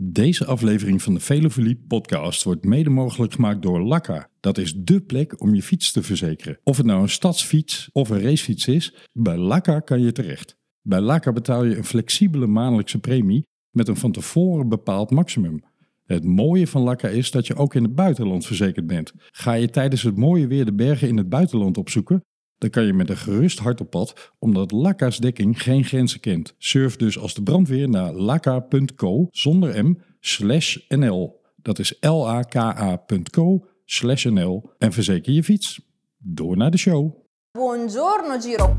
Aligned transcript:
Deze 0.00 0.44
aflevering 0.44 1.02
van 1.02 1.14
de 1.14 1.20
Velofilie 1.20 1.84
podcast 1.88 2.44
wordt 2.44 2.64
mede 2.64 2.90
mogelijk 2.90 3.32
gemaakt 3.32 3.62
door 3.62 3.80
Lakka. 3.80 4.30
Dat 4.40 4.58
is 4.58 4.74
dé 4.74 5.00
plek 5.00 5.40
om 5.40 5.54
je 5.54 5.62
fiets 5.62 5.92
te 5.92 6.02
verzekeren. 6.02 6.58
Of 6.64 6.76
het 6.76 6.86
nou 6.86 7.02
een 7.02 7.08
stadsfiets 7.08 7.88
of 7.92 8.08
een 8.08 8.20
racefiets 8.20 8.66
is, 8.66 8.94
bij 9.12 9.36
Lakka 9.36 9.80
kan 9.80 10.00
je 10.00 10.12
terecht. 10.12 10.56
Bij 10.82 11.00
Lakka 11.00 11.32
betaal 11.32 11.64
je 11.64 11.76
een 11.76 11.84
flexibele 11.84 12.46
maandelijkse 12.46 12.98
premie 12.98 13.46
met 13.70 13.88
een 13.88 13.96
van 13.96 14.12
tevoren 14.12 14.68
bepaald 14.68 15.10
maximum. 15.10 15.64
Het 16.04 16.24
mooie 16.24 16.66
van 16.66 16.82
Lakka 16.82 17.08
is 17.08 17.30
dat 17.30 17.46
je 17.46 17.54
ook 17.54 17.74
in 17.74 17.82
het 17.82 17.94
buitenland 17.94 18.46
verzekerd 18.46 18.86
bent. 18.86 19.12
Ga 19.16 19.52
je 19.52 19.70
tijdens 19.70 20.02
het 20.02 20.16
mooie 20.16 20.46
weer 20.46 20.64
de 20.64 20.74
bergen 20.74 21.08
in 21.08 21.16
het 21.16 21.28
buitenland 21.28 21.78
opzoeken? 21.78 22.24
Dan 22.58 22.70
kan 22.70 22.84
je 22.84 22.92
met 22.92 23.10
een 23.10 23.16
gerust 23.16 23.58
hart 23.58 23.80
op 23.80 23.90
pad, 23.90 24.32
omdat 24.38 24.70
Lakka's 24.70 25.18
dekking 25.18 25.62
geen 25.62 25.84
grenzen 25.84 26.20
kent. 26.20 26.54
Surf 26.58 26.96
dus 26.96 27.18
als 27.18 27.34
de 27.34 27.42
brandweer 27.42 27.88
naar 27.88 28.12
lakka.co 28.12 29.28
zonder 29.30 29.84
m 29.84 29.98
slash 30.20 30.76
nl. 30.88 31.40
Dat 31.56 31.78
is 31.78 31.96
l-a-k-a.co 32.00 33.66
slash 33.84 34.24
nl 34.24 34.70
en 34.78 34.92
verzeker 34.92 35.32
je 35.32 35.44
fiets. 35.44 35.80
Door 36.18 36.56
naar 36.56 36.70
de 36.70 36.78
show. 36.78 37.14
Buongiorno 37.50 38.40
Giro. 38.40 38.76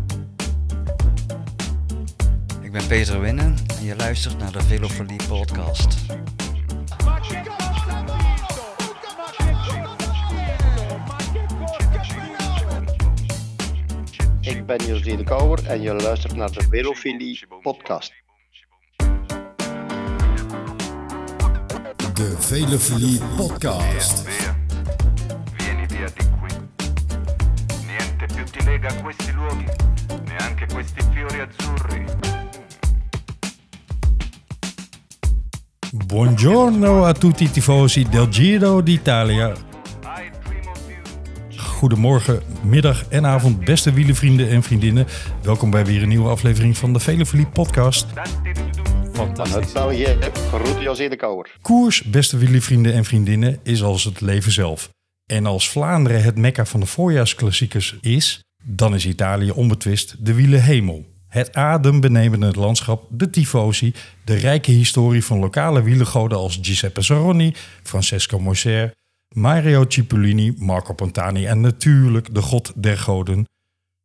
Ik 2.62 2.71
ben 2.71 2.88
Peter 2.88 3.20
Winnen 3.20 3.55
en 3.80 3.85
je 3.85 3.96
luistert 3.96 4.38
naar 4.38 4.52
de 4.52 4.62
Velofolie 4.62 5.27
podcast. 5.27 5.98
Ik 14.41 14.66
ben 14.66 14.85
José 14.85 15.16
de 15.16 15.23
Kouwer 15.23 15.66
en 15.66 15.81
je 15.81 15.93
luistert 15.93 16.35
naar 16.35 16.52
de 16.52 16.63
Velofilie 16.70 17.39
podcast. 17.61 18.13
De 22.13 22.35
Velofilie 22.39 23.20
podcast. 23.38 24.27
Vieni 25.55 25.85
via 25.87 26.07
di 26.07 26.23
qui. 26.40 26.55
Niente 27.85 28.34
più 28.34 28.43
ti 28.43 28.63
lega 28.63 28.87
a 28.87 29.01
questi 29.01 29.31
luoghi, 29.31 29.65
neanche 30.26 30.65
questi 30.74 31.01
fiori 31.13 31.40
azzurri. 31.40 32.05
Buongiorno 35.91 37.05
a 37.05 37.13
tutti 37.13 37.49
tifosi 37.49 38.03
del 38.09 38.27
Giro 38.29 38.81
d'Italia. 38.81 39.68
Goedemorgen, 41.80 42.41
middag 42.63 43.08
en 43.08 43.26
avond, 43.26 43.66
beste 43.66 43.94
wielenvrienden 43.94 44.49
en 44.49 44.63
vriendinnen. 44.63 45.08
Welkom 45.41 45.70
bij 45.70 45.86
weer 45.86 46.02
een 46.02 46.10
nieuwe 46.10 46.30
aflevering 46.30 46.77
van 46.77 46.94
de 46.94 46.99
Velofilie 46.99 47.48
podcast. 47.48 48.05
Uit 49.54 49.74
België, 49.74 50.18
groet 50.49 50.82
José 50.82 51.08
de 51.08 51.16
Kouwer. 51.16 51.58
Koers, 51.62 52.04
beste 52.04 52.38
wielervrienden 52.38 52.94
en 52.94 53.05
vriendinnen, 53.05 53.60
is 53.63 53.84
als 53.84 54.04
het 54.04 54.21
leven 54.21 54.52
zelf. 54.52 54.90
En 55.26 55.46
als 55.46 55.70
Vlaanderen 55.70 56.24
het 56.24 56.38
mekka 56.38 56.66
van 56.66 56.80
de 56.80 56.86
voorjaarsklassiekers 56.86 57.98
is, 58.02 58.43
dan 58.64 58.96
is 58.96 59.05
Italië 59.05 59.52
onbetwist 59.52 60.26
de 60.26 60.34
wielenhemel. 60.34 61.05
Het 61.27 61.54
adembenemende 61.54 62.52
landschap, 62.52 63.05
de 63.10 63.30
tifosi, 63.30 63.93
de 64.24 64.36
rijke 64.36 64.72
historie 64.72 65.24
van 65.24 65.40
lokale 65.40 65.84
wielergoden 65.84 66.38
als 66.38 66.59
Giuseppe 66.62 67.02
Saronni, 67.02 67.53
Francesco 67.84 68.40
Moser, 68.40 68.97
Mario 69.35 69.85
Cipollini, 69.88 70.53
Marco 70.58 70.94
Pantani 70.94 71.46
en 71.46 71.62
natuurlijk 71.62 72.34
de 72.34 72.41
god 72.41 72.72
der 72.75 72.97
goden, 72.97 73.47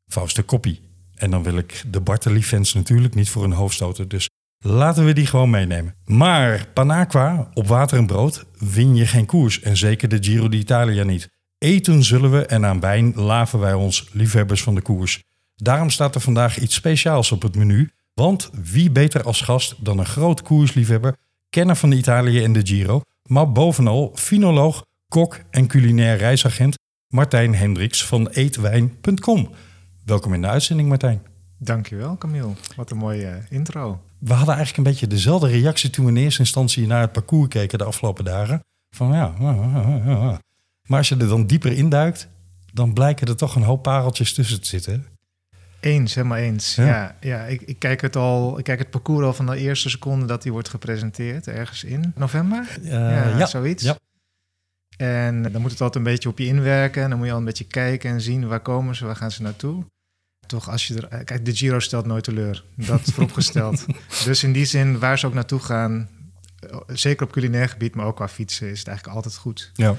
Fausto 0.07 0.43
Coppi. 0.43 0.81
En 1.15 1.31
dan 1.31 1.43
wil 1.43 1.57
ik 1.57 1.83
de 1.91 2.01
Bartoli-fans 2.01 2.75
natuurlijk 2.75 3.15
niet 3.15 3.31
voor 3.31 3.43
hun 3.43 3.53
hoofd 3.53 3.75
stoten, 3.75 4.09
dus 4.09 4.29
laten 4.59 5.05
we 5.05 5.13
die 5.13 5.27
gewoon 5.27 5.51
meenemen. 5.51 5.95
Maar 6.05 6.67
Panaqua, 6.75 7.51
op 7.55 7.67
water 7.67 7.99
en 7.99 8.07
brood, 8.07 8.45
win 8.59 8.95
je 8.95 9.07
geen 9.07 9.27
koers 9.27 9.61
en 9.61 9.77
zeker 9.77 10.09
de 10.09 10.19
Giro 10.21 10.49
d'Italia 10.49 11.05
niet. 11.05 11.29
Eten 11.59 12.03
zullen 12.03 12.31
we 12.31 12.47
en 12.47 12.67
aan 12.67 12.81
wijn 12.81 13.13
laven 13.15 13.59
wij 13.59 13.75
ons, 13.75 14.09
liefhebbers 14.13 14.63
van 14.63 14.75
de 14.75 14.83
koers. 14.83 15.23
Daarom 15.57 15.91
staat 15.91 16.15
er 16.15 16.21
vandaag 16.21 16.59
iets 16.59 16.75
speciaals 16.75 17.33
op 17.33 17.43
het 17.43 17.57
menu, 17.57 17.91
want 18.15 18.51
wie 18.63 18.91
beter 18.91 19.23
als 19.23 19.41
gast 19.41 19.85
dan 19.85 19.99
een 19.99 20.07
groot 20.07 20.43
koersliefhebber, 20.43 21.17
kenner 21.51 21.77
van 21.77 21.93
Italië 21.93 22.43
en 22.43 22.53
de 22.53 22.67
Giro, 22.67 23.01
maar 23.23 23.53
bovenal 23.53 24.13
finoloog, 24.15 24.85
kok 25.15 25.41
en 25.51 25.67
culinair 25.67 26.17
reisagent 26.17 26.79
Martijn 27.09 27.55
Hendricks 27.55 28.07
van 28.07 28.29
eetwijn.com. 28.29 29.51
Welkom 30.05 30.35
in 30.35 30.41
de 30.41 30.49
uitzending 30.49 30.89
Martijn. 30.89 31.23
Dankjewel, 31.59 32.19
Camille. 32.19 32.53
Wat 32.77 32.91
een 32.91 32.97
mooie 32.97 33.27
eh, 33.27 33.37
intro. 33.49 34.01
We 34.19 34.33
hadden 34.33 34.55
eigenlijk 34.55 34.77
een 34.77 34.93
beetje 34.93 35.07
dezelfde 35.07 35.49
reactie 35.49 35.91
toen 35.91 36.05
we 36.05 36.11
in 36.11 36.17
eerste 36.17 36.41
instantie 36.41 36.87
naar 36.87 37.01
het 37.01 37.13
parcours 37.13 37.49
keken 37.49 37.79
de 37.79 37.85
afgelopen 37.85 38.25
dagen. 38.25 38.61
Van 38.91 39.13
ja, 39.13 39.35
maar 40.89 40.99
als 40.99 41.09
je 41.09 41.17
er 41.17 41.29
dan 41.29 41.47
dieper 41.47 41.73
induikt, 41.73 42.29
dan 42.73 42.93
blijken 42.93 43.27
er 43.27 43.37
toch 43.37 43.55
een 43.55 43.63
hoop 43.63 43.83
pareltjes 43.83 44.33
tussen 44.33 44.61
te 44.61 44.67
zitten. 44.67 45.07
Eens, 45.81 46.15
helemaal 46.15 46.39
eens. 46.39 46.75
Ja. 46.75 46.87
Ja, 46.87 47.17
ja, 47.21 47.45
ik, 47.45 47.63
ik, 47.63 47.79
kijk 47.79 48.01
het 48.01 48.17
al, 48.17 48.59
ik 48.59 48.65
kijk 48.65 48.79
het 48.79 48.91
parcours 48.91 49.27
al 49.27 49.33
van 49.33 49.47
de 49.47 49.57
eerste 49.57 49.91
seconde 49.91 50.27
dat 50.27 50.43
hij 50.43 50.53
wordt 50.53 50.69
gepresenteerd, 50.69 51.47
ergens 51.47 51.85
in 51.85 52.13
november. 52.17 52.79
Uh, 52.83 52.91
ja, 53.39 53.47
zoiets. 53.47 53.83
Ja. 53.83 53.97
En 54.97 55.43
dan 55.53 55.61
moet 55.61 55.71
het 55.71 55.81
altijd 55.81 56.05
een 56.07 56.13
beetje 56.13 56.29
op 56.29 56.39
je 56.39 56.47
inwerken. 56.47 57.03
En 57.03 57.09
dan 57.09 57.19
moet 57.19 57.27
je 57.27 57.33
al 57.33 57.39
een 57.39 57.45
beetje 57.45 57.67
kijken 57.67 58.11
en 58.11 58.21
zien 58.21 58.47
waar 58.49 58.61
komen 58.61 58.95
ze, 58.97 59.05
waar 59.05 59.17
gaan 59.17 59.31
ze 59.31 59.43
naartoe. 59.43 59.85
Toch 60.47 60.71
als 60.71 60.87
je 60.87 61.07
er... 61.09 61.25
Kijk, 61.25 61.45
de 61.45 61.55
Giro 61.57 61.79
stelt 61.79 62.07
nooit 62.07 62.25
teleur. 62.25 62.65
Dat 62.75 63.01
is 63.07 63.13
vooropgesteld. 63.15 63.85
dus 64.25 64.43
in 64.43 64.53
die 64.53 64.65
zin, 64.65 64.99
waar 64.99 65.19
ze 65.19 65.27
ook 65.27 65.35
naartoe 65.35 65.61
gaan... 65.61 66.09
eh, 66.71 66.77
Zeker 66.87 67.27
op 67.27 67.33
culinair 67.33 67.69
gebied, 67.69 67.95
maar 67.95 68.07
ook 68.07 68.17
qua 68.17 68.29
fietsen... 68.29 68.71
is 68.71 68.79
het 68.79 68.89
eigenlijk 68.89 69.17
altijd 69.17 69.37
goed. 69.37 69.71
ja. 69.75 69.95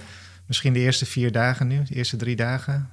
Misschien 0.48 0.74
de 0.74 0.80
eerste 0.80 1.06
vier 1.06 1.32
dagen 1.32 1.68
nu, 1.68 1.84
de 1.84 1.96
eerste 1.96 2.18
drie 2.18 2.36
dagen. 2.36 2.90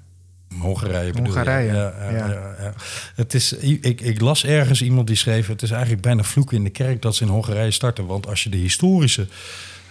Hongarije 0.59 1.13
bedoel 1.13 1.23
je? 1.27 1.33
Hongarije, 1.33 1.73
Ja, 1.73 2.11
ja. 2.11 2.75
Het 3.15 3.35
is, 3.35 3.53
ik, 3.53 4.01
ik 4.01 4.21
las 4.21 4.45
ergens 4.45 4.83
iemand 4.83 5.07
die 5.07 5.17
schreef... 5.17 5.47
het 5.47 5.63
is 5.63 5.71
eigenlijk 5.71 6.03
bijna 6.03 6.23
vloeken 6.23 6.57
in 6.57 6.65
de 6.65 6.71
kerk 6.71 7.03
dat 7.03 7.17
ze 7.17 7.25
in 7.25 7.31
Hongarije 7.31 7.71
starten. 7.71 8.07
Want 8.07 8.27
als 8.27 8.43
je 8.43 8.51
de 8.51 8.57
historische 8.57 9.27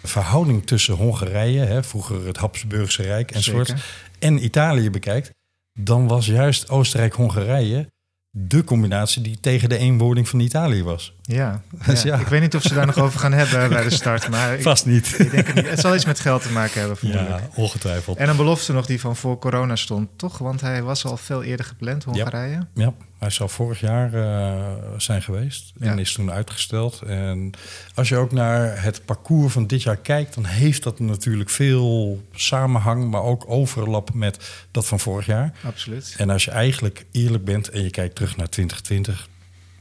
verhouding 0.04 0.66
tussen 0.66 0.96
Hongarije... 0.96 1.60
Hè, 1.60 1.84
vroeger 1.84 2.26
het 2.26 2.38
Habsburgse 2.38 3.04
Rijk 3.04 3.32
enzovoort... 3.32 3.68
Zeker. 3.68 3.84
en 4.20 4.44
Italië 4.44 4.90
bekijkt... 4.90 5.32
dan 5.80 6.08
was 6.08 6.26
juist 6.26 6.70
Oostenrijk-Hongarije 6.70 7.88
de 8.32 8.64
combinatie 8.64 9.22
die 9.22 9.40
tegen 9.40 9.70
de 9.70 9.78
eenwording 9.78 10.30
van 10.30 10.40
Italië 10.40 10.84
was. 10.84 11.14
Ja, 11.22 11.62
Dus 11.86 12.02
ja. 12.02 12.16
ja. 12.16 12.22
ik 12.22 12.28
weet 12.28 12.42
niet 12.42 12.56
of 12.56 12.62
ze 12.62 12.74
daar 12.74 12.86
nog 12.86 12.98
over 12.98 13.20
gaan 13.20 13.34
hebben 13.34 13.70
bij 13.70 13.84
de 13.84 13.90
start, 13.90 14.30
maar 14.30 14.54
ik, 14.54 14.62
Vast 14.62 14.86
niet. 14.86 15.20
ik 15.20 15.32
denk 15.32 15.48
het 15.48 15.56
niet. 15.56 15.70
Het 15.70 15.80
zal 15.80 15.96
iets 15.96 16.06
met 16.06 16.20
geld 16.20 16.42
te 16.42 16.52
maken 16.52 16.80
hebben, 16.80 16.98
vermoedelijk. 16.98 17.40
Ja, 17.40 17.50
ongetwijfeld. 17.56 18.18
En 18.18 18.30
een 18.30 18.36
belofte 18.36 18.74
nog 18.74 18.86
die 18.86 19.00
van 19.00 19.16
voor 19.16 19.40
corona 19.40 19.76
stond, 19.76 20.09
toch? 20.16 20.38
Want 20.38 20.62
hij 20.62 20.84
was 20.84 21.06
al 21.06 21.18
veel 21.18 21.44
eerder 21.44 21.66
gepland, 21.66 22.04
Hongarije. 22.04 22.68
Ja, 22.74 22.94
hij 23.20 23.30
zou 23.30 23.50
vorig 23.50 23.80
jaar 23.80 24.14
eh, 24.14 24.62
zijn 24.98 25.22
geweest 25.22 25.72
en 25.80 25.88
Ja. 25.96 26.00
is 26.02 26.14
toen 26.14 26.32
uitgesteld. 26.32 27.02
En 27.02 27.52
als 27.96 28.09
je 28.09 28.16
ook 28.18 28.32
naar 28.32 28.84
het 28.84 29.06
parcours 29.06 29.53
van 29.53 29.68
dit 29.68 29.84
jaar 29.84 29.98
kijkt, 29.98 30.34
dan 30.36 30.46
heeft 30.46 30.84
dat 30.84 31.00
natuurlijk 31.00 31.50
veel 31.50 32.22
samenhang, 32.34 33.12
maar 33.12 33.22
ook 33.24 33.44
overlap 33.48 34.14
met 34.14 34.50
dat 34.72 34.88
van 34.88 35.00
vorig 35.00 35.26
jaar. 35.26 35.53
Absoluut. 35.66 36.14
En 36.18 36.30
als 36.30 36.46
je 36.46 36.52
eigenlijk 36.52 37.06
eerlijk 37.12 37.46
bent 37.46 37.70
en 37.70 37.84
je 37.84 37.90
kijkt 37.90 38.16
terug 38.16 38.38
naar 38.38 38.50
2020, 38.50 39.30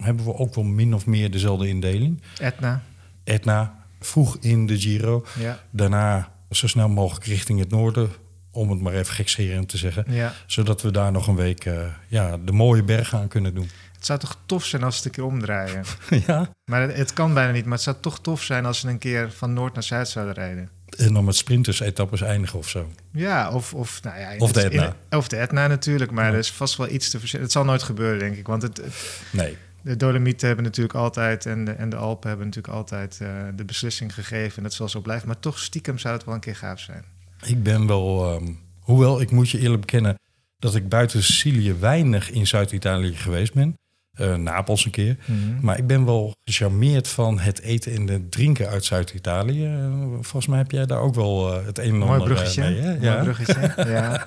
hebben 0.03 0.25
we 0.25 0.35
ook 0.35 0.55
wel 0.55 0.65
min 0.65 0.95
of 0.95 1.07
meer 1.07 1.31
dezelfde 1.31 1.69
indeling. 1.69 2.23
Etna, 2.39 2.83
Etna 3.25 3.79
vroeg 4.01 4.37
in 4.41 4.67
de 4.67 4.81
Giro, 4.81 5.25
ja. 5.39 5.61
daarna 5.71 6.33
zo 6.51 6.67
snel 6.67 6.89
mogelijk 6.89 7.27
richting 7.27 7.59
het 7.59 7.71
noorden, 7.71 8.11
om 8.51 8.71
het 8.71 8.81
maar 8.81 8.93
even 8.93 9.15
gekscherend 9.15 9.69
te 9.69 9.77
zeggen. 9.77 10.05
ja. 10.09 10.33
Zodat 10.47 10.83
we 10.83 10.91
daar 10.91 11.13
nog 11.13 11.27
een 11.27 11.37
week 11.37 11.65
eh, 11.65 11.79
ja, 12.09 12.37
de 12.45 12.53
mooie 12.53 12.83
bergen 12.85 13.19
aan 13.19 13.29
kunnen 13.29 13.55
doen. 13.55 13.69
Het 13.93 14.07
zou 14.07 14.19
toch 14.19 14.37
tof 14.47 14.65
zijn 14.65 14.83
als 14.83 14.95
ze 14.97 15.03
het 15.03 15.07
een 15.17 15.23
keer 15.25 15.33
omdraaien. 15.33 15.85
ja. 16.27 16.51
Maar 16.65 16.81
het, 16.83 16.97
het 16.97 17.13
kan 17.13 17.35
bijna 17.35 17.53
niet, 17.53 17.65
maar 17.65 17.73
het 17.75 17.83
zou 17.83 17.97
toch 18.01 18.21
tof 18.21 18.43
zijn 18.43 18.67
als 18.67 18.81
ze 18.81 18.89
een 18.89 18.99
keer 18.99 19.33
van 19.33 19.53
noord 19.53 19.75
naar 19.75 19.83
zuid 19.83 20.09
zouden 20.09 20.35
rijden. 20.35 20.71
En 20.99 21.13
dan 21.15 21.25
met 21.25 21.37
sprinters-etappes 21.37 22.21
eindigen 22.21 22.59
of 22.59 22.69
zo. 22.69 22.91
Ja, 23.13 23.51
of, 23.51 23.75
of, 23.75 24.03
nou 24.03 24.19
ja, 24.21 24.37
Of 24.39 24.53
de 24.53 24.61
in- 24.61 24.67
Etna. 24.71 24.97
of 25.19 25.29
de 25.29 25.37
Etna 25.37 25.67
natuurlijk, 25.67 26.11
maar 26.11 26.27
Ja. 26.27 26.33
er 26.33 26.39
is 26.39 26.53
vast 26.53 26.77
wel 26.77 26.89
iets 26.89 27.11
te 27.11 27.19
verzinnen. 27.19 27.49
Het 27.49 27.57
zal 27.57 27.65
nooit 27.65 27.83
gebeuren, 27.83 28.19
denk 28.19 28.37
ik. 28.37 28.47
Want 28.47 28.63
het, 28.63 28.77
het- 28.77 29.21
Nee. 29.33 29.57
De 29.83 29.97
Dolomieten 29.97 30.47
hebben 30.47 30.65
natuurlijk 30.65 30.95
altijd 30.95 31.47
en 31.47 31.65
de, 31.65 31.71
en 31.71 31.91
de 31.91 31.97
Alpen 31.97 32.29
hebben 32.29 32.47
natuurlijk 32.47 32.75
altijd 32.75 33.19
eh, 33.23 33.29
de 33.57 33.65
beslissing 33.65 34.15
gegeven. 34.15 34.57
En 34.57 34.63
dat 34.63 34.73
zal 34.75 34.89
zo 34.89 35.01
blijven. 35.01 35.27
Maar 35.27 35.39
toch 35.41 35.59
stiekem 35.59 35.99
zou 35.99 36.15
het 36.15 36.25
wel 36.25 36.35
een 36.35 36.41
keer 36.41 36.57
gaaf 36.57 36.81
zijn. 36.81 37.05
Ik 37.45 37.63
ben 37.63 37.87
wel... 37.87 38.33
ehm, 38.35 38.53
hoewel, 38.81 39.21
ik 39.21 39.31
moet 39.31 39.51
je 39.51 39.59
eerlijk 39.59 39.81
bekennen... 39.81 40.15
dat 40.59 40.75
ik 40.75 40.89
buiten 40.89 41.23
Sicilië 41.23 41.73
weinig 41.75 42.31
in 42.31 42.47
Zuid-Italië 42.47 43.15
geweest 43.17 43.55
ben. 43.55 43.75
Eh, 44.11 44.35
Napels 44.35 44.85
een 44.85 44.91
keer. 44.91 45.17
Maar 45.61 45.79
ik 45.79 45.87
ben 45.87 46.05
wel 46.05 46.35
gecharmeerd 46.45 47.09
van 47.09 47.39
het 47.39 47.61
eten 47.61 47.93
en 47.93 48.09
het 48.09 48.31
drinken 48.33 48.69
uit 48.69 48.85
Zuid-Italië. 48.85 49.65
Eh, 49.67 49.93
volgens 50.13 50.47
mij 50.47 50.59
heb 50.59 50.71
jij 50.71 50.87
daar 50.87 51.01
ook 51.01 51.15
wel 51.15 51.53
het 51.65 51.79
een 51.79 51.85
en 51.85 51.97
Mooi 51.99 52.11
ander 52.11 52.21
eh, 52.21 52.35
bruggetje. 52.35 52.63
mee, 52.63 52.81
hè? 52.81 52.89
Mooi 52.89 53.05
Ja. 53.05 53.23
bruggetje. 53.23 53.75
ja. 53.93 54.27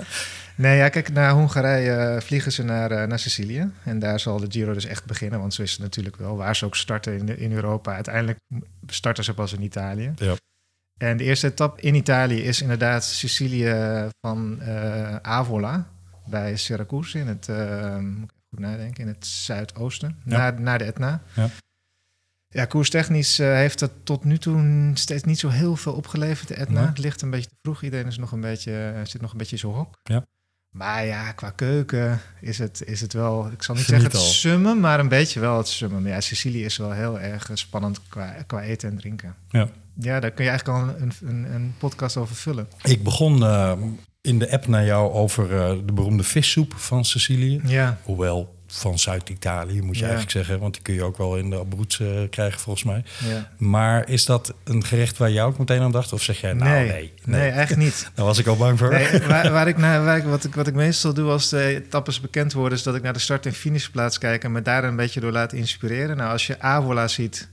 Nee, 0.55 0.77
ja, 0.77 0.89
kijk, 0.89 1.11
naar 1.11 1.31
Hongarije 1.31 1.91
eh, 1.91 2.21
vliegen 2.21 2.51
ze 2.51 2.63
naar, 2.63 2.91
eh, 2.91 3.07
naar 3.07 3.19
Sicilië. 3.19 3.71
En 3.83 3.99
daar 3.99 4.19
zal 4.19 4.39
de 4.39 4.45
Giro 4.49 4.73
dus 4.73 4.85
echt 4.85 5.05
beginnen. 5.05 5.39
Want 5.39 5.53
zo 5.53 5.61
is 5.61 5.71
het 5.71 5.79
natuurlijk 5.79 6.15
wel. 6.15 6.37
Waar 6.37 6.55
ze 6.55 6.65
ook 6.65 6.75
starten 6.75 7.17
in, 7.17 7.37
in 7.37 7.51
Europa. 7.51 7.93
Uiteindelijk 7.93 8.39
starten 8.87 9.23
ze 9.23 9.33
pas 9.33 9.53
in 9.53 9.61
Italië. 9.61 10.13
Ja. 10.15 10.35
En 10.97 11.17
de 11.17 11.23
eerste 11.23 11.47
etappe 11.47 11.81
in 11.81 11.95
Italië 11.95 12.41
is 12.41 12.61
inderdaad 12.61 13.03
Sicilië 13.03 13.75
van 14.21 14.61
eh, 14.61 15.15
Avola. 15.15 15.87
Bij 16.25 16.55
Syracuse 16.55 17.19
in 17.19 17.27
het, 17.27 17.47
moet 18.01 18.29
ik 18.29 18.35
goed 18.49 18.59
nadenken, 18.59 19.01
in 19.01 19.07
het 19.07 19.25
zuidoosten. 19.25 20.21
Ja. 20.25 20.37
Naar, 20.37 20.61
naar 20.61 20.77
de 20.77 20.83
Etna. 20.83 21.21
Ja. 21.35 21.49
Ja, 22.47 22.65
koerstechnisch 22.65 23.37
heeft 23.37 23.79
dat 23.79 23.91
tot 24.03 24.23
nu 24.23 24.37
toe 24.37 24.91
steeds 24.93 25.23
niet 25.23 25.39
zo 25.39 25.49
heel 25.49 25.75
veel 25.75 25.93
opgeleverd, 25.93 26.47
de 26.47 26.55
Etna. 26.55 26.85
Het 26.85 26.97
ligt 26.97 27.21
een 27.21 27.29
beetje 27.29 27.49
te 27.49 27.55
vroeg. 27.61 27.83
Iedereen 27.83 28.07
is 28.07 28.17
nog 28.17 28.31
een 28.31 28.41
beetje, 28.41 28.93
zit 29.03 29.21
nog 29.21 29.31
een 29.31 29.37
beetje 29.37 29.55
in 29.55 29.61
zijn 29.61 29.73
hok. 29.73 29.99
Ja. 30.03 30.25
Maar 30.73 31.05
ja, 31.05 31.31
qua 31.31 31.49
keuken 31.49 32.19
is 32.41 32.57
het, 32.57 32.83
is 32.85 33.01
het 33.01 33.13
wel... 33.13 33.51
Ik 33.51 33.63
zal 33.63 33.75
niet 33.75 33.83
Geniet 33.83 34.01
zeggen 34.01 34.19
het 34.19 34.27
al. 34.27 34.33
summum, 34.33 34.79
maar 34.79 34.99
een 34.99 35.07
beetje 35.07 35.39
wel 35.39 35.57
het 35.57 35.67
summum. 35.67 36.07
Ja, 36.07 36.21
Sicilië 36.21 36.65
is 36.65 36.77
wel 36.77 36.91
heel 36.91 37.19
erg 37.19 37.49
eh, 37.49 37.55
spannend 37.55 37.99
qua, 38.09 38.35
qua 38.47 38.61
eten 38.61 38.89
en 38.89 38.97
drinken. 38.97 39.35
Ja. 39.49 39.67
Ja, 39.99 40.19
daar 40.19 40.31
kun 40.31 40.43
je 40.43 40.49
eigenlijk 40.49 40.79
al 40.79 40.95
een, 41.01 41.11
een, 41.23 41.53
een 41.53 41.73
podcast 41.77 42.17
over 42.17 42.35
vullen. 42.35 42.67
Ik 42.83 43.03
begon 43.03 43.43
eh, 43.43 43.71
in 44.21 44.39
de 44.39 44.51
app 44.51 44.67
naar 44.67 44.85
jou 44.85 45.11
over 45.11 45.43
eh, 45.59 45.69
de 45.85 45.93
beroemde 45.93 46.23
vissoep 46.23 46.73
van 46.75 47.05
Sicilië. 47.05 47.61
Ja, 47.65 47.97
Hoewel 48.03 48.55
van 48.73 48.99
Zuid-Italië, 48.99 49.81
moet 49.81 49.95
je 49.95 50.01
Ja. 50.01 50.07
eigenlijk 50.09 50.31
zeggen. 50.37 50.59
Want 50.59 50.73
die 50.73 50.81
kun 50.83 50.93
je 50.93 51.03
ook 51.03 51.17
wel 51.17 51.37
in 51.37 51.49
de 51.49 51.55
Abruzzen 51.55 52.17
eh, 52.21 52.29
krijgen, 52.29 52.59
volgens 52.59 52.85
mij. 52.85 53.03
ja. 53.29 53.49
Maar 53.57 54.09
is 54.09 54.25
dat 54.25 54.53
een 54.63 54.83
gerecht 54.85 55.17
waar 55.17 55.31
jou 55.31 55.51
ook 55.51 55.57
meteen 55.57 55.81
aan 55.81 55.91
dacht? 55.91 56.13
Of 56.13 56.21
zeg 56.21 56.41
jij, 56.41 56.53
nou 56.53 56.69
nee, 56.71 56.87
nee, 56.87 57.13
nee, 57.25 57.39
nee, 57.39 57.49
eigenlijk 57.49 57.81
niet. 57.81 58.09
Daar 58.15 58.25
was 58.25 58.37
ik 58.37 58.47
al 58.47 58.55
bang 58.57 58.79
voor. 58.79 58.89
Nee, 58.89 59.19
waar, 59.27 59.51
waar 59.51 59.67
ik 59.67 59.77
naar, 59.77 60.03
waar 60.03 60.17
ik, 60.17 60.23
wat, 60.23 60.43
ik, 60.43 60.55
wat 60.55 60.67
ik 60.67 60.73
meestal 60.73 61.13
doe 61.13 61.29
als 61.29 61.49
de 61.49 61.63
etappes 61.63 62.19
bekend 62.21 62.53
worden, 62.53 62.77
is 62.77 62.83
dat 62.83 62.95
ik 62.95 63.01
naar 63.01 63.13
de 63.13 63.19
start- 63.19 63.45
en 63.45 63.53
finishplaats 63.53 64.17
kijk 64.17 64.43
en 64.43 64.51
me 64.51 64.61
daar 64.61 64.83
een 64.83 64.95
beetje 64.95 65.19
door 65.19 65.31
laat 65.31 65.53
inspireren. 65.53 66.17
Nou, 66.17 66.31
als 66.31 66.47
je 66.47 66.59
Avola 66.61 67.07
ziet, 67.07 67.51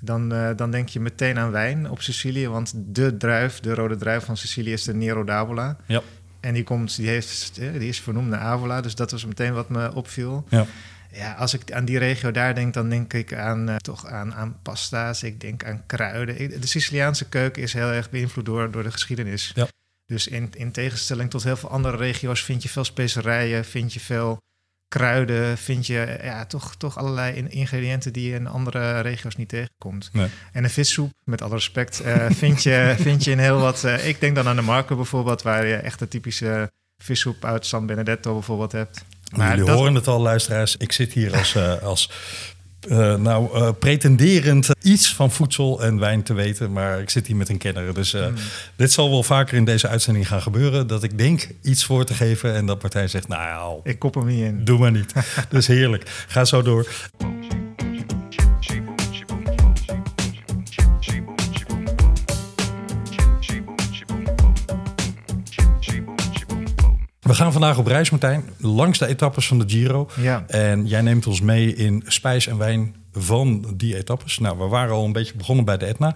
dan, 0.00 0.32
eh, 0.32 0.48
dan 0.56 0.70
denk 0.70 0.88
je 0.88 1.00
meteen 1.00 1.38
aan 1.38 1.50
wijn 1.50 1.90
op 1.90 2.02
Sicilië, 2.02 2.48
want 2.48 2.72
de 2.76 3.16
druif, 3.16 3.60
de 3.60 3.74
rode 3.74 3.96
druif 3.96 4.24
van 4.24 4.36
Sicilië 4.36 4.72
is 4.72 4.84
de 4.84 4.94
Nero 4.94 5.24
d'Avola. 5.24 5.76
Ja. 5.86 6.02
En 6.46 6.54
die, 6.54 6.64
komt, 6.64 6.96
die, 6.96 7.08
heeft, 7.08 7.58
eh, 7.60 7.72
die 7.72 7.88
is 7.88 8.00
vernoemd 8.00 8.28
naar 8.28 8.40
Avola, 8.40 8.80
dus 8.80 8.94
dat 8.94 9.10
was 9.10 9.24
meteen 9.24 9.52
wat 9.54 9.68
me 9.68 9.94
opviel. 9.94 10.44
Ja. 10.48 10.66
Ja, 11.12 11.32
als 11.32 11.54
ik 11.54 11.72
aan 11.72 11.84
die 11.84 11.98
regio 11.98 12.30
daar 12.30 12.54
denk, 12.54 12.74
dan 12.74 12.88
denk 12.88 13.12
ik 13.12 13.34
aan, 13.34 13.68
eh, 13.68 13.76
toch 13.76 14.06
aan, 14.06 14.34
aan 14.34 14.56
pasta's. 14.62 15.22
Ik 15.22 15.40
denk 15.40 15.64
aan 15.64 15.82
kruiden. 15.86 16.40
Ik- 16.40 16.60
De 16.60 16.66
Siciliaanse 16.66 17.28
keuken 17.28 17.62
is 17.62 17.72
heel 17.72 17.90
erg 17.90 18.10
beïnvloed 18.10 18.44
door, 18.44 18.70
door 18.70 18.82
de 18.82 18.90
geschiedenis. 18.90 19.52
Ja. 19.54 19.66
Dus 20.06 20.26
in, 20.28 20.50
in 20.56 20.72
tegenstelling 20.72 21.30
tot 21.30 21.42
heel 21.42 21.56
veel 21.56 21.70
andere 21.70 21.96
regio's 21.96 22.42
vind 22.44 22.62
je 22.62 22.68
veel 22.68 22.84
specerijen, 22.84 23.64
vind 23.64 23.92
je 23.92 24.00
veel 24.00 24.38
kruiden, 24.96 25.58
vind 25.58 25.86
je 25.86 26.18
ja, 26.22 26.44
toch, 26.46 26.74
toch 26.76 26.98
allerlei 26.98 27.36
in- 27.36 27.50
ingrediënten 27.50 28.12
die 28.12 28.28
je 28.28 28.34
in 28.34 28.46
andere 28.46 29.00
regio's 29.00 29.36
niet 29.36 29.48
tegenkomt. 29.48 30.08
Nee. 30.12 30.28
En 30.52 30.64
een 30.64 30.70
vissoep, 30.70 31.10
met 31.24 31.42
alle 31.42 31.54
respect, 31.54 32.00
eh, 32.00 32.26
vind, 32.30 32.62
je, 32.62 32.94
vind 32.98 33.24
je 33.24 33.30
in 33.30 33.38
heel 33.38 33.58
wat... 33.58 33.84
eh, 33.84 34.08
ik 34.08 34.20
denk 34.20 34.34
dan 34.34 34.48
aan 34.48 34.56
de 34.56 34.62
Marco 34.62 34.96
bijvoorbeeld, 34.96 35.42
waar 35.42 35.66
je 35.66 35.74
echt 35.74 35.98
de 35.98 36.08
typische 36.08 36.70
vissoep 37.02 37.44
uit 37.44 37.66
San 37.66 37.86
Benedetto 37.86 38.32
bijvoorbeeld 38.32 38.72
hebt. 38.72 39.04
Maar 39.36 39.50
jullie 39.50 39.64
dat- 39.64 39.76
horen 39.78 39.94
het 39.94 40.06
al, 40.08 40.20
luisteraars. 40.20 40.76
Ik 40.76 40.92
zit 40.92 41.12
hier 41.12 41.36
als, 41.36 41.54
eh, 41.54 41.82
als 41.82 42.10
eh, 42.88 43.14
nou, 43.14 43.54
eh, 43.54 43.68
pretenderend 43.78 44.68
iets 44.82 45.14
van 45.14 45.30
voedsel 45.30 45.82
en 45.82 45.98
wijn 45.98 46.22
te 46.22 46.34
weten. 46.34 46.72
Maar 46.72 47.00
ik 47.00 47.10
zit 47.10 47.26
hier 47.26 47.36
met 47.36 47.48
een 47.48 47.58
kenner. 47.58 47.94
Dus 47.94 48.14
eh, 48.14 48.24
Hmm. 48.26 48.34
dit 48.76 48.92
zal 48.92 49.10
wel 49.10 49.22
vaker 49.22 49.56
in 49.56 49.64
deze 49.64 49.88
uitzending 49.88 50.28
gaan 50.28 50.42
gebeuren. 50.42 50.86
Dat 50.86 51.02
ik 51.02 51.18
denk 51.18 51.48
iets 51.62 51.84
voor 51.84 52.04
te 52.04 52.14
geven. 52.14 52.54
En 52.54 52.66
dat 52.66 52.78
partij 52.78 53.08
zegt, 53.08 53.28
nou 53.28 53.42
ja, 53.42 53.90
Ik 53.90 53.98
kop 53.98 54.14
hem 54.14 54.26
niet 54.26 54.40
in. 54.44 54.64
doe 54.64 54.78
maar 54.78 54.92
niet. 54.92 55.12
dus 55.50 55.66
heerlijk. 55.66 56.24
Ga 56.28 56.44
zo 56.44 56.62
door. 56.62 56.86
We 67.26 67.34
gaan 67.34 67.52
vandaag 67.52 67.78
op 67.78 67.86
reis, 67.86 68.10
Martijn. 68.10 68.44
Langs 68.58 68.98
de 68.98 69.06
etappes 69.06 69.46
van 69.46 69.58
de 69.58 69.64
Giro. 69.68 70.08
Ja. 70.16 70.44
En 70.46 70.86
jij 70.86 71.00
neemt 71.00 71.26
ons 71.26 71.40
mee 71.40 71.74
in 71.74 72.02
spijs 72.06 72.46
en 72.46 72.58
wijn 72.58 72.96
van 73.12 73.74
die 73.76 73.96
etappes. 73.96 74.38
Nou, 74.38 74.58
we 74.58 74.64
waren 74.64 74.94
al 74.94 75.04
een 75.04 75.12
beetje 75.12 75.36
begonnen 75.36 75.64
bij 75.64 75.76
de 75.76 75.86
Etna. 75.86 76.14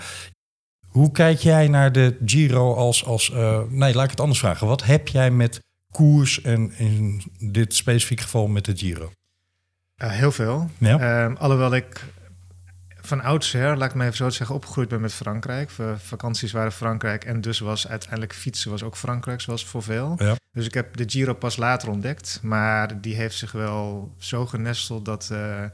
Hoe 0.86 1.10
kijk 1.12 1.38
jij 1.38 1.68
naar 1.68 1.92
de 1.92 2.16
Giro 2.24 2.74
als... 2.74 3.04
als 3.04 3.32
eh, 3.32 3.60
nee, 3.68 3.94
laat 3.94 4.04
ik 4.04 4.10
het 4.10 4.20
anders 4.20 4.38
vragen. 4.38 4.66
Wat 4.66 4.84
heb 4.84 5.08
jij 5.08 5.30
met 5.30 5.60
koers 5.92 6.42
en 6.42 6.72
in 6.76 7.22
dit 7.38 7.74
specifiek 7.74 8.20
geval 8.20 8.46
met 8.46 8.64
de 8.64 8.76
Giro? 8.76 9.12
Heel 9.96 10.32
veel. 10.32 10.70
Ja? 10.78 10.98
Ehm, 10.98 11.36
alhoewel 11.36 11.74
ik 11.74 12.04
van 13.10 13.22
oudsher, 13.22 13.76
laat 13.76 13.88
ik 13.90 13.94
me 13.94 14.04
even 14.04 14.16
zo 14.16 14.30
zeggen, 14.30 14.56
opgegroeid 14.56 14.88
ben 14.88 15.00
met 15.00 15.12
Frankrijk. 15.12 15.70
V- 15.70 15.80
vakanties 15.96 16.52
waren 16.52 16.72
Frankrijk 16.72 17.24
en 17.24 17.40
dus 17.40 17.58
was 17.58 17.88
uiteindelijk 17.88 18.34
fietsen 18.34 18.70
was 18.70 18.82
ook 18.82 18.96
Frankrijk, 18.96 19.40
zoals 19.40 19.66
voor 19.66 19.82
veel. 19.82 20.14
Ja. 20.16 20.36
Dus 20.50 20.66
ik 20.66 20.74
heb 20.74 20.96
de 20.96 21.04
Giro 21.06 21.34
pas 21.34 21.56
later 21.56 21.88
ontdekt, 21.88 22.38
maar 22.42 23.00
die 23.00 23.14
heeft 23.14 23.36
zich 23.36 23.52
wel 23.52 24.14
zo 24.18 24.46
genesteld 24.46 25.04
dat... 25.04 25.28
eh, 25.32 25.64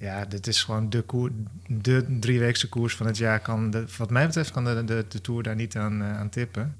ja, 0.00 0.24
dit 0.24 0.46
is 0.46 0.62
gewoon 0.62 0.90
de, 0.90 1.02
koer, 1.02 1.30
de 1.66 2.16
drieweekse 2.20 2.68
koers 2.68 2.96
van 2.96 3.06
het 3.06 3.16
jaar. 3.16 3.40
Kan 3.40 3.70
de, 3.70 3.84
wat 3.96 4.10
mij 4.10 4.26
betreft 4.26 4.50
kan 4.50 4.64
de, 4.64 4.84
de, 4.84 5.04
de 5.08 5.20
Tour 5.20 5.42
daar 5.42 5.54
niet 5.54 5.76
aan, 5.76 6.02
eh, 6.02 6.18
aan 6.18 6.28
tippen. 6.28 6.76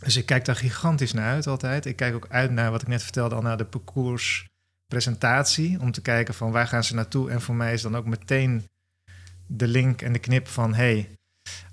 Dus 0.00 0.16
ik 0.16 0.26
kijk 0.26 0.44
daar 0.44 0.56
gigantisch 0.56 1.12
naar 1.12 1.32
uit 1.32 1.46
altijd. 1.46 1.86
Ik 1.86 1.96
kijk 1.96 2.14
ook 2.14 2.26
uit 2.28 2.50
naar 2.50 2.70
wat 2.70 2.82
ik 2.82 2.88
net 2.88 3.02
vertelde 3.02 3.34
al 3.34 3.42
naar 3.42 3.56
de 3.56 3.64
parcourspresentatie. 3.64 5.80
Om 5.80 5.92
te 5.92 6.02
kijken 6.02 6.34
van 6.34 6.50
waar 6.50 6.66
gaan 6.66 6.84
ze 6.84 6.94
naartoe. 6.94 7.30
En 7.30 7.40
voor 7.40 7.54
mij 7.54 7.72
is 7.72 7.82
dan 7.82 7.96
ook 7.96 8.06
meteen 8.06 8.64
de 9.46 9.68
link 9.68 10.02
en 10.02 10.12
de 10.12 10.18
knip 10.18 10.48
van... 10.48 10.74
hey, 10.74 11.08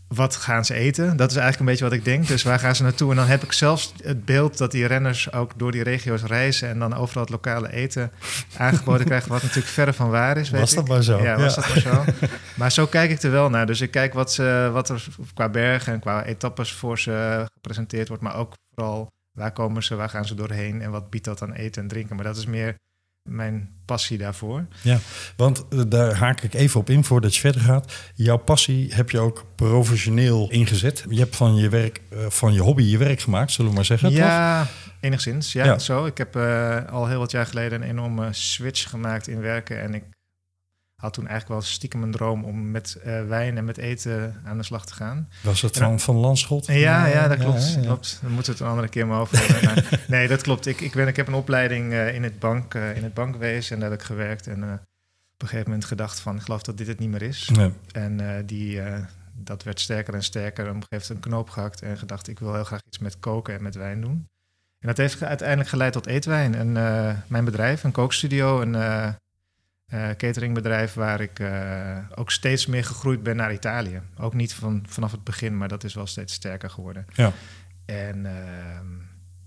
wat 0.07 0.35
gaan 0.35 0.65
ze 0.65 0.73
eten? 0.73 1.18
Dat 1.18 1.29
is 1.31 1.35
eigenlijk 1.35 1.59
een 1.59 1.65
beetje 1.65 1.83
wat 1.83 1.94
ik 1.94 2.06
denk. 2.06 2.27
Dus 2.27 2.44
waar 2.44 2.59
gaan 2.59 2.75
ze 2.75 2.83
naartoe? 2.83 3.09
En 3.09 3.15
dan 3.15 3.25
heb 3.27 3.44
ik 3.44 3.51
zelfs 3.51 3.94
het 4.03 4.25
beeld 4.25 4.57
dat 4.57 4.71
die 4.71 4.85
renners 4.85 5.31
ook 5.33 5.59
door 5.59 5.71
die 5.71 5.83
regio's 5.83 6.23
reizen... 6.23 6.69
en 6.69 6.79
dan 6.79 6.94
overal 6.95 7.21
het 7.23 7.31
lokale 7.31 7.71
eten 7.71 8.12
aangeboden 8.57 9.06
krijgen... 9.06 9.29
wat 9.29 9.41
natuurlijk 9.41 9.68
verre 9.73 9.94
van 9.94 10.09
waar 10.09 10.38
is, 10.38 10.50
weet 10.50 10.59
Was 10.59 10.71
ik. 10.71 10.77
dat 10.77 10.88
maar 10.88 11.03
zo? 11.03 11.21
Ja, 11.23 11.38
was 11.38 11.56
Ja. 11.56 11.62
dat 11.62 11.69
maar 11.69 11.79
zo. 11.79 12.03
Maar 12.59 12.71
zo 12.71 12.85
kijk 12.88 13.12
ik 13.12 13.21
er 13.21 13.31
wel 13.31 13.50
naar. 13.50 13.65
Dus 13.65 13.81
ik 13.81 13.91
kijk 13.91 14.13
wat, 14.13 14.33
ze, 14.33 14.69
wat 14.73 14.89
er 14.89 15.07
qua 15.33 15.50
bergen 15.50 15.94
en 15.94 16.00
qua 16.00 16.23
etappes 16.23 16.73
voor 16.73 17.00
ze 17.00 17.45
gepresenteerd 17.53 18.07
wordt. 18.07 18.23
Maar 18.23 18.35
ook 18.35 18.53
vooral 18.75 19.07
waar 19.38 19.51
komen 19.51 19.83
ze, 19.83 19.95
waar 19.95 20.09
gaan 20.09 20.25
ze 20.25 20.35
doorheen 20.35 20.81
en 20.81 20.91
wat 20.91 21.09
biedt 21.09 21.25
dat 21.25 21.41
aan 21.41 21.53
eten 21.53 21.81
en 21.81 21.88
drinken. 21.88 22.15
Maar 22.15 22.25
dat 22.25 22.38
is 22.38 22.45
meer 22.45 22.75
mijn 23.29 23.69
passie 23.85 24.18
daarvoor. 24.18 24.65
Ja, 24.81 25.00
want 25.35 25.65
eh, 25.69 25.79
daar 25.88 26.15
haak 26.15 26.41
ik 26.41 26.53
even 26.53 26.79
op 26.79 26.89
in 26.89 27.03
voordat 27.03 27.33
je 27.35 27.39
verder 27.39 27.62
gaat. 27.62 27.94
Jouw 28.15 28.38
passie 28.38 28.94
heb 28.94 29.09
je 29.09 29.19
ook 29.19 29.45
professioneel 29.56 30.50
ingezet. 30.51 31.06
Je 31.09 31.19
hebt 31.19 31.35
van 31.35 31.56
je 31.56 31.69
werk, 31.69 32.01
eh, 32.09 32.19
van 32.30 32.54
je 32.54 32.61
hobby 32.61 32.83
je 32.83 32.97
werk 32.97 33.19
gemaakt, 33.19 33.51
zullen 33.51 33.69
we 33.71 33.75
maar 33.75 33.85
zeggen. 33.85 34.09
toch? 34.09 34.18
ja, 34.18 34.68
enigszins. 34.99 35.54
Ja, 35.54 35.66
Ja. 35.66 35.80
zo. 35.80 36.06
Ik 36.06 36.18
heb 36.18 36.35
eh, 36.35 36.85
al 36.90 37.07
heel 37.07 37.19
wat 37.19 37.31
jaar 37.31 37.45
geleden 37.45 37.81
een 37.81 37.90
enorme 37.90 38.28
switch 38.33 38.90
gemaakt 38.90 39.28
in 39.28 39.40
werken. 39.42 39.81
En 39.81 39.94
ik 39.94 40.04
had 41.01 41.13
toen 41.13 41.27
eigenlijk 41.27 41.59
wel 41.61 41.71
stiekem 41.71 42.03
een 42.03 42.11
droom 42.11 42.43
om 42.43 42.71
met 42.71 42.95
eh, 42.95 43.25
wijn 43.27 43.57
en 43.57 43.65
met 43.65 43.77
eten 43.77 44.41
aan 44.45 44.57
de 44.57 44.63
slag 44.63 44.85
te 44.85 44.93
gaan. 44.93 45.29
Was 45.43 45.61
het 45.61 45.77
van, 45.77 45.99
van 45.99 46.15
Landschot? 46.15 46.65
Ja, 46.65 47.05
ja, 47.05 47.27
dat 47.27 47.37
klopt. 47.37 47.73
ja, 47.73 47.79
ja. 47.79 47.85
klopt. 47.85 48.19
Dan 48.21 48.31
moeten 48.31 48.51
we 48.51 48.57
het 48.57 48.67
een 48.67 48.71
andere 48.71 48.87
keer 48.87 49.07
maar 49.07 49.19
over 49.19 49.37
hebben. 49.41 49.99
Nee, 50.07 50.27
dat 50.27 50.41
klopt. 50.41 50.65
Ik, 50.65 50.81
ik, 50.81 50.91
ben, 50.91 51.07
ik 51.07 51.15
heb 51.15 51.27
een 51.27 51.33
opleiding 51.33 51.93
eh, 51.93 52.15
in, 52.15 52.23
het 52.23 52.39
bank, 52.39 52.73
eh, 52.73 52.95
in 52.95 53.03
het 53.03 53.13
bankwezen 53.13 53.75
en 53.75 53.81
daar 53.81 53.89
heb 53.89 53.99
ik 53.99 54.05
gewerkt. 54.05 54.47
En 54.47 54.63
op 54.63 55.41
een 55.41 55.47
gegeven 55.47 55.69
moment 55.69 55.85
gedacht 55.85 56.19
van, 56.19 56.35
ik 56.35 56.41
geloof 56.41 56.61
dat 56.61 56.77
dit 56.77 56.87
het 56.87 56.99
niet 56.99 57.09
meer 57.09 57.21
is. 57.21 57.49
Nee. 57.53 57.71
En 57.91 58.45
die, 58.45 58.81
dat 59.33 59.63
werd 59.63 59.79
sterker 59.79 60.13
en 60.13 60.23
sterker. 60.23 60.65
En 60.65 60.75
op 60.75 60.75
een 60.75 60.87
gegeven 60.89 61.07
moment 61.07 61.25
een 61.25 61.31
knoop 61.31 61.49
gehakt 61.49 61.81
en 61.81 61.97
gedacht, 61.97 62.27
ik 62.27 62.39
wil 62.39 62.53
heel 62.53 62.63
graag 62.63 62.81
iets 62.87 62.99
met 62.99 63.19
koken 63.19 63.53
en 63.53 63.63
met 63.63 63.75
wijn 63.75 64.01
doen. 64.01 64.27
En 64.79 64.87
dat 64.87 64.97
heeft 64.97 65.23
uiteindelijk 65.23 65.69
geleid 65.69 65.93
tot 65.93 66.07
Eetwijn. 66.07 66.55
En 66.55 66.71
mijn 67.27 67.45
bedrijf, 67.45 67.83
een 67.83 67.91
kookstudio, 67.91 68.61
een 68.61 68.75
eh, 69.92 70.10
cateringbedrijf 70.10 70.94
waar 70.94 71.21
ik 71.21 71.40
eh, 71.40 71.98
ook 72.16 72.31
steeds 72.31 72.66
meer 72.66 72.86
gegroeid 72.86 73.24
ben 73.24 73.36
naar 73.36 73.54
Italië. 73.54 74.02
Ook 74.18 74.33
niet 74.33 74.54
van, 74.54 74.83
vanaf 74.88 75.12
het 75.12 75.24
begin, 75.24 75.57
maar 75.57 75.68
dat 75.68 75.83
is 75.83 75.94
wel 75.94 76.07
steeds 76.07 76.33
sterker 76.33 76.69
geworden. 76.69 77.06
Ja. 77.14 77.31
En 77.86 78.26
ehm, 78.26 78.86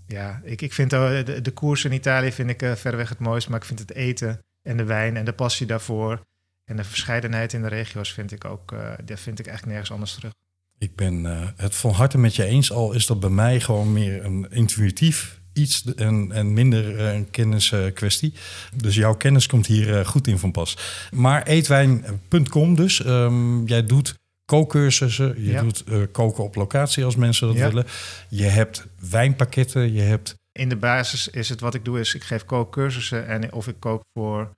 ja, 0.07 0.41
ik, 0.43 0.61
ik 0.61 0.73
vind 0.73 0.93
eh, 0.93 1.25
de, 1.25 1.41
de 1.41 1.51
koers 1.51 1.85
in 1.85 1.91
Italië 1.91 2.31
vind 2.31 2.49
ik 2.49 2.77
verreweg 2.77 3.09
het 3.09 3.19
mooiste, 3.19 3.49
maar 3.49 3.59
ik 3.59 3.65
vind 3.65 3.79
het 3.79 3.93
eten 3.93 4.39
en 4.61 4.77
de 4.77 4.83
wijn 4.83 5.17
en 5.17 5.25
de 5.25 5.33
passie 5.33 5.67
daarvoor 5.67 6.21
en 6.63 6.75
de 6.75 6.83
verscheidenheid 6.83 7.53
in 7.53 7.61
de 7.61 7.67
regio's 7.67 8.13
vind 8.13 8.31
ik 8.31 8.45
ook, 8.45 8.75
dat 9.05 9.19
vind 9.19 9.39
ik 9.39 9.47
echt 9.47 9.65
nergens 9.65 9.91
anders 9.91 10.13
terug. 10.13 10.31
Ik 10.77 10.95
ben 10.95 11.23
het 11.55 11.75
van 11.75 11.91
harte 11.91 12.17
met 12.17 12.35
je 12.35 12.43
eens, 12.43 12.71
al 12.71 12.93
is 12.93 13.05
dat 13.05 13.19
bij 13.19 13.29
mij 13.29 13.59
gewoon 13.59 13.93
meer 13.93 14.25
een 14.25 14.47
intuïtief 14.49 15.41
iets 15.55 15.83
en, 15.95 16.31
en 16.31 16.53
minder 16.53 16.97
eh, 16.99 17.13
een 17.13 17.29
kenniskwestie. 17.31 18.33
dus 18.75 18.95
jouw 18.95 19.15
kennis 19.15 19.47
komt 19.47 19.65
hier 19.67 19.99
eh, 19.99 20.05
goed 20.05 20.27
in 20.27 20.37
van 20.37 20.51
pas. 20.51 20.77
Maar 21.11 21.43
eetwijn.com 21.43 22.75
dus. 22.75 23.03
Ehm, 23.03 23.65
jij 23.65 23.83
doet 23.85 24.15
kookcursussen, 24.45 25.43
je 25.43 25.51
Ja. 25.51 25.61
doet 25.61 25.83
eh, 25.83 25.97
koken 26.11 26.43
op 26.43 26.55
locatie 26.55 27.03
als 27.05 27.15
mensen 27.15 27.47
dat 27.47 27.55
Ja. 27.57 27.67
willen. 27.67 27.85
Je 28.29 28.43
hebt 28.43 28.85
wijnpakketten, 29.09 29.93
je 29.93 30.01
hebt 30.01 30.35
In 30.51 30.69
de 30.69 30.75
basis 30.75 31.27
is 31.27 31.49
het 31.49 31.59
wat 31.59 31.73
ik 31.73 31.85
doe, 31.85 31.99
is 31.99 32.15
ik 32.15 32.23
geef 32.23 32.45
kookcursussen 32.45 33.27
en 33.27 33.53
of 33.53 33.67
ik 33.67 33.75
kook 33.79 34.01
voor 34.13 34.51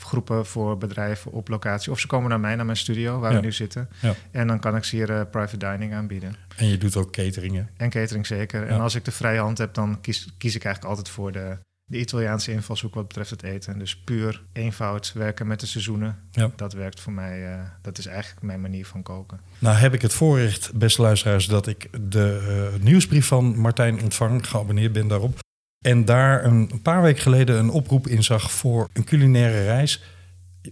groepen, 0.00 0.46
voor 0.46 0.78
bedrijven 0.78 1.32
op 1.32 1.48
locatie. 1.48 1.92
Of 1.92 1.98
ze 2.00 2.06
komen 2.06 2.28
naar 2.30 2.40
mij, 2.40 2.54
naar 2.56 2.64
mijn 2.64 2.76
studio, 2.76 3.18
waar 3.18 3.30
Ja. 3.32 3.36
we 3.38 3.44
nu 3.44 3.52
zitten. 3.52 3.88
Ja. 4.00 4.14
En 4.30 4.46
dan 4.46 4.60
kan 4.60 4.76
ik 4.76 4.84
ze 4.84 4.96
hier 4.96 5.10
eh, 5.10 5.20
private 5.30 5.56
dining 5.56 5.94
aanbieden. 5.94 6.34
En 6.56 6.66
je 6.66 6.78
doet 6.78 6.96
ook 6.96 7.12
cateringen. 7.12 7.68
En 7.76 7.90
catering 7.90 8.26
zeker. 8.26 8.60
Ja. 8.60 8.66
En 8.66 8.80
als 8.80 8.94
ik 8.94 9.04
de 9.04 9.10
vrije 9.12 9.38
hand 9.40 9.58
heb, 9.58 9.74
dan 9.74 10.00
kies, 10.00 10.34
kies 10.38 10.54
ik 10.54 10.64
eigenlijk 10.64 10.94
altijd 10.96 11.14
voor 11.14 11.32
de, 11.32 11.58
de 11.84 11.98
Italiaanse 11.98 12.52
invalshoek 12.52 12.94
wat 12.94 13.08
betreft 13.08 13.30
het 13.30 13.42
eten. 13.42 13.78
Dus 13.78 13.96
puur 13.96 14.42
eenvoud, 14.52 15.12
werken 15.12 15.46
met 15.46 15.60
de 15.60 15.66
seizoenen. 15.66 16.18
Ja. 16.30 16.50
Dat 16.56 16.72
werkt 16.72 17.00
voor 17.00 17.12
mij, 17.12 17.52
eh, 17.52 17.60
dat 17.82 17.98
is 17.98 18.06
eigenlijk 18.06 18.42
mijn 18.42 18.60
manier 18.60 18.86
van 18.86 19.02
koken. 19.02 19.40
Nou 19.58 19.76
heb 19.76 19.94
ik 19.94 20.02
het 20.02 20.12
voorrecht, 20.12 20.72
beste 20.74 21.02
luisteraars, 21.02 21.46
dat 21.46 21.66
ik 21.66 21.88
de 22.10 22.68
eh, 22.74 22.82
nieuwsbrief 22.82 23.26
van 23.26 23.58
Martijn 23.58 24.02
ontvang. 24.02 24.48
Geabonneerd 24.48 24.92
ben 24.92 25.08
daarop. 25.08 25.42
En 25.84 26.04
daar 26.04 26.44
een, 26.44 26.68
een 26.72 26.82
paar 26.82 27.02
weken 27.02 27.22
geleden 27.22 27.58
een 27.58 27.70
oproep 27.70 28.06
in 28.06 28.22
zag 28.24 28.52
voor 28.52 28.88
een 28.92 29.04
culinaire 29.04 29.64
reis. 29.64 30.02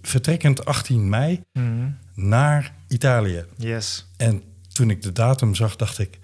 Vertrekkend 0.03 0.65
18 0.65 1.09
mei 1.09 1.41
naar 2.15 2.75
Italië. 2.89 3.45
Yes. 3.57 4.07
En 4.17 4.43
toen 4.73 4.91
ik 4.91 5.03
de 5.03 5.13
datum 5.13 5.55
zag, 5.55 5.77
dacht 5.77 5.99
ik... 5.99 6.19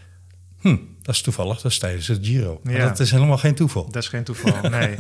Hm, 0.61 0.77
dat 1.03 1.15
is 1.15 1.21
toevallig, 1.21 1.61
dat 1.61 1.71
is 1.73 1.79
tijdens 1.79 2.07
het 2.07 2.27
Giro. 2.27 2.61
Maar 2.63 2.73
Ja. 2.75 2.89
dat 2.89 3.01
is 3.01 3.11
helemaal 3.11 3.39
geen 3.39 3.55
toeval. 3.55 3.91
Dat 3.91 4.03
is 4.03 4.09
geen 4.09 4.25
toeval, 4.25 4.71
nee. 4.71 4.97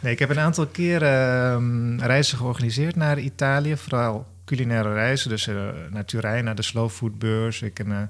nee 0.00 0.12
ik 0.12 0.18
heb 0.18 0.30
een 0.30 0.38
aantal 0.38 0.66
keren 0.66 1.52
ehm, 1.52 1.98
reizen 2.06 2.38
georganiseerd 2.38 2.96
naar 2.96 3.18
Italië. 3.18 3.76
Vooral 3.76 4.26
culinaire 4.44 4.92
reizen, 4.92 5.28
dus 5.28 5.46
eh, 5.46 5.68
naar 5.90 6.04
Turijn, 6.04 6.44
naar 6.44 6.54
de 6.54 6.62
Slow 6.62 6.90
Food 6.90 7.18
Beurs. 7.18 7.62
Ik 7.62 7.78
heb 7.78 7.88
eh, 7.88 8.02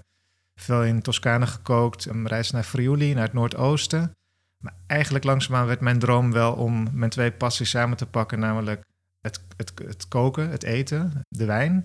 veel 0.61 0.85
in 0.85 1.02
Toscane 1.02 1.47
gekookt. 1.47 2.05
Een 2.07 2.29
reis 2.29 2.50
naar 2.50 2.62
Friuli, 2.64 3.14
naar 3.14 3.25
het 3.25 3.33
Noordoosten. 3.33 4.12
Maar 4.62 4.75
eigenlijk 4.87 5.25
langzaamaan 5.25 5.66
werd 5.66 5.81
mijn 5.81 5.99
droom 5.99 6.33
wel 6.33 6.52
om 6.52 6.88
mijn 6.92 7.11
twee 7.11 7.33
passies 7.33 7.71
samen 7.71 7.97
te 7.97 8.07
pakken. 8.07 8.38
Namelijk 8.38 8.85
het, 9.21 9.40
het, 9.57 9.73
het 9.87 10.09
koken, 10.09 10.50
het 10.50 10.62
eten, 10.62 11.25
de 11.28 11.45
wijn. 11.45 11.85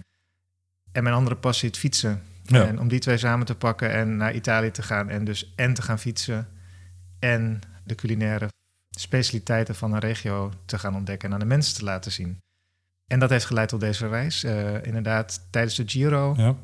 En 0.91 1.03
mijn 1.03 1.15
andere 1.15 1.35
passie, 1.35 1.69
het 1.69 1.77
fietsen. 1.77 2.21
Ja. 2.43 2.65
En 2.67 2.79
om 2.79 2.87
die 2.87 2.99
twee 2.99 3.17
samen 3.17 3.45
te 3.45 3.55
pakken 3.55 3.91
en 3.91 4.17
naar 4.17 4.33
Italië 4.35 4.71
te 4.71 4.81
gaan. 4.81 5.09
En 5.09 5.23
dus 5.25 5.53
en 5.55 5.73
te 5.73 5.81
gaan 5.81 5.99
fietsen 5.99 6.47
en 7.19 7.61
de 7.83 7.95
culinaire 7.95 8.47
specialiteiten 8.89 9.75
van 9.75 9.93
een 9.93 9.99
regio 9.99 10.51
te 10.65 10.79
gaan 10.79 10.95
ontdekken 10.95 11.27
en 11.27 11.33
aan 11.33 11.39
de 11.39 11.45
mensen 11.45 11.75
te 11.75 11.83
laten 11.83 12.11
zien. 12.11 12.37
En 13.07 13.19
dat 13.19 13.29
heeft 13.29 13.45
geleid 13.45 13.69
tot 13.69 13.79
deze 13.79 14.07
reis. 14.07 14.43
Eh, 14.43 14.83
inderdaad, 14.85 15.47
tijdens 15.49 15.75
de 15.75 15.83
Giro, 15.85 16.33
Ja. 16.37 16.55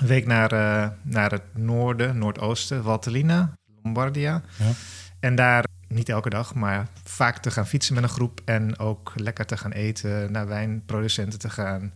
een 0.00 0.06
week 0.06 0.26
naar, 0.26 0.52
eh, 0.52 0.90
naar 1.02 1.30
het 1.30 1.56
noorden, 1.56 2.18
noordoosten, 2.18 2.82
Valtellina, 2.82 3.52
Lombardia. 3.82 4.42
Ja. 4.58 4.70
En 5.20 5.34
daar 5.34 5.64
niet 5.88 6.08
elke 6.08 6.30
dag, 6.30 6.54
maar 6.54 6.88
vaak 7.04 7.38
te 7.38 7.50
gaan 7.50 7.66
fietsen 7.66 7.94
met 7.94 8.02
een 8.02 8.08
groep 8.08 8.40
en 8.44 8.78
ook 8.78 9.12
lekker 9.16 9.46
te 9.46 9.56
gaan 9.56 9.72
eten, 9.72 10.32
naar 10.32 10.46
wijnproducenten 10.46 11.38
te 11.38 11.50
gaan, 11.50 11.92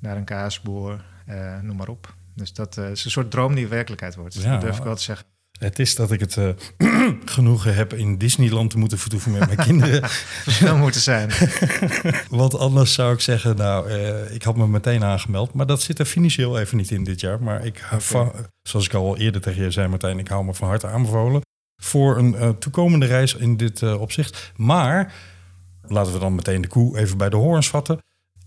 naar 0.00 0.16
een 0.16 0.24
kaasboer, 0.24 1.04
eh, 1.26 1.60
noem 1.60 1.76
maar 1.76 1.88
op. 1.88 2.14
Dus 2.34 2.52
dat 2.52 2.76
eh, 2.76 2.90
is 2.90 3.04
een 3.04 3.10
soort 3.10 3.30
droom 3.30 3.54
die 3.54 3.68
werkelijkheid 3.68 4.14
wordt. 4.14 4.34
Ja. 4.34 4.52
Dat 4.52 4.60
durf 4.60 4.76
ik 4.76 4.82
wel 4.82 4.94
te 4.94 5.02
zeggen. 5.02 5.26
Het 5.58 5.78
is 5.78 5.94
dat 5.94 6.10
ik 6.10 6.20
het 6.20 6.36
eh, 6.36 6.48
genoegen 7.24 7.74
heb 7.74 7.92
in 7.92 8.18
Disneyland 8.18 8.70
te 8.70 8.78
moeten 8.78 8.98
vertoeven 8.98 9.32
met 9.32 9.46
mijn 9.46 9.58
kinderen. 9.66 10.08
Verschil 10.48 10.76
moeten 10.76 11.00
zijn. 11.00 11.30
Want 12.40 12.58
anders 12.58 12.94
zou 12.94 13.14
ik 13.14 13.20
zeggen, 13.20 13.56
nou, 13.56 13.90
ik 14.30 14.42
had 14.42 14.56
me 14.56 14.68
meteen 14.68 15.04
aangemeld. 15.04 15.52
Maar 15.52 15.66
dat 15.66 15.82
zit 15.82 15.98
er 15.98 16.04
financieel 16.04 16.58
even 16.58 16.76
niet 16.76 16.90
in 16.90 17.04
dit 17.04 17.20
jaar. 17.20 17.42
Maar 17.42 17.64
ik, 17.64 17.78
van, 17.98 18.32
zoals 18.62 18.86
ik 18.86 18.94
al 18.94 19.16
eerder 19.16 19.40
tegen 19.40 19.62
je 19.62 19.70
zei, 19.70 19.88
Martijn, 19.88 20.18
ik 20.18 20.28
hou 20.28 20.44
me 20.44 20.54
van 20.54 20.68
harte 20.68 20.86
aanbevolen. 20.86 21.40
Voor 21.80 22.18
een 22.18 22.34
eh, 22.34 22.48
toekomende 22.48 23.06
reis 23.06 23.34
in 23.34 23.56
dit 23.56 23.82
eh, 23.82 24.00
opzicht. 24.00 24.52
Maar, 24.56 25.12
laten 25.82 26.12
we 26.12 26.18
dan 26.18 26.34
meteen 26.34 26.60
de 26.60 26.68
koe 26.68 26.98
even 26.98 27.18
bij 27.18 27.28
de 27.28 27.36
horens 27.36 27.68
vatten. 27.68 27.98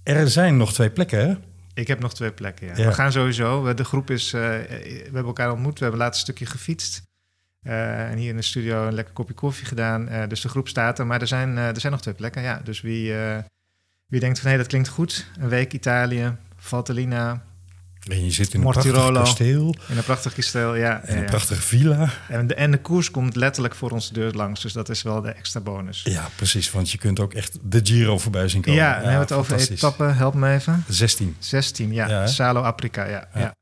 Er 0.04 0.30
zijn 0.30 0.58
nog 0.58 0.74
twee 0.74 0.90
plekken, 0.90 1.28
hè? 1.28 1.36
Ik 1.74 1.88
heb 1.88 2.00
nog 2.00 2.14
twee 2.14 2.32
plekken, 2.32 2.68
ja. 2.68 2.74
Ja. 2.76 2.88
We 2.88 2.94
gaan 2.94 3.12
sowieso. 3.12 3.74
De 3.74 3.84
groep 3.84 4.10
is... 4.10 4.34
eh, 4.34 4.42
we 4.42 5.02
hebben 5.04 5.26
elkaar 5.26 5.52
ontmoet. 5.52 5.78
We 5.78 5.84
hebben 5.84 6.02
laatst 6.02 6.20
een 6.20 6.34
stukje 6.34 6.46
gefietst. 6.46 7.02
En 7.62 8.18
hier 8.18 8.30
in 8.30 8.36
de 8.36 8.42
studio 8.42 8.88
een 8.88 8.94
lekker 8.94 9.14
kopje 9.14 9.34
koffie 9.34 9.66
gedaan. 9.66 10.10
Dus 10.28 10.42
de 10.42 10.50
groep 10.50 10.68
staat 10.68 11.00
er. 11.00 11.08
Maar 11.08 11.22
er 11.22 11.28
zijn, 11.28 11.58
er 11.58 11.80
zijn 11.80 11.92
nog 11.92 12.02
twee 12.02 12.14
plekken, 12.14 12.42
ja. 12.42 12.62
Dus 12.64 12.82
wie, 12.82 13.14
wie 14.06 14.20
denkt 14.20 14.40
van... 14.40 14.52
hé, 14.52 14.58
dat 14.58 14.68
klinkt 14.68 14.88
goed. 14.88 15.26
Een 15.40 15.50
week 15.50 15.74
Italië, 15.74 16.36
Valtellina... 16.56 17.44
En 18.04 18.24
je 18.24 18.32
zit 18.32 18.54
in 18.54 18.60
een 18.60 18.66
Mortirolo. 18.66 19.12
prachtig 19.12 19.24
kasteel. 19.24 19.76
in 19.88 19.98
een 19.98 20.04
prachtig 20.04 20.34
kasteel, 20.34 20.76
ja. 20.76 21.02
En 21.04 21.16
ja, 21.16 21.22
een 21.22 21.26
prachtige 21.26 21.62
villa. 21.62 22.10
En, 22.30 22.48
de, 22.48 22.56
en 22.56 22.72
de 22.72 22.82
koers 22.82 23.12
komt 23.12 23.36
letterlijk 23.36 23.76
voor 23.76 23.92
onze 23.92 24.14
deur 24.14 24.34
langs. 24.34 24.62
Dus 24.62 24.74
dat 24.74 24.90
is 24.90 25.02
wel 25.02 25.22
de 25.22 25.30
extra 25.30 25.60
bonus. 25.60 26.02
Ja, 26.04 26.30
precies. 26.36 26.72
Want 26.72 26.92
je 26.92 26.98
kunt 26.98 27.20
ook 27.20 27.34
echt 27.34 27.58
de 27.62 27.80
Giro 27.84 28.18
voorbij 28.18 28.48
zien 28.48 28.62
komen. 28.62 28.80
Ja, 28.80 28.94
dan 29.00 29.10
hebben 29.10 29.28
we 29.28 29.34
het 29.34 29.44
over 29.44 29.72
etappen. 29.72 30.16
Help 30.16 30.34
me 30.34 30.54
even. 30.54 30.84
16. 30.88 31.36
16, 31.40 31.94
ja. 31.94 32.28
Salo 32.28 32.62
Afrika, 32.62 33.06
ja. 33.06 33.28
Ja. 33.34 33.40
ja. 33.40 33.56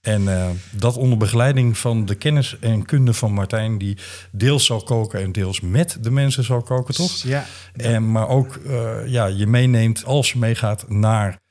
En 0.00 0.28
eh, 0.28 0.48
dat 0.70 0.96
onder 0.96 1.18
begeleiding 1.18 1.78
van 1.78 2.06
de 2.06 2.14
kennis 2.14 2.58
en 2.58 2.84
kunde 2.84 3.12
van 3.12 3.32
Martijn, 3.32 3.78
die 3.78 3.98
deels 4.32 4.64
zal 4.64 4.82
koken 4.82 5.20
en 5.20 5.32
deels 5.32 5.60
met 5.60 5.96
de 6.00 6.10
mensen 6.10 6.44
zal 6.44 6.62
koken, 6.62 6.94
toch? 6.94 7.22
Ja, 7.22 7.44
En, 7.76 8.12
maar 8.12 8.28
ook 8.28 8.56
eh, 8.56 9.06
ja, 9.06 9.26
je 9.26 9.46
meeneemt 9.46 10.04
als 10.04 10.32
je 10.32 10.38
meegaat 10.38 10.88
naar 10.88 11.42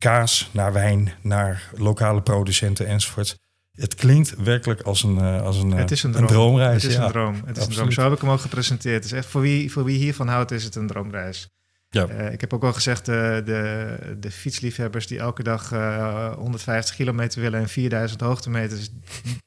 kaas, 0.00 0.50
naar 0.52 0.72
wijn, 0.72 1.12
naar 1.22 1.70
lokale 1.76 2.22
producenten 2.22 2.86
enzovoort. 2.86 3.38
Het 3.72 3.94
klinkt 3.94 4.34
werkelijk 4.36 4.80
als 4.80 5.02
een, 5.02 5.18
eh, 5.18 5.42
als 5.42 5.56
een, 5.56 5.72
eh, 5.72 5.78
Het 5.78 5.90
is 5.90 6.02
een 6.02 6.12
droom. 6.12 6.26
droomreis. 6.26 6.82
Het 6.82 6.90
is 6.90 6.96
ja. 6.96 7.04
een 7.04 7.10
droom. 7.10 7.42
Het 7.44 7.56
is 7.56 7.66
een 7.66 7.72
droom. 7.72 7.90
Zo 7.92 8.02
heb 8.02 8.12
ik 8.12 8.20
hem 8.20 8.30
ook 8.30 8.40
gepresenteerd. 8.40 9.02
Dus 9.02 9.12
echt 9.12 9.26
voor 9.26 9.40
wie, 9.40 9.72
voor 9.72 9.84
wie 9.84 9.98
hiervan 9.98 10.28
houdt, 10.28 10.50
is 10.50 10.64
het 10.64 10.74
een 10.74 10.86
droomreis. 10.86 11.48
Ja. 11.90 12.06
Eh, 12.06 12.32
ik 12.32 12.40
heb 12.40 12.52
ook 12.54 12.64
al 12.64 12.72
gezegd, 12.72 13.06
de, 13.06 13.42
de, 13.44 13.96
de 14.18 14.30
fietsliefhebbers 14.30 15.06
die 15.06 15.18
elke 15.18 15.42
dag 15.42 15.72
eh, 15.72 16.32
150 16.32 16.94
kilometer 16.94 17.40
willen 17.40 17.60
en 17.60 17.68
4000 17.68 18.20
hoogtemeters, 18.20 18.88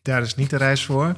daar 0.01 0.21
is 0.21 0.35
niet 0.35 0.49
de 0.49 0.57
reis 0.57 0.85
voor. 0.85 1.15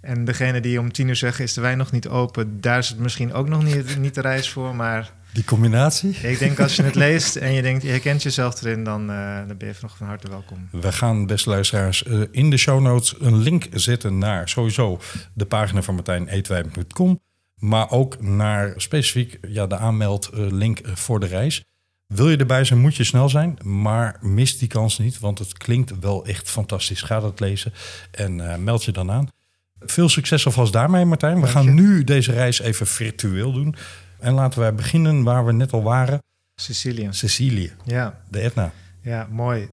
En 0.00 0.24
degene 0.24 0.60
die 0.60 0.80
om 0.80 0.92
tien 0.92 1.08
uur 1.08 1.16
zeggen, 1.16 1.44
is 1.44 1.52
de 1.52 1.60
wijn 1.60 1.78
nog 1.78 1.90
niet 1.90 2.08
open, 2.08 2.60
daar 2.60 2.78
is 2.78 2.88
het 2.88 2.98
misschien 2.98 3.32
ook 3.32 3.48
nog 3.48 3.64
niet, 3.64 3.98
niet 3.98 4.14
de 4.14 4.20
reis 4.20 4.50
voor. 4.50 4.74
Maar 4.74 5.12
Die 5.34 5.44
combinatie. 5.44 6.10
ik 6.10 6.38
denk 6.38 6.60
als 6.60 6.76
je 6.76 6.82
het 6.82 6.94
leest 6.94 7.36
en 7.36 7.52
je 7.52 7.62
denkt, 7.62 7.82
je 7.82 7.88
herkent 7.88 8.22
jezelf 8.22 8.62
erin, 8.62 8.84
dan, 8.84 9.10
eh, 9.10 9.46
dan 9.46 9.56
ben 9.56 9.68
je 9.68 9.74
nog 9.80 9.96
van 9.96 10.06
harte 10.06 10.28
welkom. 10.28 10.68
We 10.70 10.92
gaan, 10.92 11.26
beste 11.26 11.48
luisteraars, 11.48 12.04
eh, 12.04 12.20
in 12.30 12.50
de 12.50 12.56
show 12.56 12.80
notes 12.80 13.14
een 13.18 13.36
link 13.36 13.66
zetten 13.72 14.18
naar 14.18 14.48
sowieso 14.48 15.00
de 15.34 15.44
pagina 15.44 15.82
van 15.82 15.94
Martijn 15.94 16.28
eetwijn.com. 16.28 17.20
Maar 17.54 17.90
ook 17.90 18.22
naar 18.22 18.72
specifiek 18.76 19.38
ja, 19.48 19.66
de 19.66 19.76
aanmeldlink 19.76 20.78
eh, 20.78 20.94
voor 20.94 21.20
de 21.20 21.26
reis. 21.26 21.64
Wil 22.06 22.30
je 22.30 22.36
erbij 22.36 22.64
zijn, 22.64 22.80
moet 22.80 22.96
je 22.96 23.04
snel 23.04 23.28
zijn. 23.28 23.58
Maar 23.62 24.18
mis 24.20 24.58
die 24.58 24.68
kans 24.68 24.98
niet, 24.98 25.18
want 25.18 25.38
het 25.38 25.58
klinkt 25.58 25.98
wel 26.00 26.26
echt 26.26 26.50
fantastisch. 26.50 27.02
Ga 27.02 27.20
dat 27.20 27.40
lezen 27.40 27.72
en 28.10 28.64
meld 28.64 28.84
je 28.84 28.92
dan 28.92 29.10
aan. 29.10 29.28
Veel 29.78 30.08
succes 30.08 30.46
alvast 30.46 30.72
daarmee, 30.72 31.04
Martijn. 31.04 31.40
We 31.40 31.46
gaan 31.46 31.74
nu 31.74 32.04
deze 32.04 32.32
reis 32.32 32.60
even 32.60 32.86
virtueel 32.86 33.52
doen. 33.52 33.76
En 34.24 34.32
laten 34.34 34.60
wij 34.60 34.74
beginnen 34.74 35.22
waar 35.22 35.46
we 35.46 35.52
net 35.52 35.72
al 35.72 35.82
waren. 35.82 36.22
Sicilië. 36.54 37.08
Sicilië, 37.10 37.72
Ja. 37.84 38.20
de 38.28 38.40
Etna. 38.40 38.72
Ja, 39.00 39.26
mooi. 39.30 39.68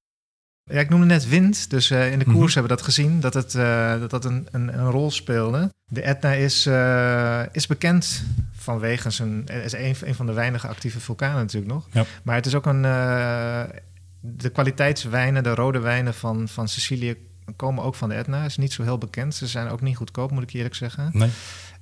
Ja, 0.70 0.80
ik 0.80 0.88
noemde 0.88 1.06
net 1.06 1.28
wind, 1.28 1.70
dus 1.70 1.90
eh, 1.90 2.12
in 2.12 2.18
de 2.18 2.24
Mhm. 2.24 2.34
koers 2.36 2.54
hebben 2.54 2.70
we 2.70 2.76
dat 2.76 2.86
gezien, 2.86 3.20
dat 3.20 3.34
het, 3.34 3.54
eh, 3.54 4.00
dat, 4.00 4.10
dat 4.10 4.24
een, 4.24 4.46
een, 4.50 4.78
een 4.78 4.90
rol 4.90 5.10
speelde. 5.10 5.72
De 5.90 6.02
Etna 6.02 6.32
is, 6.32 6.66
eh, 6.66 7.42
is 7.52 7.66
bekend 7.66 8.24
vanwege 8.52 9.10
zijn... 9.10 9.46
Is 9.46 9.72
een, 9.72 9.94
een 10.04 10.14
van 10.14 10.26
de 10.26 10.32
weinige 10.32 10.68
actieve 10.68 11.00
vulkanen 11.00 11.36
natuurlijk 11.40 11.72
nog. 11.72 11.88
Ja. 11.92 12.04
Maar 12.22 12.34
het 12.34 12.46
is 12.46 12.54
ook 12.54 12.66
een... 12.66 12.82
de 14.20 14.50
kwaliteitswijnen, 14.52 15.42
de 15.42 15.54
rode 15.54 15.78
wijnen 15.78 16.14
van, 16.14 16.48
van 16.48 16.68
Sicilië 16.68 17.16
komen 17.56 17.84
ook 17.84 17.94
van 17.94 18.08
de 18.08 18.14
Etna. 18.14 18.44
is 18.44 18.56
niet 18.56 18.72
zo 18.72 18.82
heel 18.82 18.98
bekend. 18.98 19.34
Ze 19.34 19.46
zijn 19.46 19.68
ook 19.68 19.80
niet 19.80 19.96
goedkoop, 19.96 20.30
moet 20.30 20.42
ik 20.42 20.52
eerlijk 20.52 20.74
zeggen. 20.74 21.10
Nee? 21.12 21.30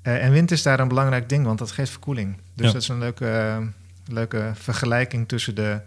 Eh, 0.02 0.24
en 0.24 0.32
wind 0.32 0.50
is 0.50 0.62
daar 0.62 0.80
een 0.80 0.88
belangrijk 0.88 1.28
ding, 1.28 1.44
want 1.44 1.58
dat 1.58 1.70
geeft 1.70 1.90
verkoeling. 1.90 2.36
Dus 2.54 2.66
Ja. 2.66 2.72
dat 2.72 2.82
is 2.82 2.88
een 2.88 2.98
leuke, 2.98 3.62
leuke 4.06 4.50
vergelijking 4.54 5.28
tussen 5.28 5.54
de, 5.54 5.82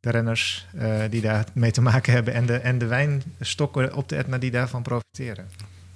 de 0.00 0.10
renners 0.10 0.66
eh, 0.76 0.94
die 1.10 1.20
daar 1.20 1.44
mee 1.52 1.70
te 1.70 1.80
maken 1.80 2.12
hebben 2.12 2.34
en 2.34 2.46
de, 2.46 2.56
en 2.56 2.78
de 2.78 2.86
wijnstokken 2.86 3.94
op 3.94 4.08
de 4.08 4.16
Etna 4.16 4.38
die 4.38 4.50
daarvan 4.50 4.82
profiteren. 4.82 5.48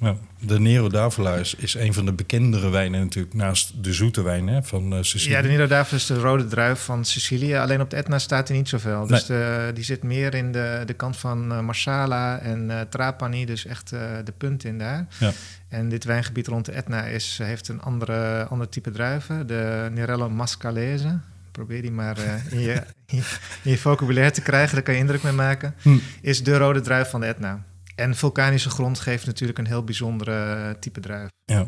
Ja, 0.04 0.16
de 0.38 0.60
Nero 0.60 0.88
d'Avola 0.88 1.34
is, 1.34 1.54
is 1.54 1.74
een 1.74 1.94
van 1.94 2.04
de 2.04 2.12
bekendere 2.12 2.68
wijnen 2.70 3.00
natuurlijk, 3.00 3.34
naast 3.34 3.84
de 3.84 3.92
zoete 3.92 4.22
wijn 4.22 4.46
hè, 4.46 4.62
van 4.62 4.92
eh 4.92 5.02
Sicilië. 5.02 5.34
Ja, 5.34 5.42
de 5.42 5.48
Nero 5.48 5.66
d'Avola 5.66 5.96
is 5.96 6.06
de 6.06 6.18
rode 6.18 6.46
druif 6.46 6.80
van 6.80 7.04
Sicilië. 7.04 7.56
Alleen 7.56 7.80
op 7.80 7.90
de 7.90 7.96
Etna 7.96 8.18
staat 8.18 8.48
hij 8.48 8.56
niet 8.56 8.68
zoveel. 8.68 9.06
Dus 9.06 9.26
de, 9.26 9.70
die 9.74 9.84
zit 9.84 10.02
meer 10.02 10.34
in 10.34 10.52
de, 10.52 10.82
de 10.86 10.92
kant 10.92 11.16
van 11.16 11.52
eh, 11.52 11.60
Marsala 11.60 12.38
en 12.38 12.70
eh, 12.70 12.80
Trapani. 12.80 13.44
Dus 13.44 13.66
echt 13.66 13.90
de 14.24 14.32
punt 14.38 14.64
in 14.64 14.78
daar. 14.78 15.06
Ja. 15.18 15.32
En 15.68 15.88
dit 15.88 16.04
wijngebied 16.04 16.46
rond 16.46 16.64
de 16.64 16.72
Etna 16.72 17.04
is, 17.04 17.38
heeft 17.42 17.68
een 17.68 17.80
andere, 17.80 18.44
ander 18.44 18.68
type 18.68 18.90
druiven. 18.90 19.46
De 19.46 19.88
Nerello 19.92 20.30
Mascalese. 20.30 21.18
Probeer 21.52 21.82
die 21.82 21.90
maar 21.90 22.18
in, 22.50 22.60
je, 22.60 22.82
in, 23.06 23.16
je, 23.16 23.22
in 23.62 23.70
je 23.70 23.78
vocabulaire 23.78 24.30
te 24.30 24.42
krijgen. 24.42 24.74
Daar 24.74 24.84
kan 24.84 24.94
je 24.94 25.00
indruk 25.00 25.22
mee 25.22 25.32
maken. 25.32 25.74
Hm. 25.82 25.98
Is 26.20 26.42
de 26.42 26.56
rode 26.56 26.80
druif 26.80 27.10
van 27.10 27.20
de 27.20 27.26
Etna. 27.26 27.64
En 27.94 28.14
vulkanische 28.16 28.70
grond 28.70 29.00
geeft 29.00 29.26
natuurlijk 29.26 29.58
een 29.58 29.66
heel 29.66 29.84
bijzondere 29.84 30.54
eh, 30.54 30.70
type 30.80 31.00
druif. 31.00 31.28
Ja. 31.44 31.66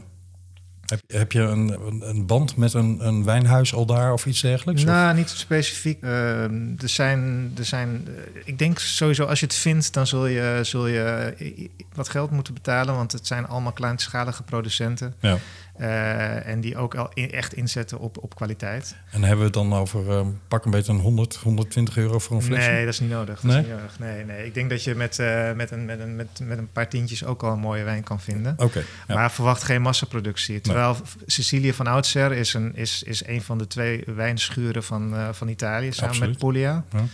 Heb, 0.87 1.01
heb 1.07 1.33
je 1.33 1.41
een, 1.41 1.69
een, 2.09 2.27
band 2.27 2.57
met 2.57 2.75
een, 2.75 3.07
een 3.07 3.25
wijnhuis 3.25 3.75
al 3.75 3.87
daar 3.87 4.13
of 4.13 4.27
iets 4.27 4.41
dergelijks? 4.41 4.83
Of- 4.83 4.89
Nou, 4.89 5.15
niet 5.17 5.29
specifiek. 5.29 6.03
Ehm, 6.03 6.73
er 6.83 6.89
zijn, 6.89 7.53
er 7.59 7.65
zijn, 7.65 8.07
eh, 8.07 8.43
ik 8.45 8.59
denk 8.59 8.79
sowieso 8.79 9.25
als 9.25 9.41
je 9.41 9.47
het 9.47 9.55
vindt, 9.55 9.93
dan 9.93 10.07
zul 10.07 10.27
je, 10.27 10.59
zul 10.63 10.87
je 10.87 11.35
i- 11.41 11.71
wat 11.95 12.09
geld 12.09 12.31
moeten 12.31 12.55
betalen, 12.55 12.95
want 12.95 13.13
het 13.13 13.27
zijn 13.27 13.47
allemaal 13.47 13.73
kleinschalige 13.73 14.43
producenten. 14.43 15.15
Ja. 15.21 15.39
Eh, 15.79 16.47
en 16.47 16.61
die 16.61 16.77
ook 16.77 16.95
al 16.95 17.09
in- 17.15 17.31
echt 17.31 17.53
inzetten 17.55 17.99
op, 17.99 18.23
op 18.23 18.35
kwaliteit. 18.35 18.97
En 19.11 19.21
hebben 19.21 19.39
we 19.39 19.45
het 19.45 19.53
dan 19.53 19.75
over 19.75 20.11
ehm, 20.11 20.27
pak 20.49 20.65
een 20.65 20.71
beetje 20.71 20.93
een 20.93 20.99
100, 20.99 21.35
120 21.37 21.97
euro 21.97 22.19
voor 22.19 22.37
een 22.37 22.43
flesje? 22.43 22.71
Nee, 22.71 22.85
dat 22.85 22.95
is 22.95 23.01
niet 23.01 23.11
nodig. 23.11 23.41
Dat 23.41 23.51
Nee? 23.51 23.61
is 23.61 23.67
niet 23.67 23.77
nodig. 23.77 23.99
Nee, 23.99 24.25
nee. 24.25 24.47
Ik 24.47 24.55
denk 24.55 24.71
dat 24.71 24.85
je 24.85 24.95
met, 24.95 25.19
eh, 25.19 25.53
met, 25.53 25.71
een, 25.71 25.85
met, 25.85 26.01
een, 26.01 26.17
met, 26.17 26.29
met 26.43 26.59
een 26.59 26.73
paar 26.73 26.89
tientjes 26.89 27.25
ook 27.25 27.43
al 27.43 27.53
een 27.53 27.59
mooie 27.59 27.83
wijn 27.83 28.03
kan 28.03 28.21
vinden. 28.21 28.55
Oké, 28.59 28.83
ja. 29.09 29.15
Maar 29.15 29.33
verwacht 29.33 29.63
geen 29.63 29.83
massaproductie. 29.83 30.61
Terwijl 30.61 30.97
Sicilië 31.27 31.73
van 31.73 31.87
oudsher 31.87 32.33
is 32.33 32.55
een, 32.55 32.75
is, 32.77 33.03
is 33.03 33.27
een 33.27 33.43
van 33.43 33.59
de 33.59 33.67
twee 33.67 34.03
wijnschuren 34.07 34.83
van, 34.83 35.15
eh, 35.15 35.29
van 35.33 35.49
Italië, 35.49 35.93
samen 35.93 36.11
Absoluut. 36.11 36.29
met 36.31 36.39
Puglia. 36.39 36.85
Ja. 36.93 37.05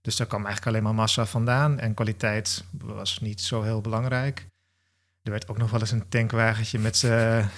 Dus 0.00 0.16
daar 0.16 0.26
kwam 0.26 0.44
eigenlijk 0.44 0.70
alleen 0.76 0.86
maar 0.86 0.94
massa 1.02 1.26
vandaan. 1.26 1.78
En 1.78 1.94
kwaliteit 1.94 2.64
was 2.78 3.18
niet 3.20 3.40
zo 3.40 3.62
heel 3.62 3.80
belangrijk. 3.80 4.46
Er 5.26 5.32
werd 5.32 5.48
ook 5.48 5.58
nog 5.58 5.70
wel 5.70 5.80
eens 5.80 5.90
een 5.90 6.08
tankwagentje 6.08 6.78
met 6.78 7.06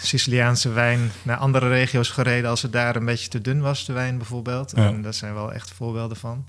Siciliaanse 0.02 0.68
wijn 0.68 1.10
naar 1.22 1.36
andere 1.36 1.68
regio's 1.68 2.08
gereden 2.08 2.50
als 2.50 2.62
het 2.62 2.72
daar 2.72 2.96
een 2.96 3.04
beetje 3.04 3.28
te 3.28 3.40
dun 3.40 3.60
was, 3.60 3.84
de 3.84 3.92
wijn 3.92 4.16
bijvoorbeeld. 4.16 4.72
Ja. 4.76 4.86
En 4.86 5.02
daar 5.02 5.14
zijn 5.14 5.34
wel 5.34 5.52
echt 5.52 5.70
voorbeelden 5.70 6.16
van. 6.16 6.44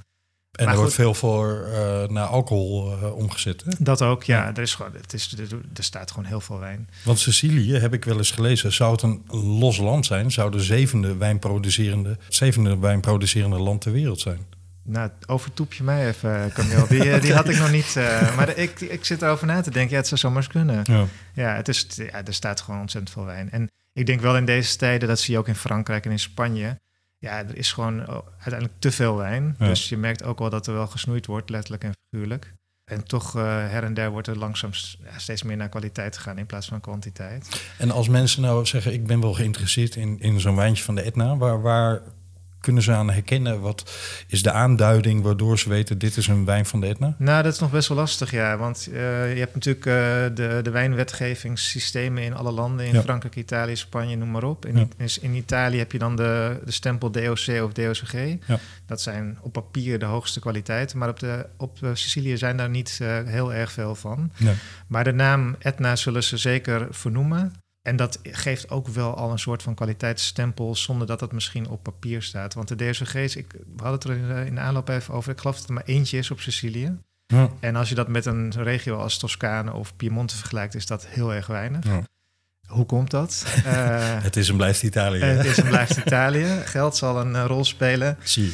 En 0.51 0.65
maar 0.65 0.73
er 0.73 0.79
wordt 0.79 0.95
veel 0.95 1.13
voor 1.13 1.63
eh, 1.63 2.07
naar 2.07 2.25
alcohol 2.25 2.91
eh, 2.91 3.15
omgezet. 3.15 3.63
Hè? 3.65 3.71
Dat 3.79 4.01
ook, 4.01 4.23
ja. 4.23 4.47
Er, 4.47 4.61
is 4.61 4.75
gewoon, 4.75 4.93
het 4.93 5.13
is, 5.13 5.31
er, 5.37 5.59
er 5.73 5.83
staat 5.83 6.11
gewoon 6.11 6.25
heel 6.25 6.41
veel 6.41 6.59
wijn. 6.59 6.89
Want 7.03 7.19
Sicilië, 7.19 7.73
heb 7.73 7.93
ik 7.93 8.05
wel 8.05 8.17
eens 8.17 8.31
gelezen, 8.31 8.73
zou 8.73 8.91
het 8.91 9.01
een 9.01 9.23
los 9.57 9.77
land 9.77 10.05
zijn. 10.05 10.31
Zou 10.31 10.51
de 10.51 10.59
zevende 10.59 11.17
wijnproducerende, 11.17 12.09
het 12.09 12.35
zevende 12.35 12.77
wijnproducerende 12.77 13.59
land 13.59 13.81
ter 13.81 13.91
wereld 13.91 14.19
zijn. 14.19 14.45
Nou, 14.89 15.09
overtoep 15.27 15.73
je 15.73 15.83
mij 15.83 16.07
even, 16.07 16.51
Camille. 16.53 16.87
Die, 16.87 17.11
eh, 17.11 17.21
die 17.21 17.33
had 17.33 17.49
ik 17.49 17.57
nog 17.57 17.71
niet. 17.71 17.95
eh, 17.95 18.35
maar 18.37 18.57
ik, 18.57 18.81
ik 18.81 19.05
zit 19.05 19.21
erover 19.21 19.47
na 19.47 19.61
te 19.61 19.71
denken. 19.71 19.91
Ja, 19.91 19.97
het 19.97 20.07
zou 20.07 20.19
zomaar 20.19 20.47
kunnen. 20.47 20.81
Ja. 20.83 21.05
Ja, 21.33 21.55
het 21.55 21.67
is, 21.67 21.87
ja, 21.95 22.25
er 22.25 22.33
staat 22.33 22.61
gewoon 22.61 22.79
ontzettend 22.79 23.13
veel 23.13 23.25
wijn. 23.25 23.51
En 23.51 23.71
ik 23.93 24.05
denk 24.05 24.21
wel 24.21 24.37
in 24.37 24.45
deze 24.45 24.77
tijden, 24.77 25.07
dat 25.07 25.19
zie 25.19 25.33
je 25.33 25.39
ook 25.39 25.47
in 25.47 25.55
Frankrijk 25.55 26.05
en 26.05 26.11
in 26.11 26.19
Spanje. 26.19 26.79
Ja, 27.17 27.37
er 27.37 27.57
is 27.57 27.71
gewoon 27.71 28.07
uiteindelijk 28.31 28.73
te 28.79 28.91
veel 28.91 29.15
wijn. 29.15 29.55
Ja. 29.59 29.65
Dus 29.67 29.89
je 29.89 29.97
merkt 29.97 30.23
ook 30.23 30.39
wel 30.39 30.49
dat 30.49 30.67
er 30.67 30.73
wel 30.73 30.87
gesnoeid 30.87 31.25
wordt, 31.25 31.49
letterlijk 31.49 31.83
en 31.83 31.93
figuurlijk. 32.09 32.53
En 32.91 33.03
toch 33.03 33.35
eh, 33.35 33.43
her 33.43 33.83
en 33.83 33.93
der 33.93 34.11
wordt 34.11 34.27
er 34.27 34.37
langzaam 34.37 34.71
ja, 35.03 35.17
steeds 35.19 35.43
meer 35.43 35.57
naar 35.57 35.69
kwaliteit 35.69 36.17
gegaan 36.17 36.37
in 36.37 36.45
plaats 36.45 36.67
van 36.67 36.81
kwantiteit. 36.81 37.61
En 37.77 37.91
als 37.91 38.07
mensen 38.07 38.41
nou 38.41 38.65
zeggen, 38.65 38.93
ik 38.93 39.07
ben 39.07 39.21
wel 39.21 39.33
geïnteresseerd 39.33 39.95
in, 39.95 40.19
in 40.19 40.39
zo'n 40.39 40.55
wijntje 40.55 40.83
van 40.83 40.95
de 40.95 41.01
Etna, 41.01 41.37
waar, 41.37 41.61
waar 41.61 42.01
kunnen 42.61 42.83
ze 42.83 42.91
aan 42.91 43.09
herkennen? 43.11 43.59
Wat 43.61 43.91
is 44.27 44.43
de 44.43 44.51
aanduiding 44.51 45.21
waardoor 45.23 45.59
ze 45.59 45.69
weten, 45.69 45.97
dit 45.97 46.17
is 46.17 46.27
een 46.27 46.45
wijn 46.45 46.65
van 46.65 46.81
de 46.81 46.87
Etna? 46.87 47.15
Nou, 47.17 47.43
dat 47.43 47.53
is 47.53 47.59
nog 47.59 47.71
best 47.71 47.87
wel 47.87 47.97
lastig, 47.97 48.31
ja. 48.31 48.57
Want 48.57 48.87
eh, 48.93 49.33
je 49.33 49.39
hebt 49.39 49.53
natuurlijk 49.53 49.85
eh, 49.85 49.93
de, 50.35 50.59
de 50.63 50.69
wijnwetgevingssystemen 50.71 52.23
in 52.23 52.33
alle 52.35 52.51
landen. 52.51 52.85
In 52.85 52.93
Ja. 52.93 53.01
Frankrijk, 53.01 53.35
Italië, 53.35 53.75
Spanje, 53.75 54.15
noem 54.15 54.31
maar 54.31 54.43
op. 54.43 54.65
In, 54.65 54.77
Ja. 54.97 55.05
in, 55.21 55.33
Italië 55.33 55.77
heb 55.77 55.91
je 55.91 55.97
dan 55.99 56.15
de, 56.15 56.59
de 56.65 56.71
stempel 56.71 57.11
DOC 57.11 57.47
of 57.63 57.73
DOCG. 57.73 58.13
Ja. 58.47 58.59
Dat 58.85 59.01
zijn 59.01 59.37
op 59.41 59.51
papier 59.53 59.99
de 59.99 60.05
hoogste 60.05 60.39
kwaliteiten. 60.39 60.97
Maar 60.97 61.09
op, 61.09 61.19
de, 61.19 61.45
op 61.57 61.77
eh, 61.83 61.89
Sicilië 61.93 62.37
zijn 62.37 62.57
daar 62.57 62.69
niet 62.69 62.99
heel 63.25 63.53
erg 63.53 63.71
veel 63.71 63.95
van. 63.95 64.31
Nee. 64.37 64.55
Maar 64.87 65.03
de 65.03 65.13
naam 65.13 65.55
Etna 65.59 65.95
zullen 65.95 66.23
ze 66.23 66.37
zeker 66.37 66.87
vernoemen. 66.91 67.53
En 67.81 67.95
dat 67.95 68.19
geeft 68.23 68.69
ook 68.69 68.87
wel 68.87 69.15
al 69.15 69.31
een 69.31 69.39
soort 69.39 69.63
van 69.63 69.75
kwaliteitsstempel... 69.75 70.75
zonder 70.75 71.07
dat 71.07 71.19
het 71.19 71.31
misschien 71.31 71.67
op 71.69 71.83
papier 71.83 72.21
staat. 72.21 72.53
Want 72.53 72.67
de 72.67 72.75
DOCG's, 72.75 73.35
ik, 73.35 73.51
we 73.51 73.83
hadden 73.83 73.91
het 73.93 74.03
er 74.03 74.11
in 74.15 74.27
de, 74.27 74.45
in 74.45 74.55
de 74.55 74.61
aanloop 74.61 74.89
even 74.89 75.13
over... 75.13 75.31
ik 75.31 75.39
geloof 75.39 75.57
dat 75.59 75.67
er 75.67 75.73
maar 75.73 75.83
eentje 75.85 76.17
is 76.17 76.31
op 76.31 76.39
Sicilië. 76.39 76.97
Ja. 77.25 77.49
En 77.59 77.75
als 77.75 77.89
je 77.89 77.95
dat 77.95 78.07
met 78.07 78.25
een 78.25 78.51
regio 78.63 78.97
als 78.97 79.17
Toscane 79.17 79.73
of 79.73 79.95
Piemonte 79.95 80.35
vergelijkt, 80.37 80.75
is 80.75 80.85
dat 80.85 81.05
heel 81.07 81.33
erg 81.33 81.47
weinig. 81.47 81.85
Ja. 81.85 82.03
Hoe 82.67 82.85
komt 82.85 83.11
dat? 83.11 83.45
Eh, 83.65 84.23
Het 84.23 84.35
is 84.35 84.49
en 84.49 84.55
blijft 84.55 84.83
Italië. 84.83 85.19
het 85.23 85.45
is 85.45 85.57
en 85.57 85.67
blijft 85.67 85.97
Italië. 85.97 86.61
Geld 86.65 86.97
zal 86.97 87.19
een 87.21 87.35
eh, 87.35 87.45
rol 87.45 87.65
spelen. 87.65 88.17
Zie. 88.23 88.53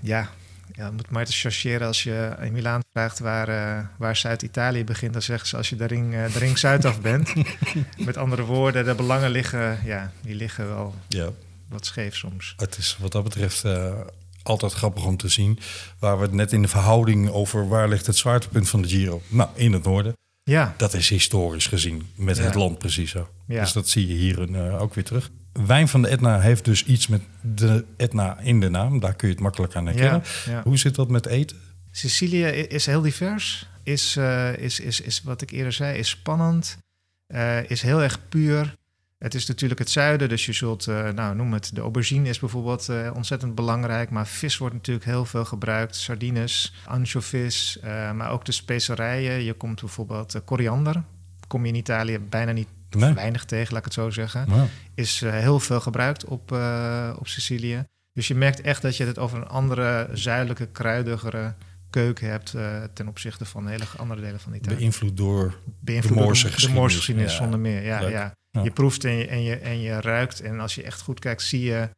Ja, 0.00 0.28
ja 0.72 0.90
moet 0.90 1.10
maar 1.10 1.24
te 1.24 1.32
chargeren 1.32 1.86
als 1.86 2.02
je 2.02 2.36
in 2.40 2.52
Milaan 2.52 2.82
vraagt 2.92 3.18
waar, 3.18 3.48
eh, 3.48 3.84
waar 3.98 4.16
Zuid-Italië 4.16 4.84
begint. 4.84 5.12
Dan 5.12 5.22
zeggen 5.22 5.48
ze 5.48 5.56
als 5.56 5.68
je 5.68 5.76
de 5.76 5.84
ring, 5.86 6.14
eh, 6.14 6.32
de 6.32 6.38
ring 6.38 6.58
Zuid 6.58 6.84
af 6.84 7.00
bent. 7.00 7.32
met 8.06 8.16
andere 8.16 8.42
woorden, 8.44 8.84
de 8.84 8.94
belangen 8.94 9.30
liggen, 9.30 9.78
ja, 9.84 10.12
die 10.22 10.34
liggen 10.34 10.66
wel 10.68 10.94
Ja, 11.08 11.28
wat 11.68 11.86
scheef 11.86 12.16
soms. 12.16 12.54
het 12.56 12.76
is 12.78 12.96
wat 13.00 13.12
dat 13.12 13.24
betreft 13.24 13.64
eh, 13.64 14.00
altijd 14.42 14.72
grappig 14.72 15.04
om 15.06 15.16
te 15.16 15.28
zien. 15.28 15.58
Waar 15.98 16.16
we 16.16 16.22
het 16.22 16.32
net 16.32 16.52
in 16.52 16.62
de 16.62 16.68
verhouding 16.68 17.28
over 17.30 17.68
waar 17.68 17.88
ligt 17.88 18.06
het 18.06 18.16
zwaartepunt 18.16 18.68
van 18.68 18.82
de 18.82 18.88
Giro. 18.88 19.22
Nou, 19.28 19.48
in 19.54 19.72
het 19.72 19.84
noorden. 19.84 20.16
Ja, 20.42 20.74
Dat 20.76 20.94
is 20.94 21.08
historisch 21.08 21.66
gezien 21.66 22.08
met 22.14 22.36
Ja. 22.36 22.42
het 22.42 22.54
land 22.54 22.78
precies 22.78 23.10
zo. 23.10 23.28
Ja. 23.46 23.60
Dus 23.60 23.72
dat 23.72 23.88
zie 23.88 24.06
je 24.06 24.14
hier 24.14 24.78
ook 24.78 24.94
weer 24.94 25.04
terug. 25.04 25.30
Wijn 25.66 25.88
van 25.88 26.02
de 26.02 26.08
Etna 26.08 26.40
heeft 26.40 26.64
dus 26.64 26.84
iets 26.84 27.06
met 27.06 27.22
de 27.40 27.84
Etna 27.96 28.38
in 28.40 28.60
de 28.60 28.68
naam. 28.68 29.00
Daar 29.00 29.14
kun 29.14 29.28
je 29.28 29.34
het 29.34 29.42
makkelijk 29.42 29.74
aan 29.76 29.86
herkennen. 29.86 30.22
ja, 30.44 30.52
ja. 30.52 30.62
Hoe 30.62 30.78
zit 30.78 30.94
dat 30.94 31.08
met 31.08 31.26
eten? 31.26 31.56
Sicilië 31.90 32.44
is 32.46 32.86
heel 32.86 33.00
divers. 33.00 33.68
Is, 33.82 34.16
eh, 34.16 34.56
is, 34.56 34.80
is, 34.80 35.00
is 35.00 35.22
wat 35.22 35.42
ik 35.42 35.50
eerder 35.50 35.72
zei, 35.72 35.98
is 35.98 36.08
spannend. 36.08 36.78
eh, 37.26 37.70
is 37.70 37.82
heel 37.82 38.02
erg 38.02 38.28
puur. 38.28 38.74
Het 39.18 39.34
is 39.34 39.46
natuurlijk 39.46 39.80
het 39.80 39.90
zuiden, 39.90 40.28
dus 40.28 40.46
je 40.46 40.52
zult, 40.52 40.86
eh, 40.86 41.08
nou 41.08 41.34
noem 41.36 41.52
het, 41.52 41.70
de 41.74 41.80
aubergine 41.80 42.28
is 42.28 42.38
bijvoorbeeld 42.38 42.88
ontzettend 43.14 43.54
belangrijk. 43.54 44.10
Maar 44.10 44.26
vis 44.26 44.58
wordt 44.58 44.74
natuurlijk 44.74 45.06
heel 45.06 45.24
veel 45.24 45.44
gebruikt. 45.44 45.96
Sardines, 45.96 46.74
anchovies, 46.86 47.78
maar 48.14 48.30
ook 48.30 48.44
de 48.44 48.52
specerijen. 48.52 49.42
Je 49.42 49.52
komt 49.52 49.80
bijvoorbeeld 49.80 50.44
koriander. 50.44 51.02
Kom 51.46 51.62
je 51.62 51.68
in 51.72 51.78
Italië 51.78 52.18
bijna 52.18 52.52
niet 52.52 52.68
Nee. 52.94 53.12
weinig 53.12 53.44
tegen, 53.44 53.68
laat 53.68 53.78
ik 53.78 53.84
het 53.84 53.94
zo 53.94 54.10
zeggen 54.10 54.46
is 54.94 55.22
eh, 55.22 55.32
heel 55.32 55.60
veel 55.60 55.80
gebruikt 55.80 56.24
op, 56.24 56.52
eh, 56.52 57.16
op 57.18 57.28
Sicilië. 57.28 57.84
Dus 58.12 58.28
je 58.28 58.34
merkt 58.34 58.60
echt 58.60 58.82
dat 58.82 58.96
je 58.96 59.04
het 59.04 59.18
over 59.18 59.38
een 59.38 59.48
andere, 59.48 60.08
zuidelijke, 60.12 60.66
kruidigere 60.66 61.54
keuken 61.90 62.28
hebt 62.28 62.54
eh, 62.54 62.82
ten 62.92 63.08
opzichte 63.08 63.44
van 63.44 63.66
hele 63.66 63.84
andere 63.96 64.20
delen 64.20 64.40
van 64.40 64.54
Italië. 64.54 64.76
beïnvloed 64.76 65.16
door... 65.16 65.58
Beïnvloed 65.80 66.12
de 66.12 66.16
door 66.16 66.26
Moorse 66.26 66.46
de 66.46 66.52
geschiedenis. 66.52 66.80
Moorse 66.80 66.96
geschiedenis, 66.96 67.32
Ja, 67.32 67.36
zonder 67.38 67.58
meer. 67.58 67.82
Ja, 67.82 68.00
ja. 68.00 68.34
Ja. 68.50 68.62
Je 68.62 68.70
proeft 68.70 69.04
en 69.04 69.16
je, 69.16 69.26
en, 69.26 69.42
je, 69.42 69.56
en 69.56 69.80
je 69.80 70.00
ruikt. 70.00 70.40
En 70.40 70.60
als 70.60 70.74
je 70.74 70.82
echt 70.82 71.00
goed 71.00 71.20
kijkt, 71.20 71.42
zie 71.42 71.62
je 71.62 71.88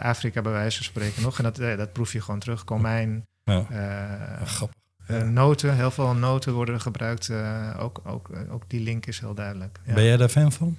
Afrika 0.00 0.42
bij 0.42 0.52
wijze 0.52 0.76
van 0.76 0.86
spreken 0.86 1.22
nog. 1.22 1.38
En 1.38 1.44
dat, 1.44 1.56
dat 1.56 1.92
proef 1.92 2.12
je 2.12 2.20
gewoon 2.20 2.40
terug. 2.40 2.64
Komijn, 2.64 3.26
Ja, 3.44 4.40
grappig. 4.44 4.85
Eh, 5.06 5.22
noten. 5.22 5.76
Heel 5.76 5.90
veel 5.90 6.14
noten 6.14 6.52
worden 6.52 6.74
er 6.74 6.80
gebruikt. 6.80 7.28
eh, 7.28 7.76
ook, 7.78 8.00
ook, 8.04 8.30
ook 8.50 8.62
die 8.66 8.80
link 8.80 9.06
is 9.06 9.20
heel 9.20 9.34
duidelijk. 9.34 9.78
Ja. 9.86 9.94
Ben 9.94 10.04
jij 10.04 10.16
daar 10.16 10.28
fan 10.28 10.52
van? 10.52 10.78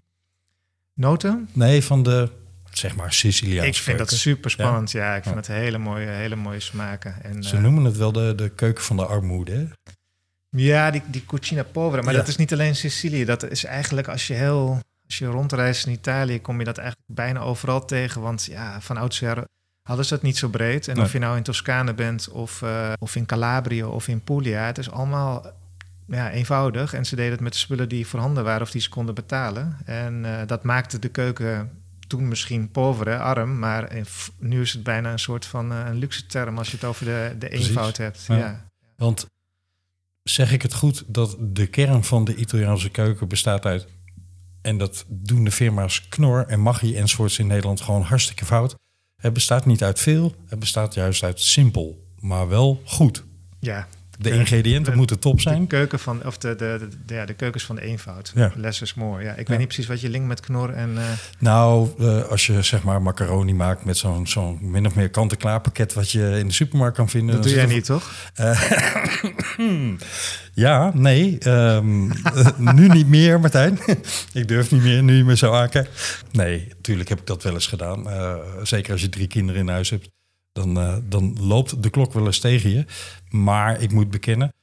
Noten? 0.93 1.49
Nee, 1.53 1.83
van 1.83 2.03
de, 2.03 2.29
zeg 2.71 2.95
maar, 2.95 3.13
Siciliaanse 3.13 3.67
Ik 3.69 3.75
vind 3.75 3.97
dat 3.97 4.11
super 4.11 4.49
spannend. 4.51 4.91
Ja, 4.91 5.15
ik 5.15 5.23
vind 5.23 5.35
Ja. 5.35 5.39
het 5.41 5.47
hele 5.61 5.77
mooie, 5.77 6.07
hele 6.07 6.35
mooie 6.35 6.59
smaken. 6.59 7.23
En, 7.23 7.43
Ze 7.43 7.55
eh, 7.55 7.61
noemen 7.61 7.83
het 7.83 7.97
wel 7.97 8.11
de, 8.11 8.33
de 8.35 8.49
keuken 8.49 8.83
van 8.83 8.95
de 8.97 9.05
armoede. 9.05 9.51
Hè? 9.51 9.65
ja, 10.49 10.91
die, 10.91 11.01
die 11.07 11.25
cucina 11.25 11.63
povera. 11.63 12.01
Maar 12.01 12.13
dat 12.13 12.27
is 12.27 12.35
niet 12.35 12.53
alleen 12.53 12.75
Sicilië. 12.75 13.25
Dat 13.25 13.49
is 13.49 13.63
eigenlijk 13.63 14.07
als 14.07 14.27
je 14.27 14.33
heel... 14.33 14.79
Als 15.05 15.17
je 15.17 15.25
rondreist 15.25 15.85
in 15.85 15.91
Italië, 15.91 16.41
kom 16.41 16.59
je 16.59 16.65
dat 16.65 16.77
eigenlijk 16.77 17.09
bijna 17.13 17.39
overal 17.39 17.85
tegen. 17.85 18.21
Want 18.21 18.45
ja, 18.45 18.81
van 18.81 18.97
oudsher 18.97 19.43
hadden 19.87 20.05
ze 20.05 20.13
het 20.13 20.23
niet 20.23 20.37
zo 20.37 20.49
breed. 20.49 20.87
En 20.87 20.95
Nee. 20.95 21.05
of 21.05 21.11
je 21.11 21.19
nou 21.19 21.37
in 21.37 21.43
Toscane 21.43 21.93
bent 21.93 22.29
of, 22.29 22.61
eh, 22.61 22.93
of 22.99 23.15
in 23.15 23.25
Calabrië 23.25 23.83
of 23.83 24.07
in 24.07 24.21
Puglia... 24.21 24.65
het 24.65 24.77
is 24.77 24.91
allemaal 24.91 25.45
ja, 26.07 26.31
eenvoudig. 26.31 26.93
En 26.93 27.05
ze 27.05 27.15
deden 27.15 27.31
het 27.31 27.41
met 27.41 27.51
de 27.51 27.57
spullen 27.57 27.89
die 27.89 28.07
voorhanden 28.07 28.43
waren 28.43 28.61
of 28.61 28.71
die 28.71 28.81
ze 28.81 28.89
konden 28.89 29.15
betalen. 29.15 29.77
En 29.85 30.25
eh, 30.25 30.47
dat 30.47 30.63
maakte 30.63 30.99
de 30.99 31.09
keuken 31.09 31.71
toen 32.07 32.27
misschien 32.27 32.71
povere, 32.71 33.17
arm. 33.17 33.59
Maar 33.59 33.91
nu 34.39 34.61
is 34.61 34.73
het 34.73 34.83
bijna 34.83 35.11
een 35.11 35.19
soort 35.19 35.45
van 35.45 35.71
eh, 35.71 35.83
een 35.85 35.97
luxe 35.97 36.25
term... 36.25 36.57
als 36.57 36.69
je 36.69 36.75
het 36.75 36.85
over 36.85 37.05
de, 37.05 37.35
de 37.39 37.47
Precies. 37.47 37.67
eenvoud 37.67 37.97
hebt. 37.97 38.25
Ja. 38.27 38.37
ja. 38.37 38.69
Want 38.97 39.27
zeg 40.23 40.51
ik 40.51 40.61
het 40.61 40.73
goed 40.73 41.03
dat 41.07 41.37
de 41.39 41.67
kern 41.67 42.03
van 42.03 42.25
de 42.25 42.35
Italiaanse 42.35 42.89
keuken 42.89 43.27
bestaat 43.27 43.65
uit... 43.65 43.87
en 44.61 44.77
dat 44.77 45.05
doen 45.07 45.43
de 45.43 45.51
firma's 45.51 46.07
Knor 46.07 46.45
en 46.47 46.59
Maggi 46.59 46.95
enzovoorts 46.95 47.39
in 47.39 47.47
Nederland 47.47 47.81
gewoon 47.81 48.01
hartstikke 48.01 48.45
fout. 48.45 48.75
Het 49.21 49.33
bestaat 49.33 49.65
niet 49.65 49.83
uit 49.83 49.99
veel, 49.99 50.35
het 50.47 50.59
bestaat 50.59 50.93
juist 50.93 51.23
uit 51.23 51.41
simpel, 51.41 52.05
maar 52.19 52.47
wel 52.47 52.81
goed. 52.85 53.23
Ja, 53.59 53.87
De 54.19 54.29
ingrediënten 54.31 54.91
de- 54.91 54.97
moeten 54.97 55.19
top 55.19 55.35
De 55.35 55.41
zijn. 55.41 55.67
keuken 55.67 55.99
van, 55.99 56.25
of 56.25 56.37
de, 56.37 56.55
de, 56.55 56.75
de, 56.79 56.87
de- 57.05 57.13
ja, 57.13 57.25
de 57.25 57.33
keukens 57.33 57.63
van 57.63 57.75
de 57.75 57.81
eenvoud. 57.81 58.31
Ja. 58.35 58.51
Less 58.55 58.81
is 58.81 58.93
more. 58.93 59.23
Ja, 59.23 59.31
ik 59.31 59.37
Ja. 59.37 59.43
weet 59.47 59.57
niet 59.57 59.67
precies 59.67 59.87
wat 59.87 60.01
je 60.01 60.09
linkt 60.09 60.27
met 60.27 60.39
knor 60.39 60.69
en... 60.73 60.97
eh, 60.97 61.03
Nou, 61.39 61.89
eh, 61.99 62.23
als 62.23 62.45
je 62.45 62.61
zeg 62.61 62.83
maar 62.83 63.01
macaroni 63.01 63.53
maakt 63.53 63.85
met 63.85 63.97
zo'n 63.97 64.27
zo'n 64.27 64.57
min 64.61 64.85
of 64.85 64.95
meer 64.95 65.09
kant-en-klaar 65.09 65.61
pakket 65.61 65.93
wat 65.93 66.11
je 66.11 66.35
in 66.39 66.47
de 66.47 66.53
supermarkt 66.53 66.95
kan 66.97 67.09
vinden. 67.09 67.35
dat 67.35 67.43
doe 67.43 67.53
jij 67.53 67.65
niet, 67.65 67.85
toch? 67.85 68.11
Ja, 70.53 70.91
nee. 70.93 71.37
ehm, 71.39 72.11
eh, 72.11 72.57
nu 72.73 72.87
niet 72.87 73.07
meer, 73.07 73.39
Martijn. 73.39 73.79
ik 74.33 74.47
durf 74.47 74.71
niet 74.71 74.81
meer, 74.83 75.03
nu 75.03 75.15
je 75.17 75.23
me 75.23 75.37
zo 75.37 75.53
aankijkt. 75.53 76.23
Nee, 76.31 76.67
natuurlijk 76.77 77.09
heb 77.09 77.19
ik 77.19 77.25
dat 77.25 77.43
wel 77.43 77.53
eens 77.53 77.67
gedaan. 77.67 78.09
Eh, 78.09 78.35
zeker 78.63 78.91
als 78.91 79.01
je 79.01 79.09
drie 79.09 79.27
kinderen 79.27 79.61
in 79.61 79.67
huis 79.67 79.89
hebt. 79.89 80.09
Dan, 80.57 80.79
eh, 80.79 80.97
dan 81.03 81.37
loopt 81.39 81.83
de 81.83 81.89
klok 81.89 82.13
wel 82.13 82.25
eens 82.25 82.39
tegen 82.39 82.69
je. 82.69 82.85
Maar 83.29 83.81
ik 83.81 83.91
moet 83.91 84.09
bekennen, 84.09 84.53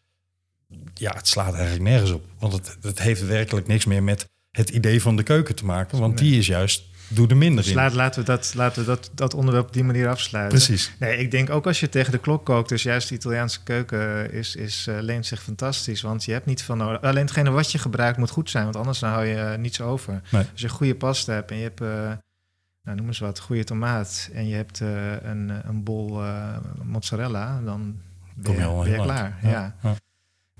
ja, 0.94 1.12
het 1.16 1.28
slaat 1.28 1.54
eigenlijk 1.54 1.82
nergens 1.82 2.10
op. 2.10 2.24
Want 2.38 2.52
het, 2.52 2.76
het 2.80 2.98
heeft 2.98 3.26
werkelijk 3.26 3.66
niks 3.66 3.84
meer 3.84 4.02
met 4.02 4.28
het 4.50 4.70
idee 4.70 5.02
van 5.02 5.16
de 5.16 5.22
keuken 5.22 5.54
te 5.54 5.64
maken. 5.64 5.98
Want 5.98 6.18
die 6.18 6.38
is 6.38 6.46
juist, 6.46 6.84
doe 7.08 7.28
er 7.28 7.36
minder 7.36 7.62
Dus 7.62 7.72
in. 7.72 7.76
laat, 7.76 7.92
laten 7.92 8.20
we, 8.20 8.26
dat, 8.26 8.52
laten 8.54 8.80
we 8.80 8.86
dat, 8.86 9.10
dat 9.14 9.34
onderwerp 9.34 9.66
op 9.66 9.72
die 9.72 9.84
manier 9.84 10.08
afsluiten. 10.08 10.58
Precies. 10.58 10.92
Nee, 10.98 11.16
ik 11.18 11.30
denk 11.30 11.50
ook 11.50 11.66
als 11.66 11.80
je 11.80 11.88
tegen 11.88 12.12
de 12.12 12.18
klok 12.18 12.44
kookt, 12.44 12.68
dus 12.68 12.82
juist 12.82 13.08
de 13.08 13.14
Italiaanse 13.14 13.62
keuken 13.62 14.32
is, 14.32 14.56
is, 14.56 14.86
eh, 14.86 14.96
leent 15.00 15.26
zich 15.26 15.42
fantastisch. 15.42 16.00
Want 16.00 16.24
je 16.24 16.32
hebt 16.32 16.46
niet 16.46 16.62
van 16.62 16.78
nodig. 16.78 17.00
Alleen 17.00 17.24
hetgene 17.24 17.50
wat 17.50 17.72
je 17.72 17.78
gebruikt 17.78 18.18
moet 18.18 18.30
goed 18.30 18.50
zijn, 18.50 18.64
want 18.64 18.76
anders 18.76 18.98
dan 18.98 19.10
hou 19.10 19.24
je 19.24 19.56
niets 19.58 19.80
over. 19.80 20.20
Nee. 20.30 20.46
Als 20.52 20.60
je 20.60 20.68
goede 20.68 20.94
pasta 20.94 21.32
hebt 21.32 21.50
en 21.50 21.56
je 21.56 21.62
hebt, 21.62 21.80
eh, 21.80 22.12
nou, 22.84 22.96
noem 22.96 23.06
eens 23.06 23.18
wat, 23.18 23.38
goede 23.38 23.64
tomaat 23.64 24.30
en 24.32 24.48
je 24.48 24.54
hebt 24.54 24.80
eh, 24.80 25.22
een, 25.22 25.68
een 25.68 25.82
bol 25.82 26.22
eh, 26.22 26.56
mozzarella, 26.82 27.60
dan 27.60 28.00
ben 28.34 28.44
Kom 28.44 28.54
je, 28.54 28.64
al 28.64 28.82
ben 28.82 29.02
klaar. 29.02 29.38
Ja, 29.42 29.50
ja. 29.50 29.76
ja. 29.82 29.96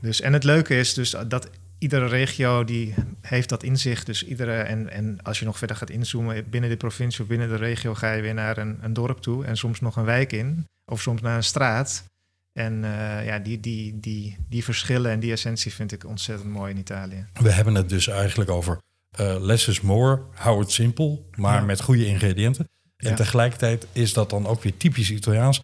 Dus, 0.01 0.21
en 0.21 0.33
het 0.33 0.45
leuke 0.45 0.79
is 0.79 0.95
dus 0.95 1.17
dat 1.29 1.51
iedere 1.79 2.07
regio 2.07 2.65
die 2.65 2.95
heeft 3.21 3.49
dat 3.49 3.63
in 3.63 3.79
zich. 3.79 4.05
Dus 4.05 4.25
iedere, 4.27 4.53
en, 4.53 4.91
en 4.91 5.19
als 5.23 5.39
je 5.39 5.45
nog 5.45 5.59
verder 5.59 5.77
gaat 5.77 5.91
inzoomen, 5.91 6.51
binnen 6.51 6.71
de 6.71 6.77
provincie 6.77 7.23
of 7.23 7.29
binnen 7.29 7.49
de 7.49 7.57
regio 7.57 7.95
ga 7.95 8.13
je 8.13 8.23
weer 8.23 8.35
naar 8.35 8.59
een, 8.59 8.79
een 8.81 8.93
dorp 8.93 9.19
toe 9.19 9.45
en 9.45 9.57
soms 9.57 9.81
nog 9.81 9.97
een 9.97 10.05
wijk 10.05 10.33
in, 10.33 10.69
of 10.85 11.01
soms 11.01 11.21
naar 11.21 11.37
een 11.37 11.45
straat. 11.45 12.05
En 12.53 12.85
eh, 12.85 13.27
ja, 13.27 13.39
die, 13.39 13.61
die, 13.61 14.01
die, 14.01 14.37
die 14.49 14.65
verschillen 14.65 15.11
en 15.11 15.21
die 15.21 15.33
essentie 15.33 15.73
vind 15.73 15.93
ik 15.93 16.07
ontzettend 16.07 16.51
mooi 16.51 16.73
in 16.73 16.79
Italië. 16.79 17.27
We 17.33 17.53
hebben 17.53 17.75
het 17.75 17.89
dus 17.89 18.09
eigenlijk 18.09 18.51
over 18.51 18.79
eh 19.17 19.35
less 19.41 19.69
is 19.69 19.81
more, 19.81 20.21
hou 20.35 20.61
het 20.61 20.71
simpel, 20.73 21.29
maar 21.35 21.55
Ja. 21.61 21.65
met 21.65 21.81
goede 21.81 22.07
ingrediënten. 22.07 22.69
En 22.97 23.11
Ja. 23.11 23.17
tegelijkertijd 23.17 23.87
is 23.93 24.13
dat 24.13 24.31
dan 24.31 24.47
ook 24.47 24.63
weer 24.63 24.77
typisch 24.77 25.11
Italiaans. 25.11 25.63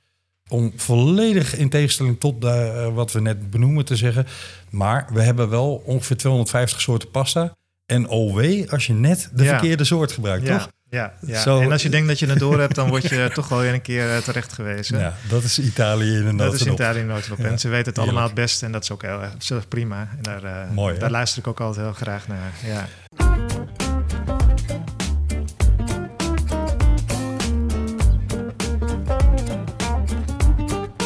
Om 0.48 0.72
volledig 0.76 1.56
in 1.56 1.68
tegenstelling 1.68 2.20
tot 2.20 2.40
de, 2.40 2.48
eh, 2.48 2.94
wat 2.94 3.12
we 3.12 3.20
net 3.20 3.50
benoemen 3.50 3.84
te 3.84 3.96
zeggen. 3.96 4.26
Maar 4.70 5.06
we 5.12 5.22
hebben 5.22 5.48
wel 5.48 5.82
ongeveer 5.86 6.16
250 6.16 6.80
soorten 6.80 7.10
pasta. 7.10 7.56
En 7.86 8.08
oh 8.08 8.34
wee, 8.34 8.70
als 8.70 8.86
je 8.86 8.92
net 8.92 9.30
de 9.34 9.42
Ja. 9.44 9.48
verkeerde 9.50 9.84
soort 9.84 10.12
gebruikt, 10.12 10.46
toch? 10.46 10.68
ja, 10.90 11.12
ja. 11.26 11.40
Zo- 11.40 11.60
en 11.60 11.72
als 11.72 11.82
je 11.82 11.88
denkt 11.88 12.08
dat 12.08 12.18
je 12.18 12.26
het 12.26 12.38
door 12.38 12.60
hebt, 12.60 12.74
dan 12.74 12.88
word 12.88 13.08
je 13.08 13.30
toch 13.34 13.48
wel 13.48 13.58
weer 13.60 13.72
een 13.74 13.82
keer 13.82 14.10
eh, 14.10 14.16
terecht 14.18 14.52
geweest. 14.52 14.90
hè? 14.90 15.00
Ja, 15.00 15.14
dat 15.28 15.42
is 15.42 15.58
Italië 15.58 16.16
in 16.16 16.26
een 16.26 16.36
Dat 16.36 16.54
is. 16.54 16.66
Italië 16.66 17.02
noodlop. 17.02 17.38
Ja, 17.38 17.44
En 17.44 17.58
ze 17.58 17.68
weten 17.68 17.86
het 17.92 17.98
allemaal 17.98 18.24
het 18.24 18.34
beste 18.34 18.66
en 18.66 18.72
dat 18.72 18.82
is 18.82 18.90
ook 18.90 19.02
heel, 19.02 19.20
prima. 19.68 20.08
En 20.16 20.22
daar, 20.22 20.68
Mooi, 20.72 20.98
daar 20.98 21.10
luister 21.10 21.38
ik 21.38 21.46
ook 21.46 21.60
altijd 21.60 21.84
heel 21.86 21.94
graag 21.94 22.28
naar. 22.28 22.52
Ja. 22.66 22.88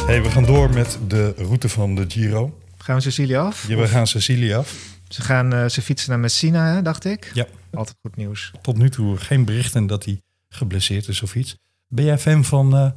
Hey, 0.05 0.21
we 0.23 0.31
gaan 0.31 0.45
door 0.45 0.69
met 0.73 0.99
de 1.07 1.33
route 1.37 1.69
van 1.69 1.95
de 1.95 2.05
Giro. 2.07 2.59
Gaan 2.77 2.95
we 2.95 3.01
Sicilië 3.01 3.35
af? 3.35 3.67
Ja, 3.67 3.75
we 3.75 3.87
gaan 3.87 4.07
Sicilië 4.07 4.53
af. 4.53 4.75
Ze, 5.07 5.21
gaan, 5.21 5.53
eh, 5.53 5.65
ze 5.67 5.81
fietsen 5.81 6.09
naar 6.09 6.19
Messina, 6.19 6.73
hè, 6.73 6.81
dacht 6.81 7.05
ik. 7.05 7.31
Ja. 7.33 7.45
Altijd 7.73 7.97
goed 8.01 8.15
nieuws. 8.15 8.51
Tot 8.61 8.77
nu 8.77 8.89
toe 8.89 9.17
geen 9.17 9.45
berichten 9.45 9.87
dat 9.87 10.05
hij 10.05 10.21
geblesseerd 10.49 11.07
is 11.07 11.21
of 11.21 11.35
iets. 11.35 11.57
Ben 11.87 12.05
jij 12.05 12.17
fan 12.17 12.43
van 12.43 12.75
eh 12.77 12.89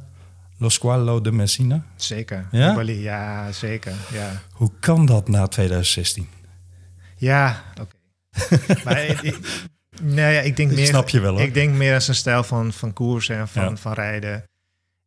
Lo 0.57 0.69
Squalo 0.69 1.21
de 1.21 1.31
Messina? 1.31 1.85
Zeker. 1.95 2.47
Ja? 2.51 2.69
Nibali, 2.69 3.01
ja, 3.01 3.51
zeker. 3.51 3.93
Ja, 4.13 4.41
Hoe 4.51 4.71
kan 4.79 5.05
dat 5.05 5.27
na 5.27 5.47
2016? 5.47 6.27
ja 7.17 7.63
oké. 7.81 7.95
maar 8.85 9.05
ik, 9.05 9.21
ik- 9.21 9.39
nee, 10.01 10.33
ja, 10.33 10.41
ik 10.41 10.55
denk 10.55 10.71
meer... 10.71 10.85
Snap 10.85 11.09
je 11.09 11.19
wel 11.19 11.31
hoor. 11.31 11.41
Ik 11.41 11.53
denk 11.53 11.73
meer 11.75 11.93
aan 11.93 12.01
zijn 12.01 12.15
stijl 12.15 12.43
van, 12.43 12.73
van 12.73 12.93
koersen 12.93 13.37
en 13.37 13.47
van, 13.47 13.63
Ja. 13.69 13.75
van 13.75 13.93
rijden. 13.93 14.43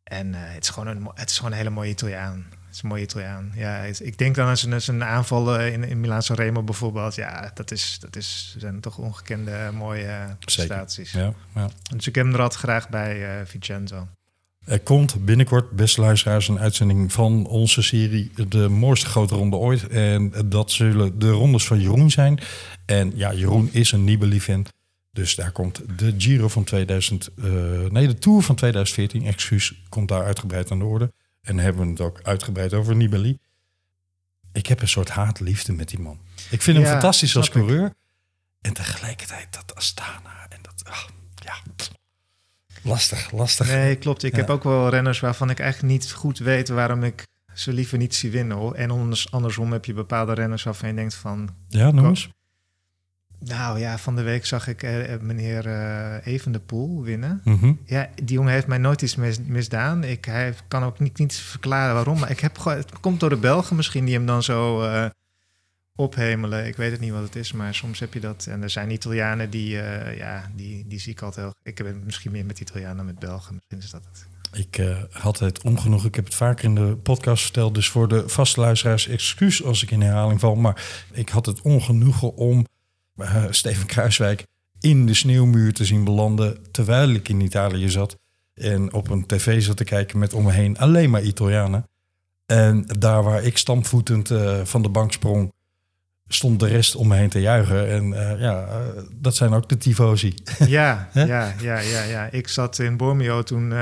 En 0.03 0.33
eh, 0.33 0.41
het, 0.43 0.63
is 0.63 0.69
gewoon 0.69 0.87
een, 0.87 1.09
het 1.13 1.29
is 1.29 1.37
gewoon 1.37 1.51
een 1.51 1.57
hele 1.57 1.69
mooie 1.69 1.89
Italiaan. 1.89 2.45
Het 2.49 2.75
is 2.75 2.81
een 2.81 2.89
mooie 2.89 3.01
Italiaan. 3.03 3.51
Ja, 3.55 3.81
ik 3.81 4.17
denk 4.17 4.35
dan 4.35 4.47
aan 4.47 4.57
zijn, 4.57 4.81
zijn 4.81 5.03
aanvallen 5.03 5.73
in, 5.73 5.83
in 5.83 5.99
Milaanse 5.99 6.33
Remo 6.33 6.63
bijvoorbeeld. 6.63 7.15
Ja, 7.15 7.51
dat, 7.53 7.71
is, 7.71 7.97
dat 7.99 8.15
is, 8.15 8.55
zijn 8.57 8.79
toch 8.79 8.97
ongekende 8.97 9.51
eh, 9.51 9.69
mooie 9.69 10.05
eh, 10.05 10.25
prestaties. 10.39 11.11
Ja, 11.11 11.33
ja. 11.55 11.69
Dus 11.95 12.07
ik 12.07 12.15
heb 12.15 12.25
hem 12.25 12.33
er 12.33 12.41
altijd 12.41 12.59
graag 12.59 12.89
bij 12.89 13.39
eh 13.39 13.45
Vincenzo. 13.45 14.07
Er 14.65 14.79
komt 14.79 15.25
binnenkort, 15.25 15.71
beste 15.71 16.01
luisteraars, 16.01 16.47
een 16.47 16.59
uitzending 16.59 17.13
van 17.13 17.45
onze 17.45 17.81
serie 17.81 18.31
De 18.47 18.69
mooiste 18.69 19.05
grote 19.05 19.35
ronde 19.35 19.55
ooit. 19.55 19.87
En 19.87 20.33
dat 20.45 20.71
zullen 20.71 21.19
de 21.19 21.29
rondes 21.29 21.65
van 21.65 21.79
Jeroen 21.79 22.11
zijn. 22.11 22.39
En 22.85 23.11
ja, 23.15 23.33
Jeroen 23.33 23.69
is 23.71 23.91
een 23.91 24.03
Nibali-fan. 24.03 24.65
Dus 25.13 25.35
daar 25.35 25.51
komt 25.51 25.81
de 25.97 26.13
Giro 26.17 26.47
van 26.47 26.63
2000, 26.63 27.29
eh, 27.37 27.43
nee, 27.89 28.07
de 28.07 28.17
Tour 28.19 28.41
van 28.41 28.55
2014, 28.55 29.25
excuus, 29.25 29.81
komt 29.89 30.07
daar 30.07 30.23
uitgebreid 30.23 30.71
aan 30.71 30.79
de 30.79 30.85
orde. 30.85 31.13
En 31.41 31.57
hebben 31.57 31.83
we 31.85 31.89
het 31.91 32.01
ook 32.01 32.19
uitgebreid 32.23 32.73
over 32.73 32.95
Nibali. 32.95 33.37
Ik 34.53 34.67
heb 34.67 34.81
een 34.81 34.87
soort 34.87 35.09
haatliefde 35.09 35.73
met 35.73 35.89
die 35.89 35.99
man. 35.99 36.19
Ik 36.49 36.61
vind 36.61 36.77
hem 36.77 36.85
Ja, 36.85 36.91
fantastisch 36.91 37.35
als 37.37 37.45
ik. 37.47 37.51
coureur. 37.53 37.93
En 38.61 38.73
tegelijkertijd 38.73 39.47
dat 39.53 39.75
Astana 39.75 40.45
en 40.49 40.59
dat, 40.61 40.83
ah, 40.89 41.03
ja, 41.35 41.53
lastig, 42.81 43.31
lastig. 43.31 43.67
Nee, 43.67 43.95
klopt. 43.95 44.23
Ik 44.23 44.31
Ja. 44.31 44.37
heb 44.37 44.49
ook 44.49 44.63
wel 44.63 44.89
renners 44.89 45.19
waarvan 45.19 45.49
ik 45.49 45.59
eigenlijk 45.59 45.93
niet 45.93 46.11
goed 46.11 46.37
weet 46.37 46.69
waarom 46.69 47.03
ik 47.03 47.27
ze 47.53 47.73
liever 47.73 47.97
niet 47.97 48.15
zie 48.15 48.31
winnen. 48.31 48.57
Hoor. 48.57 48.73
En 48.73 48.89
anders, 48.91 49.31
andersom 49.31 49.71
heb 49.71 49.85
je 49.85 49.93
bepaalde 49.93 50.33
renners 50.33 50.63
waarvan 50.63 50.89
je 50.89 50.95
denkt 50.95 51.13
van... 51.15 51.49
Ja, 51.67 51.91
noem 51.91 52.05
eens. 52.05 52.29
Nou 53.45 53.79
ja, 53.79 53.97
van 53.97 54.15
de 54.15 54.21
week 54.21 54.45
zag 54.45 54.67
ik 54.67 54.83
eh, 54.83 55.19
meneer 55.21 55.67
eh 55.67 56.33
Evenepoel 56.33 57.03
winnen. 57.03 57.41
Mhm. 57.43 57.73
Ja, 57.85 58.09
die 58.23 58.35
jongen 58.35 58.53
heeft 58.53 58.67
mij 58.67 58.77
nooit 58.77 59.01
iets 59.01 59.15
mis- 59.15 59.41
misdaan. 59.41 60.03
Ik 60.03 60.25
hij 60.25 60.53
kan 60.67 60.83
ook 60.83 60.99
niet, 60.99 61.17
niet 61.17 61.35
verklaren 61.35 61.93
waarom. 61.95 62.19
Maar 62.19 62.31
ik 62.31 62.39
heb 62.39 62.63
het 62.63 62.99
komt 62.99 63.19
door 63.19 63.29
de 63.29 63.35
Belgen 63.35 63.75
misschien 63.75 64.05
die 64.05 64.13
hem 64.15 64.25
dan 64.25 64.43
zo 64.43 64.81
eh, 64.83 65.05
ophemelen. 65.95 66.65
Ik 66.65 66.75
weet 66.75 66.91
het 66.91 66.99
niet 66.99 67.11
wat 67.11 67.23
het 67.23 67.35
is, 67.35 67.51
maar 67.51 67.75
soms 67.75 67.99
heb 67.99 68.13
je 68.13 68.19
dat. 68.19 68.45
En 68.49 68.63
er 68.63 68.69
zijn 68.69 68.91
Italianen 68.91 69.49
die, 69.49 69.79
eh, 69.79 70.17
ja, 70.17 70.49
die, 70.55 70.87
die 70.87 70.99
zie 70.99 71.11
ik 71.11 71.21
altijd 71.21 71.45
heel... 71.45 71.55
Ik 71.63 71.77
heb 71.77 71.87
het 71.87 72.05
misschien 72.05 72.31
meer 72.31 72.45
met 72.45 72.59
Italianen 72.59 72.97
dan 72.97 73.05
met 73.05 73.19
Belgen. 73.19 73.53
Misschien 73.53 73.77
is 73.77 73.89
dat 73.89 74.03
het. 74.11 74.27
Ik 74.53 74.77
eh, 74.77 74.97
had 75.11 75.39
het 75.39 75.61
ongenoeg. 75.63 76.05
Ik 76.05 76.15
heb 76.15 76.25
het 76.25 76.35
vaker 76.35 76.65
in 76.65 76.75
de 76.75 76.95
podcast 77.03 77.43
verteld. 77.43 77.75
Dus 77.75 77.89
voor 77.89 78.07
de 78.07 78.29
vaste 78.29 78.59
luisteraars, 78.59 79.07
excuus 79.07 79.63
als 79.63 79.83
ik 79.83 79.91
in 79.91 80.01
herhaling 80.01 80.39
val. 80.39 80.55
Maar 80.55 81.05
ik 81.11 81.29
had 81.29 81.45
het 81.45 81.61
ongenoegen 81.61 82.35
om 82.35 82.65
eh, 83.17 83.43
Steven 83.49 83.85
Kruiswijk 83.85 84.45
in 84.79 85.05
de 85.05 85.13
sneeuwmuur 85.13 85.73
te 85.73 85.85
zien 85.85 86.03
belanden. 86.03 86.71
Terwijl 86.71 87.09
ik 87.09 87.29
in 87.29 87.41
Italië 87.41 87.89
zat. 87.89 88.17
En 88.53 88.93
op 88.93 89.09
een 89.09 89.25
tv 89.25 89.61
zat 89.61 89.77
te 89.77 89.83
kijken 89.83 90.19
met 90.19 90.33
om 90.33 90.43
me 90.43 90.51
heen 90.51 90.77
alleen 90.77 91.09
maar 91.09 91.23
Italianen. 91.23 91.87
En 92.45 92.85
daar 92.99 93.23
waar 93.23 93.43
ik 93.43 93.57
stampvoetend 93.57 94.31
eh, 94.31 94.59
van 94.63 94.81
de 94.81 94.89
bank 94.89 95.11
sprong, 95.11 95.53
stond 96.27 96.59
de 96.59 96.67
rest 96.67 96.95
om 96.95 97.07
me 97.07 97.15
heen 97.15 97.29
te 97.29 97.41
juichen. 97.41 97.89
En 97.89 98.29
eh, 98.29 98.39
ja, 98.39 98.69
dat 99.11 99.35
zijn 99.35 99.53
ook 99.53 99.69
de 99.69 99.77
tifosi. 99.77 100.33
Ja, 100.67 101.09
ja, 101.13 101.53
ja, 101.59 101.79
ja, 101.79 102.03
ja. 102.03 102.31
Ik 102.31 102.47
zat 102.47 102.79
in 102.79 102.97
Bormio 102.97 103.43
toen 103.43 103.73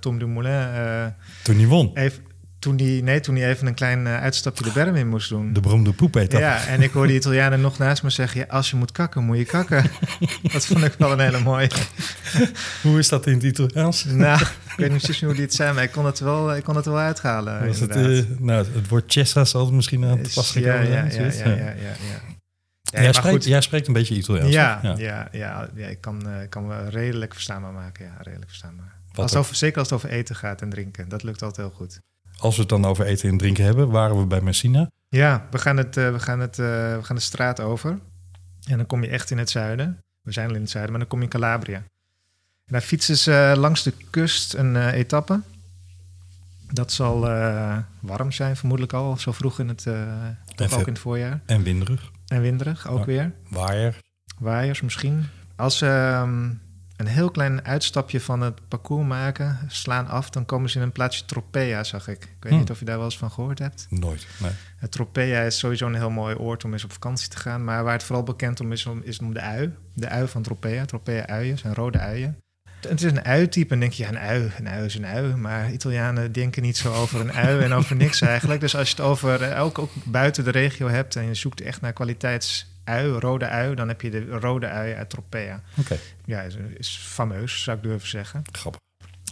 Tom 0.00 0.18
Dumoulin... 0.18 1.12
Toen 1.42 1.56
hij 1.56 1.66
won. 1.66 1.90
even, 1.94 2.27
toen 2.58 2.76
die, 2.76 3.02
nee, 3.02 3.20
toen 3.20 3.36
hij 3.36 3.48
even 3.48 3.66
een 3.66 3.74
klein 3.74 4.06
eh, 4.06 4.20
uitstapje 4.20 4.64
de 4.64 4.72
berm 4.72 4.94
in 4.96 5.08
moest 5.08 5.28
doen. 5.28 5.52
De 5.52 5.60
beroemde 5.60 5.92
poepetappe. 5.92 6.44
Ja, 6.44 6.66
en 6.66 6.82
ik 6.82 6.90
hoorde 6.90 7.08
die 7.08 7.16
Italianen 7.16 7.60
nog 7.60 7.78
naast 7.78 8.02
me 8.02 8.10
zeggen... 8.10 8.40
Ja, 8.40 8.46
als 8.48 8.70
je 8.70 8.76
moet 8.76 8.92
kakken, 8.92 9.24
moet 9.24 9.36
je 9.36 9.44
kakken. 9.44 9.90
dat 10.52 10.66
vond 10.66 10.84
ik 10.84 10.94
wel 10.98 11.12
een 11.12 11.20
hele 11.20 11.40
mooie. 11.40 11.70
Hoe 12.82 12.98
is 12.98 13.08
dat 13.08 13.26
in 13.26 13.34
het 13.34 13.42
Italiaans? 13.42 14.04
nou, 14.04 14.40
ik 14.40 14.74
weet 14.76 14.90
niet 14.90 15.02
precies 15.02 15.22
hoe 15.22 15.32
die 15.32 15.42
het 15.42 15.54
zijn... 15.54 15.74
maar 15.74 15.84
ik 15.84 15.92
kon 15.92 16.06
het 16.06 16.18
wel, 16.18 16.56
ik 16.56 16.64
kon 16.64 16.76
het 16.76 16.84
wel 16.84 16.98
uithalen, 16.98 17.66
Was 17.66 17.80
het, 17.80 17.96
eh, 17.96 18.22
nou, 18.38 18.66
het 18.74 18.88
woord 18.88 19.12
Chessa 19.12 19.44
zal 19.44 19.64
het 19.64 19.74
misschien 19.74 20.04
aan 20.04 20.18
Is- 20.18 20.34
pas 20.34 20.52
ja, 20.52 20.60
ja, 20.60 20.72
gekomen 20.72 20.92
ja, 20.92 21.04
ja, 21.04 21.44
ja, 21.44 21.54
ja, 21.56 21.74
ja. 21.74 22.36
Ja, 22.90 23.02
jij, 23.02 23.12
spreekt, 23.12 23.44
jij 23.44 23.60
spreekt 23.60 23.86
een 23.86 23.92
beetje 23.92 24.14
Italiaans. 24.14 24.52
Ja, 24.52 24.80
ja. 24.82 24.94
Ja, 24.96 25.28
ja, 25.32 25.68
ik 25.88 26.00
kan, 26.00 26.28
eh, 26.28 26.48
kan 26.48 26.66
me 26.66 26.88
redelijk 26.88 27.32
verstaanbaar 27.32 27.72
maken. 27.72 28.04
Ja, 28.04 28.14
redelijk 28.18 28.48
verstaanbaar. 28.48 28.96
Wat 29.08 29.18
Als 29.18 29.30
het 29.30 29.40
over, 29.40 29.56
zeker 29.56 29.78
als 29.78 29.90
het 29.90 29.98
over 29.98 30.10
eten 30.10 30.36
gaat 30.36 30.62
en 30.62 30.70
drinken. 30.70 31.08
Dat 31.08 31.22
lukt 31.22 31.42
altijd 31.42 31.66
heel 31.66 31.76
goed. 31.76 32.00
Als 32.38 32.54
we 32.54 32.60
het 32.60 32.70
dan 32.70 32.84
over 32.84 33.04
eten 33.04 33.28
en 33.28 33.38
drinken 33.38 33.64
hebben, 33.64 33.90
waren 33.90 34.18
we 34.18 34.26
bij 34.26 34.40
Messina. 34.40 34.90
Ja, 35.08 35.46
we 35.50 35.58
gaan, 35.58 35.76
het, 35.76 35.96
eh, 35.96 36.12
we, 36.12 36.18
gaan 36.18 36.40
het, 36.40 36.58
eh, 36.58 36.66
we 36.66 37.00
gaan 37.02 37.16
de 37.16 37.22
straat 37.22 37.60
over. 37.60 37.98
En 38.68 38.76
dan 38.76 38.86
kom 38.86 39.02
je 39.02 39.08
echt 39.08 39.30
in 39.30 39.38
het 39.38 39.50
zuiden. 39.50 40.02
We 40.22 40.32
zijn 40.32 40.48
al 40.48 40.54
in 40.54 40.60
het 40.60 40.70
zuiden, 40.70 40.92
maar 40.92 41.00
dan 41.00 41.10
kom 41.10 41.18
je 41.18 41.24
in 41.24 41.30
Calabria. 41.30 41.76
En 41.76 42.74
daar 42.74 42.80
fietsen 42.80 43.16
ze 43.16 43.50
eh, 43.52 43.58
langs 43.58 43.82
de 43.82 43.92
kust 44.10 44.54
een 44.54 44.90
etappe. 44.90 45.40
Dat 46.72 46.92
zal 46.92 47.20
warm 48.00 48.32
zijn, 48.32 48.56
vermoedelijk 48.56 48.94
al, 48.94 49.16
zo 49.16 49.32
vroeg 49.32 49.58
in 49.58 49.68
het, 49.68 49.82
toch 50.54 50.72
ook 50.72 50.86
in 50.86 50.92
het 50.92 50.98
voorjaar. 50.98 51.40
En 51.46 51.62
winderig. 51.62 52.10
En 52.26 52.40
winderig 52.40 52.88
ook 52.88 53.04
weer. 53.04 53.32
Waaier. 53.48 54.00
Waaiers 54.38 54.80
misschien. 54.80 55.26
Als 55.56 55.78
ze 55.78 55.86
ehm, 55.86 56.50
een 56.98 57.06
heel 57.06 57.30
klein 57.30 57.64
uitstapje 57.64 58.20
van 58.20 58.40
het 58.40 58.68
parcours 58.68 59.06
maken, 59.06 59.58
slaan 59.68 60.08
af, 60.08 60.30
dan 60.30 60.44
komen 60.44 60.70
ze 60.70 60.76
in 60.76 60.82
een 60.82 60.92
plaatsje 60.92 61.24
Tropea, 61.24 61.84
zag 61.84 62.08
ik. 62.08 62.22
Ik 62.22 62.28
weet 62.40 62.50
Hmm. 62.52 62.60
niet 62.60 62.70
of 62.70 62.78
je 62.78 62.84
daar 62.84 62.96
wel 62.96 63.04
eens 63.04 63.18
van 63.18 63.30
gehoord 63.30 63.58
hebt. 63.58 63.86
Nooit. 63.90 64.26
Nee. 64.38 64.50
Het 64.76 64.90
Tropea 64.90 65.40
is 65.40 65.58
sowieso 65.58 65.86
een 65.86 65.94
heel 65.94 66.10
mooi 66.10 66.34
oord 66.34 66.64
om 66.64 66.72
eens 66.72 66.84
op 66.84 66.92
vakantie 66.92 67.28
te 67.28 67.36
gaan. 67.36 67.64
Maar 67.64 67.84
waar 67.84 67.92
het 67.92 68.02
vooral 68.02 68.24
bekend 68.24 68.60
om 68.60 68.72
is, 68.72 68.86
om, 68.86 69.00
is 69.04 69.18
om 69.18 69.34
de 69.34 69.40
ui. 69.40 69.74
De 69.94 70.08
ui 70.08 70.28
van 70.28 70.42
Tropea. 70.42 70.84
Tropea 70.84 71.26
uien 71.26 71.58
zijn 71.58 71.74
rode 71.74 71.98
uien. 71.98 72.36
Het 72.80 73.02
is 73.02 73.10
een 73.10 73.24
uitype 73.24 73.74
en 73.74 73.80
denk 73.80 73.92
je, 73.92 74.02
ja, 74.02 74.08
een 74.08 74.18
ui, 74.18 74.50
een 74.58 74.68
ui 74.68 74.84
is 74.84 74.94
een 74.94 75.06
ui. 75.06 75.34
Maar 75.36 75.72
Italianen 75.72 76.32
denken 76.32 76.62
niet 76.62 76.76
zo 76.76 76.92
over 76.92 77.20
een 77.20 77.32
ui 77.32 77.60
en 77.62 77.72
over 77.72 77.96
niks 77.96 78.20
eigenlijk. 78.20 78.60
Dus 78.60 78.76
als 78.76 78.90
je 78.90 78.96
het 78.96 79.04
over, 79.04 79.42
eh, 79.42 79.62
ook, 79.62 79.78
ook 79.78 79.90
buiten 80.04 80.44
de 80.44 80.50
regio 80.50 80.88
hebt 80.88 81.16
en 81.16 81.24
je 81.26 81.34
zoekt 81.34 81.60
echt 81.60 81.80
naar 81.80 81.92
rode 82.96 83.46
ui, 83.48 83.74
dan 83.74 83.88
heb 83.88 84.00
je 84.00 84.10
de 84.10 84.24
rode 84.26 84.66
ui 84.68 84.94
uit 84.94 85.10
Tropea. 85.10 85.62
Oké, 85.78 85.96
Ja, 86.24 86.40
is, 86.40 86.56
is 86.76 86.96
fameus, 87.02 87.62
zou 87.62 87.76
ik 87.76 87.82
durven 87.82 88.08
zeggen. 88.08 88.42
grappig. 88.52 88.80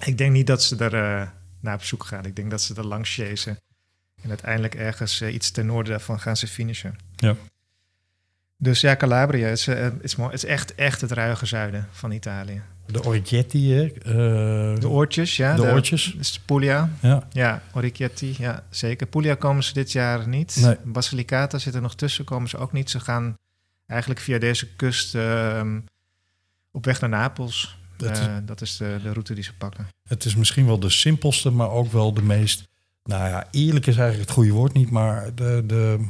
Ik 0.04 0.18
denk 0.18 0.32
niet 0.32 0.46
dat 0.46 0.62
ze 0.62 0.76
er 0.76 0.94
eh, 0.94 1.28
naar 1.60 1.74
op 1.74 1.82
zoek 1.84 2.04
gaan. 2.04 2.24
Ik 2.24 2.36
denk 2.36 2.50
dat 2.50 2.62
ze 2.62 2.74
er 2.74 2.86
langs 2.86 3.14
chasen. 3.14 3.58
En 4.22 4.28
uiteindelijk 4.28 4.74
ergens 4.74 5.20
eh, 5.20 5.34
iets 5.34 5.50
ten 5.50 5.66
noorden 5.66 5.90
daarvan 5.92 6.20
gaan 6.20 6.36
ze 6.36 6.46
finishen. 6.46 6.96
Ja. 7.16 7.36
Dus 8.58 8.80
ja, 8.80 8.96
Calabria 8.96 9.48
is, 9.48 9.66
eh, 9.66 9.86
is, 10.00 10.16
mooi. 10.16 10.32
Is 10.32 10.44
echt, 10.44 10.74
echt 10.74 11.00
het 11.00 11.10
ruige 11.12 11.46
zuiden 11.46 11.88
van 11.90 12.10
Italië. 12.10 12.62
De 12.86 13.02
eh, 14.04 14.80
De 14.80 14.88
oortjes, 14.88 15.36
ja. 15.36 15.54
de 15.54 15.62
oortjes. 15.62 16.14
Dus 16.16 16.38
Puglia, 16.40 16.90
Ja, 17.00 17.26
ja. 17.30 17.62
Ja, 18.38 18.64
zeker. 18.70 19.06
Puglia 19.06 19.34
komen 19.34 19.64
ze 19.64 19.72
dit 19.72 19.92
jaar 19.92 20.28
niet. 20.28 20.56
Nee. 20.60 20.76
Basilicata 20.84 21.58
zit 21.58 21.74
er 21.74 21.80
nog 21.80 21.94
tussen, 21.94 22.24
komen 22.24 22.48
ze 22.48 22.56
ook 22.56 22.72
niet. 22.72 22.90
Ze 22.90 23.00
gaan 23.00 23.34
eigenlijk 23.86 24.20
via 24.20 24.38
deze 24.38 24.66
kust 24.76 25.14
ehm, 25.14 25.80
op 26.70 26.84
weg 26.84 27.00
naar 27.00 27.10
Napels. 27.10 27.78
Dat 27.96 28.10
is- 28.10 28.18
Eh, 28.18 28.36
dat 28.44 28.60
is 28.60 28.76
de, 28.76 28.98
de 29.02 29.10
route 29.12 29.34
die 29.34 29.44
ze 29.44 29.54
pakken. 29.54 29.86
het 30.08 30.24
is 30.24 30.36
misschien 30.36 30.66
wel 30.66 30.78
de 30.78 30.90
simpelste, 30.90 31.50
maar 31.50 31.70
ook 31.70 31.92
wel 31.92 32.12
de 32.14 32.22
meest... 32.22 32.64
Nou 33.02 33.28
ja, 33.28 33.46
eerlijk 33.50 33.86
is 33.86 33.96
eigenlijk 33.96 34.28
het 34.28 34.38
goede 34.38 34.52
woord 34.52 34.72
niet, 34.72 34.90
maar 34.90 35.34
de, 35.34 35.62
de, 35.66 36.06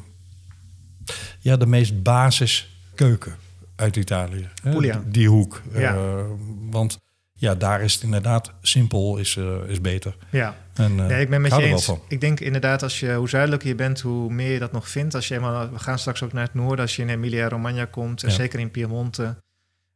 ja, 1.40 1.56
de 1.56 1.66
meest 1.66 2.02
basis 2.02 2.68
keuken 2.94 3.36
uit 3.76 3.96
Italië. 3.96 4.48
hè? 4.62 4.70
Die 5.10 5.28
hoek. 5.28 5.62
Ja. 5.72 5.94
Eh, 5.94 6.24
want 6.70 6.98
ja, 7.38 7.54
daar 7.54 7.80
is 7.82 7.94
het 7.94 8.02
inderdaad 8.02 8.52
simpel 8.62 9.16
is, 9.16 9.36
eh, 9.36 9.56
is 9.66 9.80
beter. 9.80 10.16
Ja. 10.30 10.56
En, 10.74 11.00
eh, 11.00 11.06
Nee, 11.06 11.20
ik 11.20 11.30
ben 11.30 11.40
met 11.40 11.54
je 11.54 11.62
eens. 11.62 11.92
Ik 12.08 12.20
denk 12.20 12.40
inderdaad, 12.40 12.82
als 12.82 13.00
je, 13.00 13.12
hoe 13.14 13.28
zuidelijker 13.28 13.68
je 13.68 13.74
bent, 13.74 14.00
hoe 14.00 14.32
meer 14.32 14.52
je 14.52 14.58
dat 14.58 14.72
nog 14.72 14.88
vindt. 14.88 15.14
Als 15.14 15.28
je 15.28 15.34
eenmaal, 15.34 15.70
we 15.70 15.78
gaan 15.78 15.98
straks 15.98 16.22
ook 16.22 16.32
naar 16.32 16.44
het 16.44 16.54
noorden, 16.54 16.80
als 16.80 16.96
je 16.96 17.02
in 17.02 17.08
Emilia-Romagna 17.08 17.84
komt, 17.84 18.22
en 18.22 18.28
Ja. 18.28 18.34
zeker 18.34 18.58
in 18.60 18.70
Piemonte. 18.70 19.36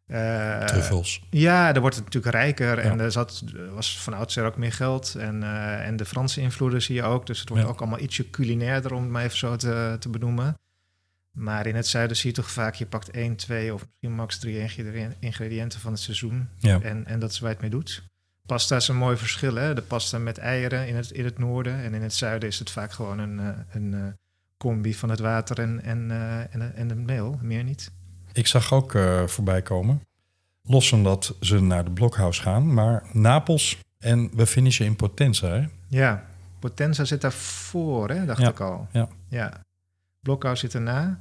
eh, 0.06 0.64
Truffels. 0.64 1.22
ja, 1.30 1.72
daar 1.72 1.80
wordt 1.80 1.96
het 1.96 2.04
natuurlijk 2.04 2.34
rijker 2.34 2.78
en 2.78 3.00
er 3.00 3.12
zat, 3.12 3.42
was 3.74 3.98
van 4.00 4.14
oudsher 4.14 4.44
ook 4.44 4.56
meer 4.56 4.72
geld. 4.72 5.14
En, 5.18 5.42
en 5.82 5.96
de 5.96 6.04
Franse 6.04 6.40
invloeden 6.40 6.82
zie 6.82 6.94
je 6.94 7.02
ook, 7.02 7.26
dus 7.26 7.40
het 7.40 7.48
wordt 7.48 7.64
Ja. 7.64 7.70
ook 7.70 7.80
allemaal 7.80 7.98
ietsje 8.00 8.30
culinairder, 8.30 8.92
om 8.94 9.02
het 9.02 9.10
maar 9.10 9.24
even 9.24 9.38
zo 9.38 9.56
te, 9.56 9.96
te 9.98 10.08
benoemen. 10.08 10.54
Maar 11.30 11.66
in 11.66 11.74
het 11.74 11.86
zuiden 11.86 12.16
zie 12.16 12.30
je 12.30 12.36
toch 12.36 12.50
vaak, 12.50 12.74
je 12.74 12.86
pakt 12.86 13.10
één, 13.10 13.36
twee 13.36 13.74
of 13.74 13.86
misschien 13.86 14.12
max 14.12 14.38
drie 14.38 14.68
ingrediënten 15.18 15.80
van 15.80 15.92
het 15.92 16.00
seizoen. 16.00 16.48
Ja. 16.58 16.80
En, 16.80 17.06
en 17.06 17.18
dat 17.18 17.30
is 17.30 17.38
waar 17.38 17.48
je 17.48 17.54
het 17.54 17.62
mee 17.62 17.80
doet. 17.80 18.02
Pasta 18.46 18.76
is 18.76 18.88
een 18.88 18.96
mooi 18.96 19.16
verschil. 19.16 19.54
Hè? 19.54 19.74
De 19.74 19.82
pasta 19.82 20.18
met 20.18 20.38
eieren 20.38 20.88
in 20.88 20.96
het, 20.96 21.10
in 21.10 21.24
het 21.24 21.38
noorden. 21.38 21.82
En 21.82 21.94
in 21.94 22.02
het 22.02 22.14
zuiden 22.14 22.48
is 22.48 22.58
het 22.58 22.70
vaak 22.70 22.92
gewoon 22.92 23.18
een, 23.18 23.38
eh, 23.38 23.48
een 23.70 23.94
eh, 23.94 24.00
combi 24.56 24.94
van 24.94 25.08
het 25.08 25.20
water 25.20 25.58
en, 25.58 25.82
en, 25.82 26.10
eh, 26.10 26.54
en, 26.54 26.74
en 26.74 26.88
de 26.88 26.94
meel. 26.94 27.38
Meer 27.42 27.64
niet. 27.64 27.90
Ik 28.32 28.46
zag 28.46 28.72
ook 28.72 28.98
voorbij 29.26 29.62
komen. 29.62 30.00
Los 30.62 30.88
van 30.88 31.02
dat 31.02 31.36
ze 31.40 31.60
naar 31.60 31.84
de 31.84 31.90
Blockhouse 31.90 32.42
gaan, 32.42 32.74
maar 32.74 33.06
Napels 33.12 33.78
en 33.98 34.30
we 34.36 34.46
finishen 34.46 34.86
in 34.86 34.96
Potenza. 34.96 35.48
Hè? 35.48 35.66
Ja, 35.88 36.26
Potenza 36.58 37.04
zit 37.04 37.20
daarvoor, 37.20 38.08
hè? 38.10 38.24
dacht 38.24 38.40
Ja, 38.40 38.48
ik 38.48 38.60
al. 38.60 38.88
ja. 38.92 39.08
ja. 39.28 39.60
Blokhuis 40.22 40.60
zit 40.60 40.74
erna. 40.74 41.20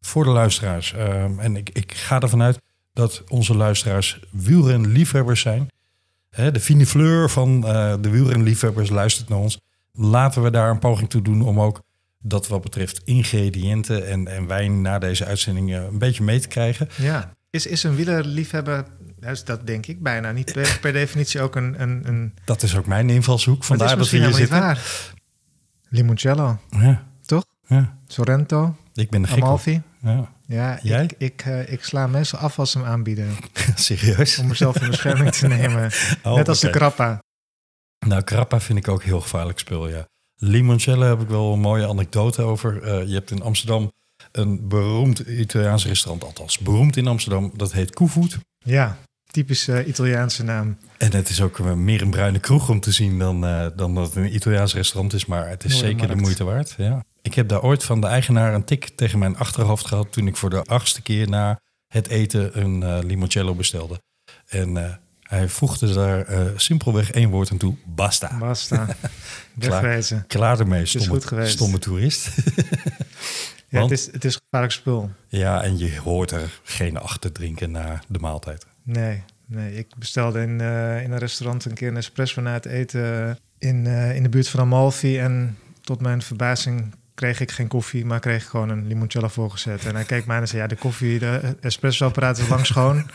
Voor 0.00 0.24
de 0.24 0.30
luisteraars. 0.30 0.92
ehm, 0.92 1.38
en 1.38 1.56
ik, 1.56 1.70
ik 1.72 1.94
ga 1.94 2.20
ervan 2.20 2.42
uit 2.42 2.58
dat 2.92 3.22
onze 3.28 3.56
luisteraars 3.56 4.20
wielrenliefhebbers 4.30 5.40
zijn. 5.40 5.68
De 6.30 6.60
fine 6.60 6.86
fleur 6.86 7.30
van 7.30 7.66
eh, 7.66 7.94
de 8.00 8.10
wielrenliefhebbers 8.10 8.90
luistert 8.90 9.28
naar 9.28 9.38
ons. 9.38 9.60
Laten 9.92 10.42
we 10.42 10.50
daar 10.50 10.70
een 10.70 10.78
poging 10.78 11.10
toe 11.10 11.22
doen 11.22 11.42
om 11.42 11.60
ook 11.60 11.82
dat 12.18 12.48
wat 12.48 12.62
betreft 12.62 13.00
ingrediënten 13.04 14.06
en, 14.06 14.28
en 14.28 14.46
wijn 14.46 14.80
na 14.82 14.98
deze 14.98 15.24
uitzending 15.24 15.74
eh, 15.74 15.82
een 15.84 15.98
beetje 15.98 16.22
mee 16.22 16.40
te 16.40 16.48
krijgen. 16.48 16.88
Ja. 16.96 17.32
Is, 17.50 17.66
is 17.66 17.82
een 17.82 17.94
wielerliefhebber, 17.94 18.84
dat 19.44 19.66
denk 19.66 19.86
ik 19.86 20.02
bijna, 20.02 20.32
niet 20.32 20.52
per, 20.52 20.78
per 20.80 20.92
definitie 20.92 21.40
ook 21.40 21.56
een... 21.56 21.82
een, 21.82 22.08
een 22.08 22.34
Dat 22.44 22.62
is 22.62 22.76
ook 22.76 22.86
mijn 22.86 23.10
invalshoek. 23.10 23.64
Vandaar 23.64 23.96
dat 23.96 24.10
we 24.10 24.16
hier 24.16 24.32
zitten. 24.34 24.60
waar. 24.60 25.12
Limoncello, 25.88 26.58
Ja? 26.70 27.12
Ja. 27.66 27.98
Sorrento, 28.06 28.76
Ik 28.94 29.10
ben 29.10 29.22
de. 29.22 29.28
Amalfi. 29.28 29.82
Ja. 30.00 30.32
Ja, 30.46 30.78
Jij? 30.82 31.04
ik, 31.04 31.14
ik, 31.18 31.42
eh, 31.44 31.72
ik 31.72 31.84
sla 31.84 32.06
mensen 32.06 32.38
af 32.38 32.58
als 32.58 32.70
ze 32.70 32.78
hem 32.78 32.86
aanbieden. 32.86 33.28
Serieus? 33.74 34.38
Om 34.38 34.46
mezelf 34.46 34.80
in 34.80 34.90
bescherming 34.90 35.32
te 35.32 35.46
nemen. 35.56 35.90
Oh, 36.22 36.34
Net 36.34 36.48
als 36.48 36.60
de 36.60 36.70
krappa. 36.70 37.22
Nou, 38.06 38.22
Krappa 38.22 38.60
vind 38.60 38.78
ik 38.78 38.88
ook 38.88 39.02
heel 39.02 39.20
gevaarlijk 39.20 39.58
spul, 39.58 39.88
ja. 39.88 40.06
Limoncello 40.36 41.08
heb 41.08 41.20
ik 41.20 41.28
wel 41.28 41.52
een 41.52 41.60
mooie 41.60 41.88
anekdote 41.88 42.42
over. 42.42 42.82
Eh, 42.82 43.06
je 43.08 43.14
hebt 43.14 43.30
in 43.30 43.42
Amsterdam 43.42 43.92
een 44.32 44.68
beroemd 44.68 45.18
Italiaans 45.18 45.86
restaurant, 45.86 46.24
althans 46.24 46.58
beroemd 46.58 46.96
in 46.96 47.06
Amsterdam. 47.06 47.52
Dat 47.56 47.72
heet 47.72 47.94
Koevoet. 47.94 48.38
Ja, 48.58 48.98
typisch 49.30 49.68
eh, 49.68 49.88
Italiaanse 49.88 50.44
naam. 50.44 50.78
En 50.98 51.12
het 51.12 51.28
is 51.28 51.40
ook 51.40 51.58
meer 51.58 52.02
een 52.02 52.10
bruine 52.10 52.38
kroeg 52.38 52.68
om 52.68 52.80
te 52.80 52.92
zien 52.92 53.18
dan, 53.18 53.40
dan 53.76 53.94
dat 53.94 54.06
het 54.06 54.16
een 54.16 54.34
Italiaans 54.34 54.74
restaurant 54.74 55.12
is. 55.12 55.26
Maar 55.26 55.48
het 55.48 55.64
is 55.64 55.78
zeker 55.78 56.08
de 56.08 56.16
moeite 56.16 56.44
waard. 56.44 56.74
Ja. 56.76 57.04
Ik 57.24 57.34
heb 57.34 57.48
daar 57.48 57.62
ooit 57.62 57.84
van 57.84 58.00
de 58.00 58.06
eigenaar 58.06 58.54
een 58.54 58.64
tik 58.64 58.88
tegen 58.88 59.18
mijn 59.18 59.36
achterhoofd 59.36 59.86
gehad... 59.86 60.12
toen 60.12 60.26
ik 60.26 60.36
voor 60.36 60.50
de 60.50 60.62
achtste 60.62 61.02
keer 61.02 61.28
na 61.28 61.60
het 61.86 62.08
eten 62.08 62.60
een 62.60 62.82
eh, 62.82 62.98
limoncello 63.02 63.54
bestelde. 63.54 64.00
En 64.46 64.76
eh, 64.76 64.94
hij 65.22 65.48
voegde 65.48 65.94
daar 65.94 66.26
eh, 66.26 66.46
simpelweg 66.56 67.10
één 67.10 67.30
woord 67.30 67.50
aan 67.50 67.56
toe. 67.56 67.74
Basta. 67.84 68.38
Basta. 68.38 68.84
Klaar. 69.58 69.82
Wegwezen. 69.82 70.24
Klaar 70.26 70.60
ermee, 70.60 70.82
is 70.82 70.90
stomme, 70.90 71.20
geweest. 71.20 71.52
stomme 71.52 71.78
toerist. 71.78 72.28
Ja, 73.68 73.80
Want- 73.80 73.90
het, 73.90 73.98
is, 73.98 74.12
het 74.12 74.24
is 74.24 74.36
gevaarlijk 74.36 74.72
spul. 74.72 75.10
ja, 75.28 75.62
en 75.62 75.78
je 75.78 75.98
hoort 75.98 76.30
er 76.30 76.60
geen 76.62 76.96
achter 76.96 77.32
drinken 77.32 77.70
na 77.70 78.00
de 78.08 78.18
maaltijd. 78.18 78.66
Nee, 78.82 79.22
nee. 79.46 79.74
Ik 79.74 79.86
bestelde 79.98 80.40
in, 80.40 80.60
in 81.00 81.12
een 81.12 81.18
restaurant 81.18 81.64
een 81.64 81.74
keer 81.74 81.88
een 81.88 81.96
espresso 81.96 82.40
na 82.40 82.52
het 82.52 82.66
eten 82.66 83.38
in, 83.58 83.86
in 83.86 84.22
de 84.22 84.28
buurt 84.28 84.48
van 84.48 84.60
Amalfi. 84.60 85.18
En 85.18 85.58
tot 85.80 86.00
mijn 86.00 86.22
verbazing 86.22 86.94
kreeg 87.14 87.40
ik 87.40 87.50
geen 87.50 87.68
koffie, 87.68 88.04
maar 88.04 88.20
kreeg 88.20 88.42
ik 88.42 88.48
gewoon 88.48 88.68
een 88.68 88.86
limoncello 88.86 89.28
voorgezet. 89.28 89.84
En 89.84 89.94
hij 89.94 90.04
keek 90.04 90.26
mij 90.26 90.36
aan 90.36 90.42
en 90.42 90.48
zei, 90.48 90.62
ja, 90.62 90.68
de 90.68 90.76
koffie, 90.76 91.18
de 91.18 91.56
espresso-apparaat 91.60 92.38
is 92.38 92.48
lang 92.48 92.66
schoon. 92.66 93.04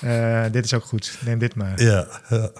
Eh, 0.00 0.44
dit 0.50 0.64
is 0.64 0.74
ook 0.74 0.84
goed, 0.84 1.18
neem 1.24 1.38
dit 1.38 1.54
maar. 1.54 1.82
Ja, 1.82 2.06
ja. 2.28 2.50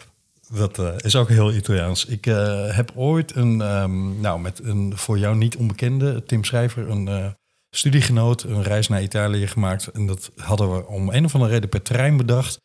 dat 0.53 0.79
eh, 0.79 0.95
is 0.97 1.17
ook 1.17 1.29
heel 1.29 1.53
Italiaans. 1.53 2.05
Ik 2.05 2.27
eh, 2.27 2.77
heb 2.77 2.93
ooit 2.95 3.37
een, 3.37 3.61
ehm, 3.61 4.21
nou, 4.21 4.41
met 4.41 4.65
een 4.65 4.97
voor 4.97 5.19
jou 5.19 5.37
niet 5.37 5.57
onbekende, 5.57 6.25
Tim 6.25 6.45
Schrijver, 6.45 6.89
een 6.89 7.35
studiegenoot, 7.71 8.43
een 8.43 8.63
reis 8.63 8.89
naar 8.89 9.03
Italië 9.03 9.47
gemaakt. 9.47 9.87
En 9.87 10.07
dat 10.07 10.31
hadden 10.37 10.75
we 10.75 10.87
om 10.87 11.11
een 11.11 11.25
of 11.25 11.35
andere 11.35 11.53
reden 11.53 11.69
per 11.69 11.83
trein 11.83 12.17
bedacht. 12.17 12.61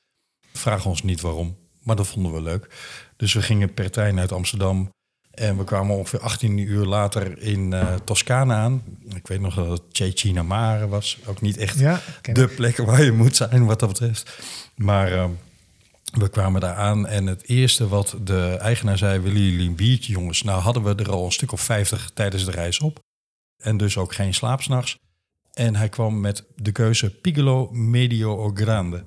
Vraag 0.53 0.85
ons 0.85 1.03
niet 1.03 1.21
waarom, 1.21 1.57
maar 1.83 1.95
dat 1.95 2.07
vonden 2.07 2.33
we 2.33 2.41
leuk. 2.41 2.67
Dus 3.17 3.33
we 3.33 3.41
gingen 3.41 3.73
per 3.73 3.91
trein 3.91 4.19
uit 4.19 4.31
Amsterdam. 4.31 4.89
En 5.35 5.57
we 5.57 5.63
kwamen 5.63 5.95
ongeveer 5.95 6.19
18 6.19 6.57
uur 6.57 6.85
later 6.85 7.41
in 7.41 7.75
Toscane 8.03 8.53
aan. 8.53 8.83
Ik 9.15 9.27
weet 9.27 9.39
nog 9.39 9.55
dat 9.55 9.67
het 9.67 9.81
Cecina 9.91 10.43
Mare 10.43 10.87
was. 10.87 11.17
Ook 11.25 11.41
niet 11.41 11.57
echt 11.57 11.79
Ja, 11.79 12.01
de 12.21 12.47
plek 12.47 12.77
waar 12.77 13.03
je 13.03 13.11
moet 13.11 13.35
zijn 13.35 13.65
wat 13.65 13.79
dat 13.79 13.89
betreft. 13.89 14.43
Maar 14.75 15.11
ehm, 15.11 15.29
we 16.11 16.29
kwamen 16.29 16.61
daar 16.61 16.75
aan 16.75 17.07
en 17.07 17.25
het 17.25 17.47
eerste 17.47 17.87
wat 17.87 18.15
de 18.23 18.57
eigenaar 18.59 18.97
zei... 18.97 19.19
willen 19.19 19.41
jullie 19.41 19.67
een 19.67 19.75
biertje, 19.75 20.11
jongens? 20.11 20.41
Nou 20.41 20.61
hadden 20.61 20.83
we 20.83 20.95
er 20.95 21.11
al 21.11 21.25
een 21.25 21.31
stuk 21.31 21.51
of 21.51 21.61
50 21.61 22.11
tijdens 22.13 22.45
de 22.45 22.51
reis 22.51 22.79
op. 22.79 22.99
En 23.63 23.77
dus 23.77 23.97
ook 23.97 24.13
geen 24.13 24.33
slaap 24.33 24.61
's 24.61 24.67
nachts. 24.67 24.97
En 25.53 25.75
hij 25.75 25.89
kwam 25.89 26.19
met 26.19 26.43
de 26.55 26.71
keuze 26.71 27.09
Piccolo, 27.09 27.71
Medio 27.71 28.37
o 28.37 28.51
Grande. 28.53 29.03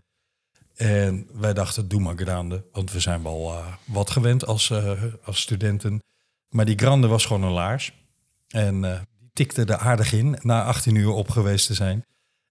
En 0.77 1.27
wij 1.33 1.53
dachten, 1.55 1.89
doe 1.89 2.01
maar 2.01 2.17
Grande. 2.17 2.65
Want 2.73 2.93
we 2.93 3.01
zijn 3.01 3.23
wel 3.23 3.53
eh, 3.53 3.67
wat 3.85 4.11
gewend 4.11 4.47
als, 4.47 4.71
eh, 4.71 5.03
als 5.25 5.41
studenten. 5.41 6.03
Maar 6.51 6.65
die 6.65 6.79
Grande 6.79 7.07
was 7.07 7.27
gewoon 7.27 7.43
een 7.43 7.53
laars. 7.53 7.93
En 8.49 8.85
eh, 8.85 9.01
die 9.19 9.31
tikte 9.33 9.65
er 9.65 9.77
aardig 9.77 10.13
in 10.13 10.39
na 10.43 10.65
18 10.65 10.95
uur 10.95 11.11
op 11.11 11.31
geweest 11.31 11.67
te 11.67 11.75
zijn. 11.75 12.05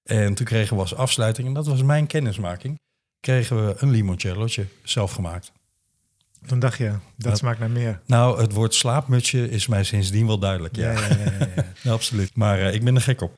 En 0.03 0.33
toen 0.33 0.45
kregen 0.45 0.75
we 0.75 0.81
als 0.81 0.95
afsluiting, 0.95 1.47
en 1.47 1.53
dat 1.53 1.67
was 1.67 1.83
mijn 1.83 2.07
kennismaking, 2.07 2.79
kregen 3.19 3.65
we 3.67 3.75
een 3.77 3.89
limoncellootje 3.89 4.65
zelf 4.83 5.12
gemaakt. 5.12 5.51
Toen 6.45 6.60
dacht 6.60 6.77
je, 6.77 6.89
dat 7.17 7.31
Ja. 7.31 7.36
smaakt 7.38 7.60
naar 7.60 7.69
meer. 7.71 8.01
Nou, 8.05 8.41
het 8.41 8.51
woord 8.53 8.73
slaapmutsje 8.75 9.49
is 9.49 9.67
mij 9.67 9.83
sindsdien 9.83 10.27
wel 10.27 10.39
duidelijk. 10.39 10.75
Ja, 10.75 10.91
Ja, 10.91 10.99
ja, 10.99 11.07
ja, 11.07 11.31
ja, 11.39 11.47
ja. 11.55 11.65
Ja, 11.83 11.91
absoluut. 11.91 12.36
Maar 12.36 12.60
eh, 12.60 12.73
ik 12.73 12.83
ben 12.83 12.95
er 12.95 13.01
gek 13.01 13.21
op. 13.21 13.33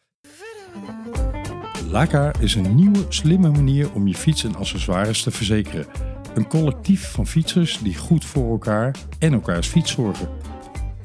Laka 1.89 2.34
is 2.39 2.56
een 2.56 2.76
nieuwe, 2.76 3.06
slimme 3.10 3.50
manier 3.50 3.91
om 3.93 4.08
je 4.08 4.15
fiets 4.15 4.43
en 4.43 4.56
accessoires 4.56 5.24
te 5.24 5.32
verzekeren. 5.32 5.86
Een 6.34 6.48
collectief 6.48 7.12
van 7.12 7.28
fietsers 7.28 7.78
die 7.80 7.95
goed 7.98 8.26
voor 8.26 8.52
elkaar 8.52 8.95
en 9.19 9.34
elkaars 9.34 9.67
fiets 9.67 9.91
zorgen. 9.91 10.30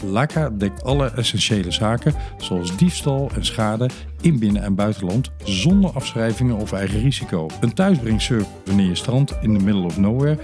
Laka 0.04 0.50
dekt 0.50 0.84
alle 0.84 1.10
essentiële 1.10 1.70
zaken 1.70 2.14
zoals 2.36 2.76
diefstal 2.76 3.30
en 3.34 3.44
schade 3.44 3.90
in 4.20 4.38
binnen- 4.38 4.62
en 4.62 4.74
buitenland 4.74 5.30
zonder 5.44 5.90
afschrijvingen 5.90 6.56
of 6.56 6.72
eigen 6.72 7.00
risico. 7.00 7.46
Een 7.60 7.74
thuisbrengservice 7.74 8.50
wanneer 8.64 8.86
je 8.86 8.94
strandt 8.94 9.36
in 9.40 9.58
the 9.58 9.64
middle 9.64 9.82
of 9.82 9.98
nowhere 9.98 10.38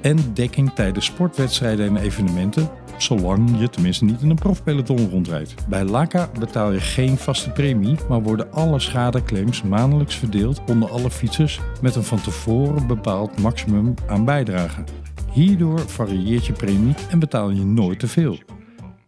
en 0.00 0.18
dekking 0.34 0.72
tijdens 0.74 1.04
sportwedstrijden 1.04 1.86
en 1.86 1.96
evenementen, 1.96 2.68
zolang 2.96 3.60
je 3.60 3.68
tenminste 3.68 4.04
niet 4.04 4.20
in 4.20 4.30
een 4.30 4.36
profpeloton 4.36 5.10
rondrijdt. 5.10 5.54
Bij 5.68 5.84
Laka 5.84 6.30
betaal 6.38 6.72
je 6.72 6.80
geen 6.80 7.16
vaste 7.16 7.50
premie, 7.50 7.96
maar 8.08 8.22
worden 8.22 8.52
alle 8.52 8.78
schadeclaims 8.78 9.62
maandelijks 9.62 10.16
verdeeld 10.16 10.60
onder 10.68 10.90
alle 10.90 11.10
fietsers 11.10 11.60
met 11.82 11.94
een 11.94 12.04
van 12.04 12.20
tevoren 12.20 12.86
bepaald 12.86 13.40
maximum 13.40 13.94
aan 14.06 14.24
bijdrage. 14.24 14.84
Hierdoor 15.32 15.80
varieert 15.80 16.46
je 16.46 16.52
premie 16.52 16.94
en 17.10 17.18
betaal 17.18 17.50
je 17.50 17.64
nooit 17.64 17.98
te 17.98 18.08
veel. 18.08 18.38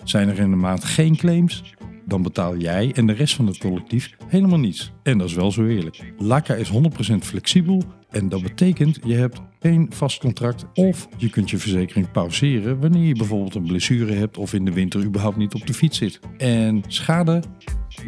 Zijn 0.04 0.28
er 0.28 0.38
in 0.38 0.50
de 0.50 0.56
maand 0.56 0.84
geen 0.84 1.16
claims, 1.16 1.74
dan 2.06 2.22
betaal 2.22 2.56
jij 2.56 2.92
en 2.94 3.06
de 3.06 3.12
rest 3.12 3.34
van 3.34 3.46
het 3.46 3.58
collectief 3.58 4.16
helemaal 4.26 4.58
niets. 4.58 4.92
En 5.02 5.18
dat 5.18 5.28
is 5.28 5.34
wel 5.34 5.52
zo 5.52 5.66
eerlijk. 5.66 6.12
Laka 6.18 6.54
is 6.54 6.70
100% 6.70 6.74
flexibel 7.20 7.82
en 8.10 8.28
dat 8.28 8.42
betekent 8.42 8.98
je 9.04 9.14
hebt 9.14 9.40
geen 9.64 9.86
vast 9.90 10.20
contract 10.20 10.66
of 10.74 11.08
je 11.16 11.30
kunt 11.30 11.50
je 11.50 11.58
verzekering 11.58 12.10
pauzeren 12.10 12.80
wanneer 12.80 13.06
je 13.06 13.14
bijvoorbeeld 13.14 13.54
een 13.54 13.66
blessure 13.66 14.12
hebt 14.12 14.38
of 14.38 14.52
in 14.52 14.64
de 14.64 14.72
winter 14.72 15.04
überhaupt 15.04 15.36
niet 15.36 15.54
op 15.54 15.66
de 15.66 15.74
fiets 15.74 15.98
zit. 15.98 16.20
En 16.36 16.82
schade, 16.86 17.42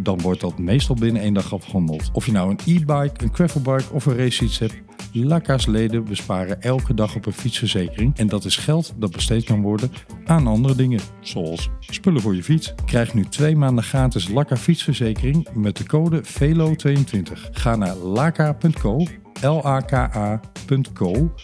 dan 0.03 0.21
wordt 0.21 0.40
dat 0.40 0.59
meestal 0.59 0.95
binnen 0.95 1.23
één 1.23 1.35
dag 1.35 1.55
afgehandeld. 1.55 2.11
Of 2.12 2.27
je 2.27 2.33
nou 2.33 2.51
een 2.51 2.59
e-bike, 2.75 3.25
een 3.25 3.35
gravelbike 3.35 3.92
of 3.92 4.07
een 4.07 4.16
racefiets 4.16 4.59
hebt, 4.59 4.75
Laka's 5.12 5.66
leden 5.66 6.05
besparen 6.05 6.62
elke 6.62 6.95
dag 6.95 7.16
op 7.16 7.27
een 7.27 7.33
fietsverzekering 7.33 8.16
en 8.16 8.27
dat 8.27 8.45
is 8.45 8.57
geld 8.57 8.95
dat 8.97 9.12
besteed 9.12 9.45
kan 9.45 9.62
worden 9.62 9.90
aan 10.25 10.47
andere 10.47 10.75
dingen, 10.75 11.01
zoals 11.21 11.71
spullen 11.81 12.21
voor 12.21 12.35
je 12.35 12.42
fiets. 12.42 12.75
Krijg 12.85 13.14
nu 13.14 13.25
twee 13.25 13.57
maanden 13.57 13.85
gratis 13.85 14.29
Laka 14.29 14.57
fietsverzekering 14.57 15.49
met 15.55 15.77
de 15.77 15.85
code 15.85 16.23
VELO22. 16.25 17.51
Ga 17.51 17.77
naar 17.77 17.97
laka.co, 17.97 19.07
L-A-K-A.co 19.40 21.35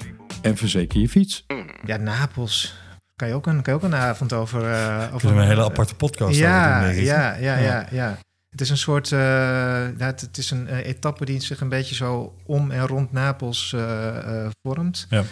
en 0.42 0.56
verzeker 0.56 1.00
je 1.00 1.08
fiets. 1.08 1.46
Ja, 1.86 1.96
Napels. 1.96 2.74
Kan 3.16 3.28
je 3.28 3.34
ook 3.34 3.46
een, 3.46 3.62
kan 3.62 3.72
je 3.74 3.78
ook 3.78 3.86
een 3.86 3.94
avond 3.94 4.32
over... 4.32 4.70
eh 4.72 5.14
over 5.14 5.30
een 5.36 5.46
hele 5.46 5.64
aparte 5.64 5.94
podcast 5.94 6.38
ja, 6.38 6.84
doen, 6.84 6.94
ja, 6.94 7.34
ja, 7.34 7.56
Ja. 7.56 7.58
ja, 7.58 7.86
ja. 7.90 8.18
Het 8.50 8.60
is 8.60 8.70
een 8.70 8.76
soort... 8.78 9.12
eh, 9.12 9.86
het, 9.98 10.20
het 10.20 10.38
is 10.38 10.50
een 10.50 10.68
eh, 10.68 10.86
etappe 10.86 11.24
die 11.24 11.40
zich 11.40 11.60
een 11.60 11.68
beetje 11.68 11.94
zo 11.94 12.34
om 12.46 12.70
en 12.70 12.86
rond 12.86 13.12
Napels 13.12 13.76
vormt. 14.62 15.06
Ja. 15.10 15.24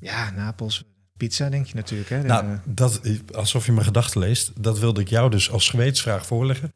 Ja, 0.00 0.30
Napels. 0.30 0.84
Pizza 1.16 1.48
denk 1.48 1.66
je 1.66 1.74
natuurlijk, 1.74 2.08
hè? 2.10 2.22
Nou, 2.22 2.58
dat, 2.64 3.00
alsof 3.34 3.66
je 3.66 3.72
mijn 3.72 3.84
gedachten 3.84 4.20
leest, 4.20 4.62
dat 4.62 4.78
wilde 4.78 5.00
ik 5.00 5.08
jou 5.08 5.30
dus 5.30 5.50
als 5.50 5.68
gewetensvraag 5.68 6.26
voorleggen. 6.26 6.72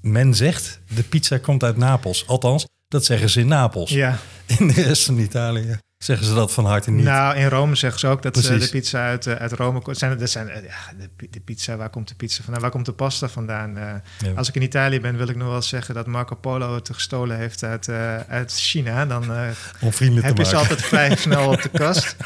Men 0.00 0.34
zegt, 0.34 0.80
de 0.94 1.02
pizza 1.02 1.38
komt 1.38 1.62
uit 1.64 1.76
Napels. 1.76 2.26
Althans, 2.26 2.66
dat 2.88 3.04
zeggen 3.04 3.30
ze 3.30 3.40
in 3.40 3.48
Napels. 3.48 3.90
ja. 3.90 4.18
In 4.58 4.68
de 4.68 4.82
rest 4.82 5.04
van 5.04 5.18
Italië 5.18 5.78
zeggen 5.98 6.26
ze 6.26 6.34
dat 6.34 6.52
van 6.52 6.64
harte 6.64 6.90
niet. 6.90 7.04
Nou, 7.04 7.36
in 7.36 7.48
Rome 7.48 7.74
zeggen 7.74 8.00
ze 8.00 8.06
ook 8.06 8.22
dat 8.22 8.36
eh, 8.36 8.42
Precies. 8.42 8.64
de 8.64 8.70
pizza 8.78 9.06
uit, 9.06 9.26
eh, 9.26 9.34
uit 9.34 9.52
Rome 9.52 9.80
komt. 9.80 9.98
Zijn, 9.98 10.18
dat 10.18 10.30
zijn, 10.30 10.48
eh, 10.48 10.62
ja, 10.62 10.92
de, 10.98 11.08
pi- 11.16 11.28
de 11.30 11.40
pizza, 11.40 11.76
waar 11.76 11.90
komt 11.90 12.08
de 12.08 12.14
pizza 12.14 12.42
vandaan? 12.42 12.62
Waar 12.62 12.70
komt 12.70 12.86
de 12.86 12.92
pasta 12.92 13.28
vandaan? 13.28 13.76
Eh, 13.78 13.84
Ja. 14.18 14.32
Als 14.36 14.48
ik 14.48 14.54
in 14.54 14.62
Italië 14.62 15.00
ben, 15.00 15.16
wil 15.16 15.28
ik 15.28 15.36
nog 15.36 15.48
wel 15.48 15.62
zeggen 15.62 15.94
dat 15.94 16.06
Marco 16.06 16.34
Polo 16.34 16.74
het 16.74 16.90
gestolen 16.92 17.36
heeft 17.36 17.62
uit, 17.64 17.88
eh, 17.88 18.16
uit 18.16 18.52
China. 18.52 19.06
Dan 19.06 19.32
eh, 19.34 19.40
Om 19.80 19.92
vrienden 19.92 20.24
heb 20.24 20.36
je 20.36 20.44
ze 20.44 20.56
altijd 20.56 20.82
vrij 20.82 21.16
snel 21.26 21.48
op 21.52 21.62
de 21.62 21.68
kast. 21.68 22.16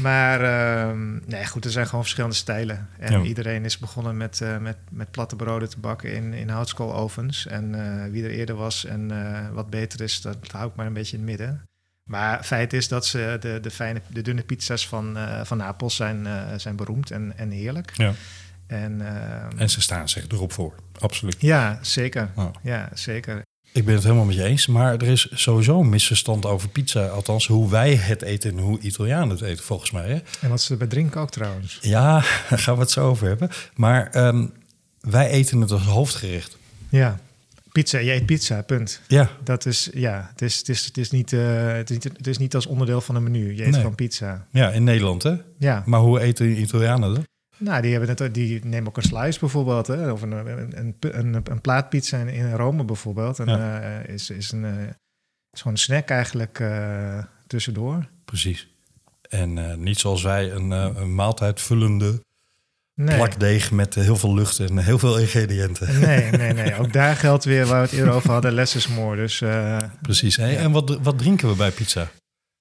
Maar 0.00 0.40
ehm, 0.40 1.18
nee, 1.26 1.46
goed, 1.46 1.64
er 1.64 1.70
zijn 1.70 1.86
gewoon 1.86 2.00
verschillende 2.02 2.36
stijlen. 2.36 2.88
En 2.98 3.12
Ja. 3.12 3.22
iedereen 3.22 3.64
is 3.64 3.78
begonnen 3.78 4.16
met, 4.16 4.40
eh, 4.40 4.58
met, 4.58 4.76
met 4.90 5.10
platte 5.10 5.36
broden 5.36 5.68
te 5.68 5.78
bakken 5.78 6.12
in, 6.12 6.32
in 6.32 6.48
houtskoolovens. 6.48 7.46
En 7.46 7.74
eh, 7.74 8.10
wie 8.10 8.24
er 8.24 8.30
eerder 8.30 8.54
was 8.54 8.84
en 8.84 9.10
eh, 9.10 9.48
wat 9.52 9.70
beter 9.70 10.00
is, 10.00 10.20
dat 10.20 10.36
hou 10.50 10.68
ik 10.68 10.74
maar 10.74 10.86
een 10.86 10.92
beetje 10.92 11.16
in 11.16 11.22
het 11.22 11.28
midden. 11.30 11.62
Maar 12.04 12.44
feit 12.44 12.72
is 12.72 12.88
dat 12.88 13.06
ze 13.06 13.36
de, 13.40 13.58
de, 13.62 13.70
fijne, 13.70 14.00
de 14.06 14.22
dunne 14.22 14.42
pizza's 14.42 14.88
van, 14.88 15.18
van 15.42 15.56
Napels 15.56 15.96
zijn, 15.96 16.26
zijn 16.60 16.76
beroemd 16.76 17.10
en, 17.10 17.32
en 17.36 17.50
heerlijk. 17.50 17.90
Ja. 17.96 18.12
En, 18.66 19.00
ehm, 19.06 19.58
En 19.58 19.70
ze 19.70 19.80
staan 19.80 20.08
zich 20.08 20.28
erop 20.28 20.52
voor. 20.52 20.74
Absoluut. 20.98 21.36
ja, 21.38 21.78
zeker. 21.80 22.30
Ja. 22.36 22.50
Ja, 22.62 22.88
zeker. 22.94 23.42
Ik 23.72 23.84
ben 23.84 23.94
het 23.94 24.02
helemaal 24.02 24.24
met 24.24 24.34
je 24.34 24.44
eens. 24.44 24.66
Maar 24.66 24.92
er 24.96 25.02
is 25.08 25.28
sowieso 25.32 25.80
een 25.80 25.88
misverstand 25.88 26.46
over 26.46 26.68
pizza. 26.68 27.06
Althans, 27.06 27.46
hoe 27.46 27.70
wij 27.70 27.94
het 27.94 28.22
eten 28.22 28.50
en 28.50 28.58
hoe 28.58 28.78
Italianen 28.80 29.28
het 29.28 29.40
eten, 29.40 29.64
volgens 29.64 29.90
mij. 29.90 30.08
Hè? 30.08 30.18
En 30.40 30.48
wat 30.48 30.60
ze 30.62 30.72
erbij 30.72 30.86
drinken 30.86 31.20
ook 31.20 31.30
trouwens. 31.30 31.78
Ja, 31.80 32.12
daar 32.48 32.58
gaan 32.58 32.74
we 32.74 32.80
het 32.80 32.90
zo 32.90 33.08
over 33.08 33.26
hebben. 33.26 33.48
Maar 33.74 34.06
ehm, 34.10 34.46
wij 35.00 35.28
eten 35.28 35.60
het 35.60 35.70
als 35.70 35.82
hoofdgerecht. 35.84 36.58
Ja, 36.88 37.18
pizza. 37.72 37.98
Je 37.98 38.12
eet 38.12 38.26
pizza, 38.26 38.62
punt. 38.62 39.00
Ja, 39.06 39.30
Dat 39.44 39.66
is, 39.66 39.88
ja, 39.94 40.28
het 40.32 40.42
is, 40.42 40.56
het 40.58 40.68
is, 40.68 40.84
het 40.84 40.96
is, 40.98 41.10
niet, 41.10 41.32
eh, 41.32 41.66
het 41.72 41.90
is, 41.90 41.98
niet, 41.98 42.12
het 42.16 42.26
is 42.26 42.38
niet 42.38 42.54
als 42.54 42.66
onderdeel 42.66 43.00
van 43.00 43.14
een 43.14 43.22
menu. 43.22 43.54
Je 43.54 43.62
eet 43.64 43.70
Nee. 43.70 43.80
gewoon 43.80 43.94
pizza. 43.94 44.46
ja, 44.50 44.70
in 44.70 44.84
Nederland 44.84 45.22
hè. 45.22 45.34
Ja, 45.58 45.82
Maar 45.86 46.00
hoe 46.00 46.20
eten 46.20 46.60
Italianen 46.60 47.14
dat? 47.14 47.24
Nou, 47.60 47.82
die, 47.82 47.90
hebben 47.92 48.16
het, 48.16 48.34
die 48.34 48.64
nemen 48.64 48.88
ook 48.88 48.96
een 48.96 49.02
slice 49.02 49.38
bijvoorbeeld. 49.38 49.86
Hè? 49.86 50.10
Of 50.10 50.22
een, 50.22 50.32
een, 50.32 50.72
een, 50.78 50.96
een, 51.00 51.40
een 51.50 51.60
plaatpizza 51.60 52.18
in, 52.18 52.28
in 52.28 52.52
Rome 52.52 52.84
bijvoorbeeld. 52.84 53.38
En, 53.38 53.46
Ja. 53.46 53.80
eh, 53.80 54.14
is, 54.14 54.30
is, 54.30 54.52
een, 54.52 54.64
eh, 54.64 54.72
is 55.52 55.58
gewoon 55.60 55.72
een 55.72 55.78
snack 55.78 56.08
eigenlijk 56.08 56.60
eh, 56.60 57.24
tussendoor. 57.46 58.08
Precies. 58.24 58.68
En 59.28 59.82
niet 59.82 59.98
zoals 59.98 60.22
wij 60.22 60.52
een, 60.52 60.70
een 60.70 61.14
maaltijd 61.14 61.60
vullende 61.60 62.22
Nee. 62.94 63.16
plakdeeg 63.16 63.70
met 63.70 63.94
heel 63.94 64.16
veel 64.16 64.34
lucht 64.34 64.58
en 64.58 64.78
heel 64.78 64.98
veel 64.98 65.18
ingrediënten. 65.18 66.00
Nee, 66.00 66.30
nee, 66.40 66.52
nee. 66.52 66.74
Ook 66.78 66.92
daar 66.92 67.16
geldt 67.16 67.44
weer 67.44 67.66
waar 67.66 67.80
we 67.82 67.86
het 67.88 67.98
eerder 67.98 68.14
over 68.14 68.30
hadden. 68.30 68.52
Less 68.52 68.74
is 68.76 68.88
more. 68.88 69.16
Dus 69.16 69.42
Precies. 70.02 70.36
Hey, 70.36 70.56
En 70.56 70.72
wat, 70.72 70.98
wat 71.02 71.18
drinken 71.18 71.48
we 71.48 71.54
bij 71.54 71.70
pizza? 71.70 72.10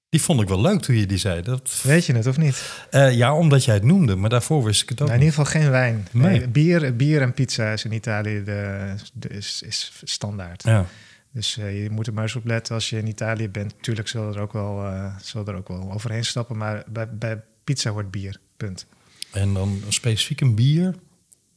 Die 0.10 0.22
vond 0.22 0.41
ik 0.41 0.48
wel 0.48 0.62
leuk 0.62 0.82
toen 0.82 0.95
je 0.95 1.06
die 1.06 1.17
zei. 1.17 1.41
Dat, 1.41 1.80
weet 1.84 2.06
je 2.06 2.13
het 2.13 2.28
of 2.28 2.38
niet? 2.38 2.74
Eh, 2.89 3.13
ja, 3.13 3.36
omdat 3.36 3.65
jij 3.65 3.74
het 3.74 3.84
noemde, 3.84 4.15
maar 4.15 4.30
daarvoor 4.30 4.63
wist 4.63 4.82
ik 4.82 4.89
het 4.89 5.02
ook 5.02 5.08
Nou, 5.08 5.19
in 5.19 5.26
ieder 5.26 5.39
geval 5.43 5.62
geen 5.62 5.72
wijn. 5.72 6.08
Nee. 6.12 6.38
Nee, 6.39 6.48
bier, 6.48 6.95
bier 6.95 7.22
en 7.22 7.34
pizza 7.34 7.72
is 7.72 7.86
in 7.86 7.91
Italië 7.91 8.43
de, 8.43 8.93
de- 9.13 9.28
is, 9.30 9.62
is 9.65 9.91
standaard. 10.04 10.63
Ja. 10.63 10.86
Dus 11.32 11.58
eh, 11.58 11.84
je 11.84 11.89
moet 11.89 12.08
er 12.08 12.13
maar 12.13 12.24
eens 12.24 12.36
op 12.36 12.45
letten 12.45 12.76
als 12.76 12.89
je 12.89 12.98
in 12.98 13.08
Italië 13.08 13.50
bent. 13.50 13.74
Tuurlijk 13.82 14.08
zullen 14.08 14.34
er 14.34 14.41
ook 14.41 14.54
wel, 14.54 14.86
eh, 14.86 15.15
zullen 15.22 15.48
er 15.48 15.56
ook 15.56 15.67
wel 15.67 15.91
overheen 15.93 16.26
stappen, 16.26 16.58
maar 16.58 16.84
bij, 16.88 17.10
bij 17.10 17.41
pizza 17.63 17.91
wordt 17.91 18.12
bier. 18.12 18.39
Punt. 18.58 18.86
En 19.32 19.54
dan 19.54 19.82
specifiek 19.88 20.41
een 20.41 20.56
bier. 20.56 20.95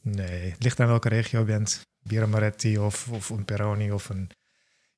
Nee, 0.03 0.51
het 0.51 0.63
ligt 0.63 0.81
aan 0.81 0.87
welke 0.87 1.09
regio 1.09 1.39
je 1.39 1.45
bent. 1.45 1.81
Bier 2.09 2.29
Moretti 2.29 2.79
of, 2.79 3.09
of 3.11 3.31
een 3.31 3.45
Peroni 3.45 3.91
of 3.93 4.09
een... 4.09 4.31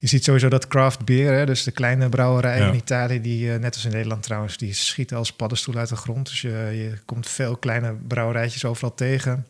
Je 0.04 0.10
ziet 0.10 0.24
sowieso 0.24 0.48
dat 0.48 0.68
craft 0.68 1.04
beer, 1.04 1.32
hè, 1.32 1.46
dus 1.46 1.62
de 1.62 1.70
kleine 1.70 2.08
brouwerijen 2.08 2.62
Ja. 2.64 2.68
in 2.72 2.76
Italië, 2.78 3.20
die 3.20 3.52
eh, 3.52 3.58
net 3.60 3.74
als 3.74 3.84
in 3.84 3.90
Nederland 3.90 4.22
trouwens, 4.22 4.56
die 4.56 4.72
schieten 4.72 5.16
als 5.16 5.32
paddenstoel 5.32 5.76
uit 5.76 5.88
de 5.88 5.96
grond. 5.96 6.26
Dus 6.26 6.40
je, 6.40 6.48
je 6.50 6.98
komt 7.04 7.28
veel 7.28 7.56
kleine 7.56 7.94
brouwerijtjes 7.94 8.64
overal 8.64 8.94
tegen. 8.94 9.46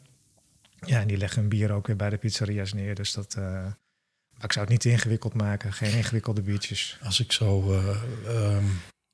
Ja, 0.87 1.01
en 1.01 1.07
die 1.07 1.17
leggen 1.17 1.40
hun 1.40 1.49
bier 1.49 1.73
ook 1.73 1.87
weer 1.87 1.97
bij 1.97 2.11
de 2.11 2.17
pizzeria's 2.17 2.73
neer. 2.73 2.95
Dus 2.95 3.12
dat... 3.12 3.35
eh, 3.35 3.43
maar 3.43 4.45
ik 4.45 4.53
zou 4.53 4.64
het 4.64 4.69
niet 4.69 4.85
ingewikkeld 4.85 5.35
maken. 5.35 5.73
Geen 5.73 5.97
ingewikkelde 5.97 6.43
biertjes. 6.43 6.99
Als 7.03 7.21
ik 7.21 7.33
zo... 7.33 7.73
eh 7.73 7.97
ehm 8.27 8.64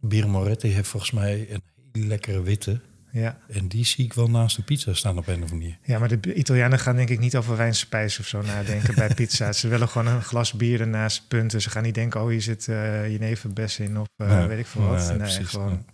Bier 0.03 0.29
Moretti 0.29 0.69
heeft 0.69 0.89
volgens 0.89 1.11
mij 1.13 1.47
een 1.51 1.63
hele 1.93 2.07
lekkere 2.07 2.43
witte. 2.43 2.81
Ja. 3.13 3.39
En 3.49 3.69
die 3.69 3.85
zie 3.85 4.05
ik 4.05 4.13
wel 4.13 4.31
naast 4.31 4.57
een 4.59 4.65
pizza 4.65 4.95
staan 4.95 5.19
op 5.19 5.27
een 5.27 5.35
of 5.35 5.41
andere 5.41 5.59
manier. 5.59 5.79
ja, 5.83 5.99
maar 5.99 6.21
de 6.21 6.35
Italianen 6.35 6.79
gaan 6.79 6.97
denk 6.97 7.09
ik 7.09 7.19
niet 7.19 7.37
over 7.37 7.57
wijnspijs 7.57 8.19
of 8.19 8.27
zo 8.27 8.43
nadenken 8.43 8.95
bij 8.95 9.15
pizza. 9.21 9.53
Ze 9.53 9.69
willen 9.69 9.89
gewoon 9.89 10.07
een 10.07 10.23
glas 10.23 10.53
bier 10.53 10.81
ernaast 10.81 11.29
punten. 11.29 11.61
Ze 11.61 11.71
gaan 11.71 11.83
niet 11.83 11.95
denken, 11.95 12.23
oh, 12.23 12.29
hier 12.29 12.43
zit 12.43 12.69
eh 12.69 13.11
jeneverbes 13.11 13.79
in 13.79 13.99
of 13.99 14.07
eh, 14.17 14.29
Nee. 14.39 14.47
weet 14.47 14.59
ik 14.59 14.67
veel 14.67 14.83
wat. 14.83 14.99
Nee, 14.99 15.09
Nee, 15.09 15.17
precies, 15.17 15.49
gewoon... 15.49 15.85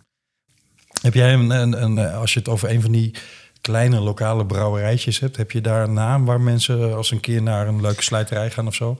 Heb 1.01 1.13
jij 1.13 1.33
een, 1.33 1.49
een, 1.49 1.83
een, 1.83 1.97
eh, 1.97 2.17
als 2.17 2.33
je 2.33 2.39
het 2.39 2.47
over 2.49 2.69
een 2.69 2.81
van 2.81 2.91
die 2.91 3.15
kleine 3.61 3.99
lokale 3.99 4.45
brouwerijtjes 4.45 5.19
hebt, 5.19 5.37
heb 5.37 5.51
je 5.51 5.61
daar 5.61 5.83
een 5.83 5.93
naam 5.93 6.25
waar 6.25 6.41
mensen 6.41 6.95
als 6.95 7.11
een 7.11 7.19
keer 7.19 7.41
naar 7.41 7.67
een 7.67 7.81
leuke 7.81 8.03
slijterij 8.03 8.51
gaan 8.51 8.67
of 8.67 8.75
zo? 8.75 8.97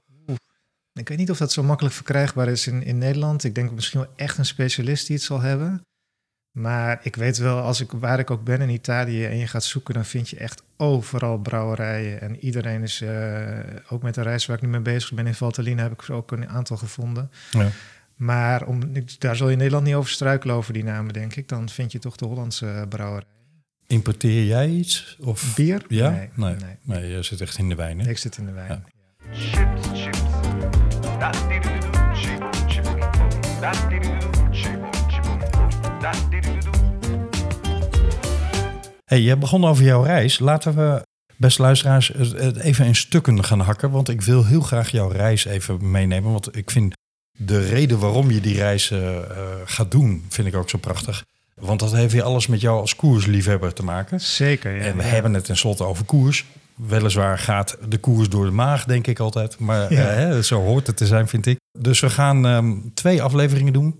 Ik 0.93 1.09
weet 1.09 1.17
niet 1.17 1.31
of 1.31 1.37
dat 1.37 1.51
zo 1.51 1.63
makkelijk 1.63 1.95
verkrijgbaar 1.95 2.47
is 2.47 2.67
in, 2.67 2.83
in 2.83 2.97
Nederland. 2.97 3.43
Ik 3.43 3.55
denk 3.55 3.71
misschien 3.71 3.99
wel 3.99 4.09
echt 4.15 4.37
een 4.37 4.45
specialist 4.45 5.07
die 5.07 5.15
het 5.15 5.25
zal 5.25 5.41
hebben. 5.41 5.81
Maar 6.57 6.99
ik 7.01 7.15
weet 7.15 7.37
wel, 7.37 7.59
als 7.59 7.81
ik, 7.81 7.91
waar 7.91 8.19
ik 8.19 8.31
ook 8.31 8.43
ben 8.43 8.61
in 8.61 8.69
Italië 8.69 9.25
en 9.25 9.37
je 9.37 9.47
gaat 9.47 9.63
zoeken, 9.63 9.93
dan 9.93 10.05
vind 10.05 10.29
je 10.29 10.37
echt 10.37 10.63
overal 10.77 11.37
brouwerijen. 11.37 12.21
En 12.21 12.39
iedereen 12.39 12.83
is, 12.83 13.01
eh, 13.01 13.59
ook 13.89 14.01
met 14.01 14.13
de 14.13 14.21
reis 14.21 14.45
waar 14.45 14.55
ik 14.55 14.61
nu 14.61 14.69
mee 14.69 14.79
bezig 14.79 15.13
ben 15.13 15.27
in 15.27 15.33
Valtellina, 15.33 15.83
heb 15.83 15.91
ik 15.91 16.01
er 16.01 16.13
ook 16.13 16.31
een 16.31 16.49
aantal 16.49 16.77
gevonden. 16.77 17.31
Ja. 17.51 17.67
Maar 18.15 18.65
om, 18.65 18.79
daar 19.19 19.35
zul 19.35 19.45
je 19.45 19.51
in 19.51 19.57
Nederland 19.57 19.85
niet 19.85 19.95
over 19.95 20.11
struikelen 20.11 20.55
over 20.55 20.73
die 20.73 20.83
namen, 20.83 21.13
denk 21.13 21.35
ik. 21.35 21.47
Dan 21.47 21.69
vind 21.69 21.91
je 21.91 21.99
toch 21.99 22.15
de 22.15 22.25
Hollandse 22.25 22.85
brouwerij. 22.89 23.27
Importeer 23.87 24.45
jij 24.45 24.69
iets? 24.69 25.17
Of... 25.19 25.55
Bier? 25.55 25.83
Ja? 25.87 26.09
Nee, 26.09 26.29
Nee. 26.33 26.55
nee. 26.55 26.75
Nee, 26.81 27.11
je 27.11 27.23
zit 27.23 27.41
echt 27.41 27.57
in 27.57 27.69
de 27.69 27.75
wijn, 27.75 27.99
hè? 27.99 28.09
Ik 28.09 28.17
zit 28.17 28.37
in 28.37 28.45
de 28.45 28.51
wijn. 28.51 28.83
Ja. 29.31 29.86
Hey, 39.07 39.21
je 39.21 39.37
begon 39.37 39.65
over 39.65 39.83
jouw 39.83 40.03
reis. 40.03 40.39
Laten 40.39 40.75
we, 40.75 41.01
beste 41.35 41.61
luisteraars, 41.61 42.07
het 42.17 42.57
even 42.57 42.85
in 42.85 42.95
stukken 42.95 43.43
gaan 43.43 43.59
hakken. 43.59 43.91
Want 43.91 44.09
ik 44.09 44.21
wil 44.21 44.45
heel 44.45 44.61
graag 44.61 44.89
jouw 44.91 45.07
reis 45.09 45.45
even 45.45 45.91
meenemen. 45.91 46.31
Want 46.31 46.55
ik 46.55 46.71
vind 46.71 46.93
de 47.37 47.67
reden 47.67 47.99
waarom 47.99 48.31
je 48.31 48.41
die 48.41 48.55
reis 48.55 48.91
eh, 48.91 49.17
eh, 49.17 49.23
gaat 49.65 49.91
doen, 49.91 50.25
vind 50.29 50.47
ik 50.47 50.55
ook 50.55 50.69
zo 50.69 50.77
prachtig. 50.77 51.23
Want 51.53 51.79
dat 51.79 51.91
heeft 51.91 52.13
weer 52.13 52.23
alles 52.23 52.47
met 52.47 52.61
jou 52.61 52.79
als 52.79 52.95
koersliefhebber 52.95 53.73
te 53.73 53.83
maken. 53.83 54.21
Zeker, 54.21 54.75
ja. 54.75 54.81
en 54.83 54.97
we 54.97 55.03
ja. 55.03 55.07
hebben 55.09 55.33
het 55.33 55.45
tenslotte 55.45 55.83
over 55.83 56.05
koers. 56.05 56.45
Weliswaar 56.75 57.39
gaat 57.39 57.77
de 57.89 57.97
koers 57.97 58.29
door 58.29 58.45
de 58.45 58.51
maag, 58.51 58.85
denk 58.85 59.07
ik 59.07 59.19
altijd. 59.19 59.59
Maar 59.59 59.93
Ja. 59.93 60.09
eh, 60.09 60.15
hè, 60.15 60.41
zo 60.41 60.61
hoort 60.61 60.87
het 60.87 60.97
te 60.97 61.05
zijn, 61.05 61.27
vind 61.27 61.45
ik. 61.45 61.57
Dus 61.79 61.99
we 61.99 62.09
gaan 62.09 62.45
ehm, 62.45 62.75
twee 62.93 63.21
afleveringen 63.21 63.73
doen. 63.73 63.99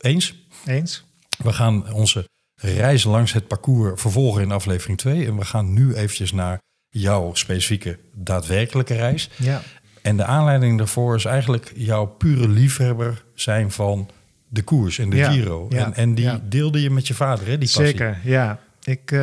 Eens. 0.00 0.34
Eens? 0.66 1.04
We 1.38 1.52
gaan 1.52 1.92
onze 1.92 2.28
reis 2.62 3.04
langs 3.04 3.32
het 3.32 3.46
parcours 3.48 4.00
vervolgen 4.00 4.42
in 4.42 4.50
aflevering 4.50 4.98
2. 4.98 5.26
En 5.26 5.36
we 5.36 5.44
gaan 5.44 5.72
nu 5.72 5.94
eventjes 5.94 6.32
naar 6.32 6.58
jouw 6.88 7.34
specifieke 7.34 7.98
daadwerkelijke 8.14 8.94
reis. 8.94 9.30
Ja. 9.36 9.60
En 10.02 10.16
de 10.16 10.24
aanleiding 10.24 10.78
daarvoor 10.78 11.14
is 11.16 11.24
eigenlijk 11.24 11.72
jouw 11.74 12.06
pure 12.06 12.48
liefhebber 12.48 13.24
zijn 13.34 13.70
van 13.70 14.08
de 14.48 14.62
koers 14.62 14.98
en 14.98 15.10
de 15.10 15.16
Ja, 15.16 15.30
Giro. 15.30 15.66
ja, 15.68 15.84
en, 15.84 15.94
en 15.94 16.14
die 16.14 16.24
ja. 16.24 16.40
deelde 16.48 16.82
je 16.82 16.90
met 16.90 17.06
je 17.06 17.14
vader, 17.14 17.46
hè? 17.46 17.58
Die 17.58 17.68
passie. 17.68 17.84
Zeker, 17.86 18.18
ja. 18.24 18.58
Ik, 18.82 19.10
eh, 19.12 19.18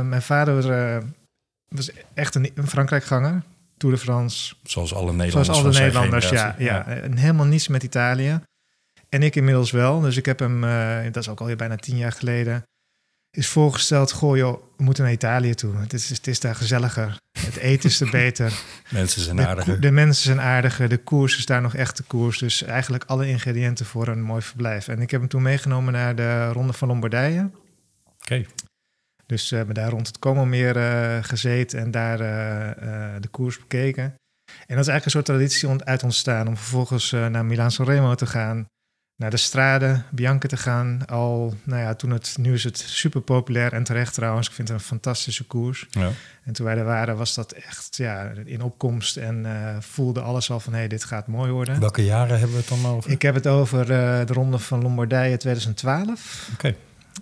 mijn 0.00 0.22
vader 0.22 0.70
eh, 0.72 1.02
was 1.68 1.90
echt 2.14 2.34
een, 2.34 2.50
een 2.54 2.66
Frankrijkganger. 2.68 3.42
Tour 3.76 3.94
de 3.96 4.00
France, 4.00 4.54
Zoals 4.62 4.94
alle 4.94 5.12
Nederlanders. 5.12 5.46
zoals 5.46 5.76
alle 5.76 5.84
Nederlanders, 5.84 6.28
ja, 6.28 6.54
ja. 6.58 6.86
En 6.86 7.16
helemaal 7.16 7.46
niets 7.46 7.68
met 7.68 7.82
Italië. 7.82 8.40
En 9.08 9.22
ik 9.22 9.36
inmiddels 9.36 9.70
wel. 9.70 10.00
Dus 10.00 10.16
ik 10.16 10.26
heb 10.26 10.38
hem, 10.38 10.64
eh, 10.64 11.02
dat 11.04 11.16
is 11.16 11.28
ook 11.28 11.40
alweer 11.40 11.56
bijna 11.56 11.76
tien 11.76 11.96
jaar 11.96 12.12
geleden, 12.12 12.62
is 13.36 13.48
voorgesteld, 13.48 14.12
goh 14.12 14.36
joh, 14.36 14.62
we 14.76 14.84
moeten 14.84 15.04
naar 15.04 15.12
Italië 15.12 15.54
toe. 15.54 15.76
Het 15.76 15.92
is, 15.92 16.08
het 16.08 16.26
is 16.26 16.40
daar 16.40 16.54
gezelliger. 16.54 17.16
Het 17.38 17.56
eten 17.56 17.88
is 17.88 18.00
er 18.00 18.10
beter. 18.22 18.52
Mensen 18.90 19.22
zijn 19.22 19.40
aardiger. 19.46 19.80
de 19.80 19.90
mensen 19.90 20.22
zijn 20.22 20.40
aardiger. 20.40 20.88
De 20.88 20.96
koers 20.98 21.38
is 21.38 21.46
daar 21.46 21.60
nog 21.62 21.74
echt 21.74 21.96
de 21.96 22.02
koers. 22.02 22.38
Dus 22.38 22.62
eigenlijk 22.62 23.04
alle 23.04 23.28
ingrediënten 23.28 23.86
voor 23.86 24.08
een 24.08 24.22
mooi 24.22 24.42
verblijf. 24.42 24.88
En 24.88 25.00
ik 25.00 25.10
heb 25.10 25.20
hem 25.20 25.28
toen 25.28 25.42
meegenomen 25.42 25.92
naar 25.92 26.14
de 26.14 26.48
Ronde 26.48 26.72
van 26.72 26.88
Lombardije. 26.88 27.50
Oké. 28.22 28.44
Dus 29.26 29.50
we 29.50 29.56
hebben 29.56 29.74
daar 29.74 29.90
rond 29.90 30.06
het 30.06 30.18
Como-meer 30.18 30.76
eh, 30.76 31.18
gezeten 31.24 31.78
en 31.80 31.90
daar 31.90 32.20
eh, 32.20 32.70
eh, 33.14 33.22
de 33.22 33.28
koers 33.28 33.58
bekeken. 33.58 34.02
En 34.66 34.76
dat 34.76 34.86
is 34.86 34.90
eigenlijk 34.90 35.04
een 35.04 35.10
soort 35.10 35.24
traditie 35.24 35.68
ont- 35.68 35.84
uit 35.84 36.02
ontstaan 36.02 36.48
om 36.48 36.56
vervolgens 36.56 37.10
naar 37.10 37.44
Milaan 37.44 37.70
Sanremo 37.70 38.14
te 38.14 38.26
gaan, 38.26 38.66
naar 39.22 39.30
de 39.30 39.36
Strade, 39.36 40.02
Bianca 40.10 40.48
te 40.48 40.56
gaan. 40.56 41.06
Al, 41.06 41.54
nou 41.62 41.80
ja, 41.80 41.94
toen 41.94 42.10
het, 42.10 42.36
nu 42.38 42.52
is 42.52 42.64
het 42.64 42.78
super 42.78 43.20
populair 43.20 43.72
en 43.72 43.84
terecht 43.84 44.14
trouwens. 44.14 44.48
Ik 44.48 44.54
vind 44.54 44.68
het 44.68 44.76
een 44.76 44.84
fantastische 44.84 45.44
koers. 45.44 45.86
Ja. 45.90 46.10
En 46.44 46.52
toen 46.52 46.66
wij 46.66 46.76
er 46.76 46.84
waren 46.84 47.16
was 47.16 47.34
dat 47.34 47.52
echt 47.52 47.96
ja, 47.96 48.32
in 48.44 48.62
opkomst 48.62 49.16
en 49.16 49.46
eh, 49.46 49.76
voelde 49.80 50.20
alles 50.20 50.50
al 50.50 50.60
van 50.60 50.72
hé, 50.72 50.78
hey, 50.78 50.88
dit 50.88 51.04
gaat 51.04 51.26
mooi 51.26 51.50
worden. 51.50 51.80
Welke 51.80 52.04
jaren 52.04 52.38
hebben 52.38 52.56
we 52.56 52.64
het 52.66 52.82
dan 52.82 52.86
over? 52.86 53.10
Ik 53.10 53.22
heb 53.22 53.34
het 53.34 53.46
over 53.46 53.80
eh, 53.80 54.26
de 54.26 54.32
Ronde 54.32 54.58
van 54.58 54.82
Lombardije 54.82 55.36
2012. 55.36 56.48
Oké. 56.52 56.66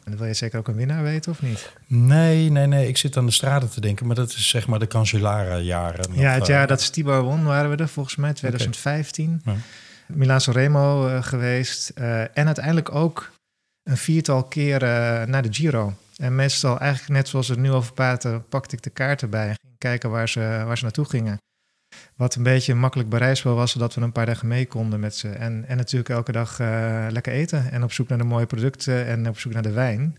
En 0.05 0.11
dan 0.11 0.17
wil 0.17 0.27
je 0.27 0.35
zeker 0.35 0.59
ook 0.59 0.69
een 0.69 0.75
winnaar 0.75 1.03
weten 1.03 1.33
of 1.33 1.43
niet? 1.43 1.73
Nee, 1.87 2.51
nee, 2.51 2.67
nee. 2.67 2.89
Ik 2.89 2.97
zit 2.97 3.17
aan 3.17 3.27
de 3.27 3.33
straten 3.33 3.71
te 3.71 3.81
denken, 3.81 4.07
maar 4.07 4.17
dat 4.17 4.31
is 4.31 4.49
zeg 4.49 4.67
maar 4.67 4.79
de 4.79 4.87
Cancellara-jaren. 4.87 6.15
Ja, 6.15 6.29
Of, 6.29 6.35
het 6.35 6.49
eh, 6.49 6.55
jaar 6.55 6.67
dat 6.67 6.81
Stibar 6.81 7.23
won 7.23 7.45
waren 7.45 7.71
we 7.71 7.77
er 7.77 7.89
volgens 7.89 8.17
mij, 8.17 8.33
2015. 8.33 9.43
Ja. 9.45 9.57
Milaan 10.15 10.41
Sanremo 10.41 11.09
eh, 11.09 11.23
geweest. 11.23 11.89
eh, 11.89 12.21
en 12.21 12.47
uiteindelijk 12.47 12.95
ook 12.95 13.33
een 13.83 13.97
viertal 13.97 14.45
keer 14.45 14.83
eh, 14.83 15.27
naar 15.27 15.43
de 15.43 15.53
Giro. 15.53 15.95
En 16.17 16.35
meestal 16.35 16.79
eigenlijk 16.79 17.13
net 17.13 17.29
zoals 17.29 17.49
we 17.49 17.55
het 17.55 17.63
nu 17.63 17.73
over 17.73 17.93
praten, 17.93 18.49
pakte 18.49 18.77
ik 18.77 18.83
de 18.83 18.91
kaart 18.91 19.23
erbij. 19.23 19.49
En 19.49 19.57
ging 19.63 19.79
kijken 19.79 20.11
waar 20.11 20.29
ze, 20.29 20.41
waar 20.41 20.79
ze 20.79 20.85
naartoe 20.85 21.05
gingen. 21.05 21.39
Wat 22.17 22.35
een 22.35 22.43
beetje 22.43 22.75
makkelijk 22.75 23.09
bereisbaar 23.09 23.55
was, 23.55 23.71
zodat 23.71 23.95
we 23.95 24.01
een 24.01 24.13
paar 24.13 24.27
dagen 24.27 24.49
mee 24.49 24.67
konden 24.67 25.01
met 25.01 25.17
ze. 25.17 25.29
En, 25.29 25.65
en 25.69 25.77
natuurlijk 25.77 26.11
elke 26.11 26.33
dag 26.33 26.59
lekker 27.13 27.33
eten. 27.33 27.71
En 27.71 27.83
op 27.83 27.93
zoek 27.93 28.09
naar 28.09 28.19
de 28.19 28.25
mooie 28.25 28.47
producten 28.47 29.07
en 29.07 29.29
op 29.29 29.39
zoek 29.39 29.53
naar 29.53 29.63
de 29.63 29.71
wijn. 29.71 30.17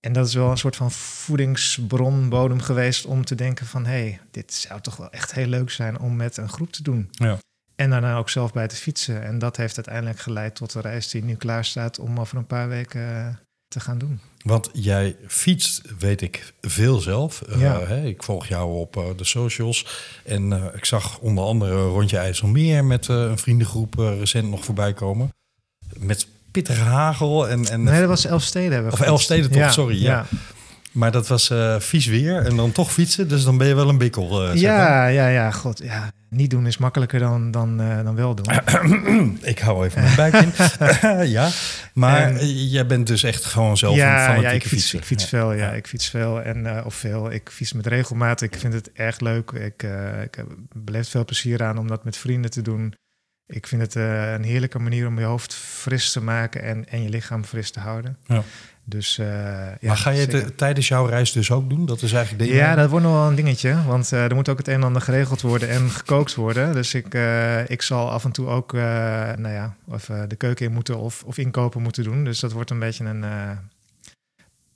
En 0.00 0.12
dat 0.12 0.26
is 0.26 0.34
wel 0.34 0.50
een 0.50 0.58
soort 0.58 0.76
van 0.76 0.90
voedingsbron, 0.90 2.28
bodem 2.28 2.60
geweest 2.60 3.06
om 3.06 3.24
te 3.24 3.34
denken 3.34 3.66
van... 3.66 3.84
hé, 3.84 3.90
hey, 3.90 4.20
dit 4.30 4.52
zou 4.52 4.80
toch 4.80 4.96
wel 4.96 5.10
echt 5.10 5.32
heel 5.32 5.46
leuk 5.46 5.70
zijn 5.70 5.98
om 5.98 6.16
met 6.16 6.36
een 6.36 6.48
groep 6.48 6.72
te 6.72 6.82
doen. 6.82 7.08
Ja. 7.10 7.38
En 7.76 7.90
daarna 7.90 8.16
ook 8.16 8.30
zelf 8.30 8.52
bij 8.52 8.68
te 8.68 8.76
fietsen. 8.76 9.22
En 9.22 9.38
dat 9.38 9.56
heeft 9.56 9.76
uiteindelijk 9.76 10.18
geleid 10.18 10.54
tot 10.54 10.72
de 10.72 10.80
reis 10.80 11.08
die 11.08 11.24
nu 11.24 11.34
klaar 11.34 11.64
staat 11.64 11.98
om 11.98 12.20
over 12.20 12.36
een 12.36 12.46
paar 12.46 12.68
weken 12.68 13.16
eh, 13.16 13.26
te 13.68 13.80
gaan 13.80 13.98
doen. 13.98 14.20
Want 14.42 14.70
jij 14.72 15.16
fietst, 15.26 15.82
weet 15.98 16.20
ik, 16.20 16.52
veel 16.60 17.00
zelf. 17.00 17.42
Eh, 17.42 17.60
Ja. 17.60 17.78
ik 17.86 18.22
volg 18.22 18.46
jou 18.46 18.78
op 18.78 18.96
eh, 18.96 19.04
de 19.16 19.24
socials. 19.24 19.86
En 20.24 20.72
ik 20.74 20.84
zag 20.84 21.18
onder 21.18 21.44
andere 21.44 21.86
Rondje 21.86 22.18
IJsselmeer 22.18 22.84
met 22.84 23.08
een 23.08 23.38
vriendengroep 23.38 23.94
recent 23.94 24.50
nog 24.50 24.64
voorbij 24.64 24.92
komen. 24.92 25.34
Met 25.96 26.26
pittige 26.50 26.80
hagel 26.80 27.48
en... 27.48 27.66
en 27.66 27.82
Nee, 27.82 28.00
dat 28.00 28.08
was 28.08 28.24
Elfsteden 28.24 28.72
hebben 28.72 28.90
we 28.90 28.98
Of. 28.98 29.06
Elfsteden 29.06 29.50
toch, 29.50 29.72
sorry, 29.72 30.02
ja. 30.02 30.26
Maar 30.96 31.10
dat 31.12 31.28
was 31.28 31.50
eh, 31.50 31.80
vies 31.80 32.06
weer 32.06 32.36
en 32.46 32.56
dan 32.56 32.72
toch 32.72 32.92
fietsen. 32.92 33.28
Dus 33.28 33.44
dan 33.44 33.58
ben 33.58 33.66
je 33.66 33.74
wel 33.74 33.88
een 33.88 33.98
bikkel. 33.98 34.48
eh. 34.48 34.54
Ja, 34.54 35.06
ja, 35.06 35.28
ja, 35.28 35.50
god, 35.50 35.78
ja. 35.84 36.10
Niet 36.30 36.50
doen 36.50 36.66
is 36.66 36.76
makkelijker 36.78 37.18
dan, 37.18 37.50
dan, 37.50 37.80
eh, 37.80 38.04
dan 38.04 38.14
wel 38.14 38.34
doen. 38.34 39.38
Ik 39.42 39.58
hou 39.58 39.86
even 39.86 40.02
mijn 40.02 40.16
buik 40.16 40.34
in. 40.34 40.52
ja, 41.38 41.48
maar 41.94 42.44
jij 42.44 42.86
bent 42.86 43.06
dus 43.06 43.22
echt 43.22 43.44
gewoon 43.44 43.76
zelf 43.76 43.92
een 43.92 43.98
ja, 43.98 44.18
fanatieke 44.24 44.42
ja, 44.48 44.50
ik 44.54 44.62
fiets, 44.62 44.72
fietser. 44.72 44.98
ik 44.98 45.04
fiets 45.04 45.22
Ja. 45.22 45.28
veel. 45.28 45.52
Ja, 45.52 45.70
ik 45.72 45.86
fiets 45.86 46.08
veel 46.10 46.42
en 46.42 46.84
of 46.84 46.94
veel. 46.94 47.32
Ik 47.32 47.50
fiets 47.52 47.72
met 47.72 47.86
regelmaat. 47.86 48.40
Ik 48.42 48.54
vind 48.58 48.72
het 48.72 48.92
erg 48.92 49.20
leuk. 49.20 49.50
Ik, 49.50 49.82
ik 50.22 50.34
heb- 50.34 50.54
beleef 50.76 51.08
veel 51.08 51.24
plezier 51.24 51.62
aan 51.62 51.78
om 51.78 51.88
dat 51.88 52.04
met 52.04 52.16
vrienden 52.16 52.50
te 52.50 52.62
doen. 52.62 52.94
Ik 53.46 53.66
vind 53.66 53.82
het 53.82 53.94
een 53.94 54.44
heerlijke 54.44 54.78
manier 54.78 55.06
om 55.06 55.18
je 55.18 55.24
hoofd 55.24 55.54
fris 55.54 56.12
te 56.12 56.22
maken 56.22 56.62
en, 56.62 56.88
en 56.88 57.02
je 57.02 57.08
lichaam 57.08 57.44
fris 57.44 57.70
te 57.70 57.80
houden. 57.80 58.16
Ja. 58.26 58.42
Dus, 58.88 59.18
eh, 59.18 59.26
ja, 59.26 59.76
maar 59.80 59.96
ga 59.96 60.10
je 60.10 60.20
het 60.20 60.30
zeker. 60.30 60.54
tijdens 60.54 60.88
jouw 60.88 61.06
reis 61.06 61.32
dus 61.32 61.50
ook 61.50 61.68
doen? 61.68 61.86
Dat 61.86 62.02
is 62.02 62.12
eigenlijk 62.12 62.44
de 62.44 62.54
Ja, 62.56 62.74
dat 62.74 62.90
wordt 62.90 63.04
nog 63.04 63.14
wel 63.14 63.28
een 63.28 63.34
dingetje. 63.34 63.82
Want 63.86 64.12
eh, 64.12 64.24
er 64.24 64.34
moet 64.34 64.48
ook 64.48 64.58
het 64.58 64.68
een 64.68 64.74
en 64.74 64.82
ander 64.82 65.02
geregeld 65.02 65.40
worden 65.40 65.68
en 65.68 65.90
gekookt 65.90 66.34
worden. 66.34 66.72
Dus 66.72 66.94
ik, 66.94 67.14
eh, 67.14 67.70
ik 67.70 67.82
zal 67.82 68.10
af 68.10 68.24
en 68.24 68.32
toe 68.32 68.46
ook 68.46 68.72
nou 68.72 69.48
ja, 69.48 69.76
of, 69.84 70.10
de 70.28 70.36
keuken 70.36 70.66
in 70.66 70.72
moeten 70.72 70.98
of, 70.98 71.22
of 71.22 71.38
inkopen 71.38 71.82
moeten 71.82 72.04
doen. 72.04 72.24
Dus 72.24 72.40
dat 72.40 72.52
wordt 72.52 72.70
een 72.70 72.78
beetje 72.78 73.04
een 73.04 73.24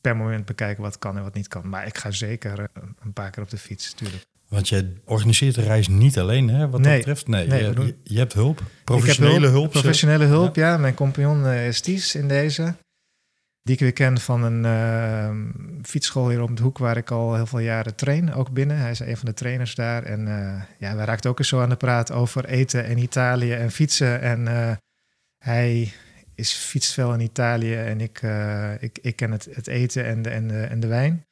per 0.01 0.17
moment 0.17 0.45
bekijken 0.45 0.83
wat 0.83 0.99
kan 0.99 1.17
en 1.17 1.23
wat 1.23 1.35
niet 1.35 1.49
kan. 1.49 1.69
Maar 1.69 1.87
ik 1.87 1.99
ga 1.99 2.11
zeker 2.11 2.69
een 3.03 3.13
paar 3.13 3.31
keer 3.31 3.43
op 3.43 3.51
de 3.51 3.59
fiets, 3.59 3.91
natuurlijk. 3.91 4.25
Want 4.49 4.69
jij 4.69 4.93
organiseert 5.05 5.55
de 5.55 5.63
reis 5.63 5.89
niet 5.89 6.19
alleen, 6.19 6.49
hè, 6.49 6.69
wat 6.69 6.83
dat 6.83 6.97
betreft. 6.97 7.29
Nee, 7.29 7.47
Nee, 7.47 7.63
je, 7.65 7.81
je, 7.85 7.95
je 8.03 8.19
hebt 8.19 8.33
hulp. 8.33 8.63
Professionele 8.85 9.49
hulp. 9.49 9.71
Professionele 9.71 10.25
hulp, 10.25 10.57
ja. 10.57 10.77
Mijn 10.77 10.95
compagnon 10.95 11.47
is 11.47 11.81
Ties 11.81 12.15
in 12.15 12.29
deze. 12.29 12.75
Die 13.63 13.75
ik 13.75 13.81
weer 13.81 13.93
ken 13.93 14.19
van 14.19 14.43
een 14.43 14.65
eh, 14.65 15.31
fietsschool 15.83 16.29
hier 16.29 16.43
op 16.43 16.57
de 16.57 16.63
hoek 16.63 16.79
waar 16.79 16.97
ik 16.97 17.11
al 17.11 17.35
heel 17.35 17.47
veel 17.47 17.59
jaren 17.59 17.95
train. 17.95 18.35
Ook 18.35 18.51
binnen. 18.51 18.77
Hij 18.77 18.91
is 18.91 19.01
een 19.01 19.17
van 19.17 19.27
de 19.27 19.35
trainers 19.35 19.75
daar. 19.75 20.03
En 20.03 20.29
eh, 20.29 20.63
ja, 20.79 20.97
wij 20.97 21.05
raakten 21.05 21.31
ook 21.31 21.39
eens 21.39 21.49
zo 21.49 21.61
aan 21.61 21.69
de 21.69 21.77
praat 21.77 22.13
over 22.13 22.45
eten 22.45 22.87
in 22.87 22.99
Italië 22.99 23.53
en 23.53 23.71
fietsen. 23.71 24.21
En 24.21 24.49
eh, 24.49 24.77
hij 25.39 25.93
is 26.35 26.53
fietst 26.53 26.93
veel 26.93 27.13
in 27.15 27.21
Italië 27.21 27.75
en 27.75 28.01
ik, 28.01 28.23
eh, 28.23 28.83
ik, 28.83 28.99
ik 29.03 29.17
ken 29.17 29.31
het, 29.31 29.49
het 29.53 29.67
eten 29.67 30.05
en 30.05 30.23
de, 30.23 30.31
en, 30.31 30.49
de, 30.49 30.63
en 30.63 30.81
de 30.81 30.87
wijn. 30.87 31.25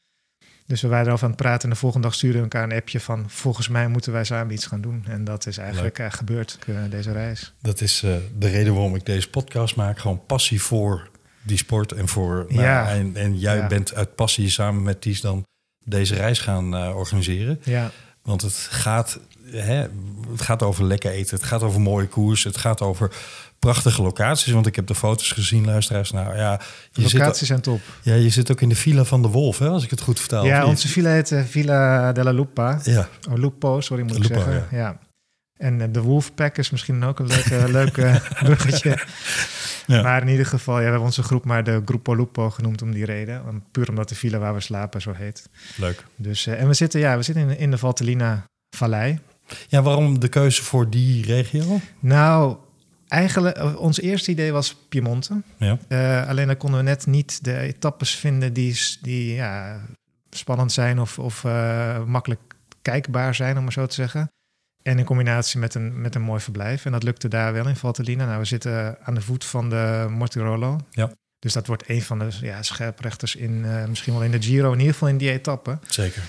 Dus 0.66 0.82
we 0.82 0.88
waren 0.88 1.06
erover 1.06 1.24
aan 1.24 1.30
het 1.30 1.40
praten 1.40 1.62
en 1.62 1.70
de 1.70 1.80
volgende 1.80 2.06
dag 2.06 2.16
stuurden 2.16 2.42
we 2.42 2.48
elkaar 2.48 2.70
een 2.70 2.76
appje 2.76 3.00
van... 3.00 3.30
volgens 3.30 3.68
mij 3.68 3.88
moeten 3.88 4.12
wij 4.12 4.24
samen 4.24 4.52
iets 4.52 4.66
gaan 4.66 4.80
doen. 4.80 5.04
En 5.08 5.24
dat 5.24 5.46
is 5.46 5.58
eigenlijk 5.58 6.00
gebeurd, 6.08 6.58
deze 6.90 7.12
reis. 7.12 7.54
Dat 7.62 7.80
is 7.80 8.00
de 8.38 8.48
reden 8.48 8.72
waarom 8.72 8.94
ik 8.94 9.06
deze 9.06 9.30
podcast 9.30 9.76
maak. 9.76 9.98
Gewoon 9.98 10.26
passie 10.26 10.62
voor 10.62 11.10
die 11.48 11.58
sport 11.58 11.92
en 11.92 12.08
voor... 12.08 12.46
nou, 12.48 12.62
Ja. 12.62 12.88
en, 12.90 13.16
en 13.16 13.38
jij 13.38 13.56
Ja. 13.56 13.66
bent 13.66 13.94
uit 13.94 14.14
passie 14.14 14.50
samen 14.50 14.82
met 14.82 15.00
Ties 15.00 15.20
dan 15.20 15.42
deze 15.84 16.14
reis 16.14 16.38
gaan 16.38 16.76
eh, 16.76 16.96
organiseren. 16.96 17.60
Ja, 17.64 17.90
Want 18.22 18.42
het 18.42 18.54
gaat, 18.70 19.18
hè, 19.50 19.74
het 20.30 20.40
gaat 20.40 20.62
over 20.62 20.84
lekker 20.84 21.10
eten. 21.10 21.36
Het 21.36 21.44
gaat 21.46 21.62
over 21.62 21.80
mooie 21.80 22.06
koers. 22.06 22.44
Het 22.44 22.56
gaat 22.56 22.80
over 22.82 23.10
prachtige 23.58 24.02
locaties. 24.02 24.52
Want 24.52 24.66
ik 24.66 24.76
heb 24.76 24.86
de 24.86 24.94
foto's 24.94 25.32
gezien, 25.32 25.64
luisteraars. 25.64 26.10
Nou 26.10 26.36
ja, 26.36 26.60
je, 26.92 27.08
zit, 27.08 27.12
locaties 27.20 27.46
zijn 27.46 27.60
top. 27.60 27.80
ja, 28.02 28.14
je 28.14 28.28
zit 28.30 28.50
ook 28.50 28.60
in 28.60 28.68
de 28.68 28.74
Villa 28.74 29.04
van 29.04 29.22
de 29.22 29.28
Wolf, 29.28 29.58
hè, 29.58 29.68
als 29.68 29.84
ik 29.84 29.90
het 29.90 30.00
goed 30.00 30.20
vertaal. 30.20 30.44
ja, 30.44 30.66
onze 30.66 30.88
villa 30.88 31.10
heet 31.10 31.32
eh, 31.32 31.44
Villa 31.44 32.12
della 32.12 32.30
Lupa. 32.32 32.80
Ja, 32.84 33.08
Oh, 33.30 33.36
Lupo, 33.38 33.80
sorry 33.80 34.02
moet 34.02 34.16
ik 34.16 34.24
zeggen. 34.24 34.66
Ja. 34.70 34.98
En 35.58 35.80
eh, 35.80 35.88
de 35.92 36.00
Wolfpack 36.00 36.58
is 36.58 36.70
misschien 36.70 37.04
ook 37.04 37.18
een 37.18 37.26
leuke, 37.26 37.64
leuke 37.78 38.20
bruggetje. 38.42 38.98
Ja. 39.86 40.02
Maar 40.02 40.22
in 40.22 40.28
ieder 40.28 40.46
geval, 40.46 40.74
ja, 40.74 40.78
we 40.80 40.84
hebben 40.84 41.02
onze 41.04 41.22
groep 41.22 41.44
maar 41.44 41.64
de 41.64 41.82
Gruppo 41.84 42.14
Lupo 42.14 42.50
genoemd 42.50 42.82
om 42.82 42.92
die 42.92 43.04
reden. 43.04 43.46
Om- 43.48 43.64
Puur 43.70 43.88
omdat 43.88 44.08
de 44.08 44.14
villa 44.14 44.38
waar 44.38 44.54
we 44.54 44.60
slapen 44.60 45.00
zo 45.00 45.12
heet. 45.12 45.48
Leuk. 45.76 46.04
Dus, 46.16 46.46
eh, 46.46 46.60
en 46.60 46.66
we 46.68 46.74
zitten, 46.74 47.00
ja, 47.00 47.16
we 47.16 47.22
zitten 47.22 47.48
in, 47.50 47.58
in 47.58 47.70
de 47.70 47.78
Valtellina 47.78 48.44
Vallei. 48.76 49.18
Ja, 49.68 49.82
waarom 49.82 50.18
de 50.20 50.28
keuze 50.28 50.62
voor 50.62 50.90
die 50.90 51.24
regio? 51.24 51.80
Nou, 52.00 52.56
eigenlijk, 53.08 53.56
eh, 53.56 53.76
ons 53.80 54.00
eerste 54.00 54.30
idee 54.30 54.52
was 54.52 54.76
Piemonte. 54.88 55.42
Ja. 55.56 55.78
Eh, 55.88 56.28
alleen 56.28 56.46
dan 56.46 56.56
konden 56.56 56.78
we 56.78 56.84
net 56.84 57.06
niet 57.06 57.44
de 57.44 57.58
etappes 57.58 58.14
vinden 58.14 58.52
die, 58.52 58.80
die 59.02 59.34
ja, 59.34 59.80
spannend 60.30 60.72
zijn 60.72 60.98
of, 61.00 61.18
of 61.18 61.44
eh, 61.44 62.04
makkelijk 62.04 62.40
kijkbaar 62.82 63.34
zijn, 63.34 63.56
om 63.56 63.62
maar 63.62 63.72
zo 63.72 63.86
te 63.86 63.94
zeggen. 63.94 64.30
En 64.82 64.98
in 64.98 65.04
combinatie 65.04 65.60
met 65.60 65.74
een, 65.74 66.00
met 66.00 66.14
een 66.14 66.22
mooi 66.22 66.40
verblijf. 66.40 66.84
En 66.84 66.92
dat 66.92 67.02
lukte 67.02 67.28
daar 67.28 67.52
wel 67.52 67.68
in 67.68 67.76
Valtellina. 67.76 68.26
Nou, 68.26 68.38
we 68.38 68.44
zitten 68.44 68.96
aan 69.02 69.14
de 69.14 69.20
voet 69.20 69.44
van 69.44 69.70
de 69.70 70.06
Mortirolo. 70.10 70.80
Ja. 70.90 71.10
Dus 71.38 71.52
dat 71.52 71.66
wordt 71.66 71.88
een 71.88 72.02
van 72.02 72.18
de 72.18 72.28
ja, 72.40 72.62
scherprechters 72.62 73.36
in, 73.36 73.64
eh, 73.64 73.84
misschien 73.84 74.12
wel 74.12 74.22
in 74.22 74.30
de 74.30 74.42
Giro, 74.42 74.72
in 74.72 74.78
ieder 74.78 74.92
geval 74.92 75.08
in 75.08 75.16
die 75.18 75.30
etappe. 75.30 75.78
Zeker. 75.88 76.22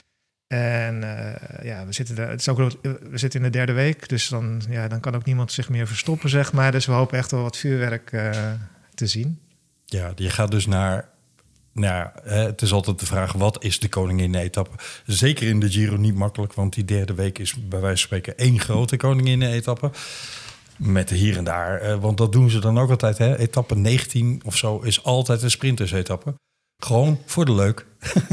En 0.48 1.04
eh, 1.04 1.66
ja, 1.66 1.86
we 1.86 1.92
zitten, 1.92 2.16
daar, 2.16 2.30
het 2.30 2.40
is 2.40 2.50
ook, 2.50 2.58
wel- 2.58 2.80
we 3.10 3.18
zitten 3.18 3.40
in 3.40 3.46
de 3.46 3.58
derde 3.58 3.74
week, 3.74 4.10
dus 4.10 4.28
dan, 4.28 4.62
ja, 4.70 4.88
dan 4.88 5.00
kan 5.00 5.16
ook 5.16 5.26
niemand 5.26 5.52
zich 5.52 5.70
meer 5.70 5.88
verstoppen, 5.88 6.30
zeg 6.30 6.54
maar. 6.54 6.72
Dus 6.72 6.86
we 6.86 6.92
hopen 6.92 7.18
echt 7.18 7.32
wel 7.32 7.42
wat 7.42 7.58
vuurwerk 7.58 8.12
eh, 8.12 8.52
te 8.94 9.08
zien. 9.08 9.40
Ja, 9.86 10.12
je 10.16 10.30
gaat 10.30 10.52
dus 10.52 10.66
naar... 10.66 11.10
Nou, 11.74 12.10
het 12.24 12.62
is 12.62 12.72
altijd 12.72 13.00
de 13.00 13.06
vraag, 13.06 13.32
wat 13.32 13.64
is 13.64 13.80
de 13.80 13.90
koningin-etappe? 13.90 14.76
Zeker 15.06 15.48
in 15.48 15.60
de 15.60 15.72
Giro 15.72 15.96
niet 15.96 16.16
makkelijk, 16.16 16.54
want 16.54 16.74
die 16.74 16.86
derde 16.86 17.14
week 17.14 17.40
is 17.40 17.54
bij 17.54 17.80
wijze 17.80 18.08
van 18.08 18.20
spreken 18.20 18.38
één 18.38 18.60
grote 18.60 18.98
koningin-etappe. 18.98 19.92
Met 20.78 21.10
hier 21.10 21.38
en 21.38 21.44
daar, 21.44 21.82
eh, 21.82 21.96
want 21.96 22.18
dat 22.18 22.32
doen 22.32 22.50
ze 22.50 22.60
dan 22.60 22.80
ook 22.80 22.90
altijd. 22.90 23.18
Hè? 23.18 23.38
Etappe 23.38 23.76
19 23.76 24.42
of 24.46 24.58
zo 24.58 24.80
is 24.80 25.04
altijd 25.04 25.42
een 25.42 25.52
sprinters-etappe. 25.52 26.34
Gewoon 26.84 27.20
voor 27.26 27.46
de 27.46 27.54
leuk. 27.54 27.86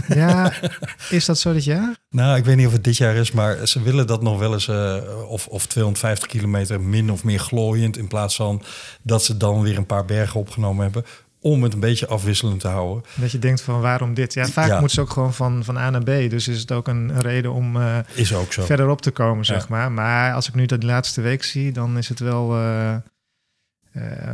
Ja, 0.09 0.53
is 1.11 1.25
dat 1.25 1.39
zo 1.39 1.53
dit 1.53 1.65
jaar? 1.65 1.97
Nou, 2.09 2.37
ik 2.37 2.45
weet 2.45 2.57
niet 2.57 2.67
of 2.67 2.73
het 2.73 2.85
dit 2.85 2.97
jaar 2.97 3.15
is, 3.15 3.33
maar 3.33 3.67
ze 3.67 3.83
willen 3.83 4.07
dat 4.07 4.23
nog 4.23 4.39
wel 4.39 4.53
eens 4.53 4.69
eh, 4.69 4.97
of, 5.29 5.47
of 5.47 5.67
250 5.67 6.29
kilometer 6.29 6.81
min 6.81 7.11
of 7.11 7.25
meer 7.25 7.39
glooiend 7.39 7.97
in 7.97 8.09
plaats 8.09 8.37
van 8.37 8.63
dat 9.03 9.25
ze 9.25 9.37
dan 9.37 9.63
weer 9.63 9.77
een 9.77 9.87
paar 9.87 10.05
bergen 10.05 10.41
opgenomen 10.41 10.83
hebben 10.83 11.05
om 11.41 11.63
het 11.63 11.73
een 11.73 11.81
beetje 11.81 12.07
afwisselend 12.07 12.61
te 12.61 12.69
houden. 12.69 13.05
Dat 13.15 13.31
je 13.33 13.39
denkt 13.39 13.61
van 13.61 13.81
waarom 13.81 14.15
dit? 14.15 14.35
Ja, 14.35 14.47
vaak 14.47 14.69
Ja. 14.69 14.75
moeten 14.79 14.95
ze 14.95 15.01
ook 15.01 15.11
gewoon 15.11 15.35
van, 15.35 15.65
van 15.65 15.77
A 15.77 15.91
naar 15.91 16.03
B. 16.03 16.07
Dus 16.07 16.49
is 16.49 16.61
het 16.61 16.73
ook 16.73 16.89
een, 16.89 17.09
een 17.09 17.21
reden 17.21 17.53
om 17.53 17.77
Is 18.15 18.35
ook 18.35 18.53
zo. 18.53 18.65
verder 18.65 18.89
op 18.89 19.03
te 19.03 19.11
komen, 19.11 19.45
zeg 19.45 19.61
Ja. 19.61 19.67
maar. 19.69 19.93
Maar 19.93 20.33
als 20.35 20.49
ik 20.49 20.55
nu 20.55 20.67
de 20.67 20.79
laatste 20.79 21.21
week 21.21 21.43
zie, 21.43 21.73
dan 21.73 21.99
is 21.99 22.09
het 22.09 22.19
wel... 22.19 22.55
eh, 22.55 22.95
eh, 22.95 23.01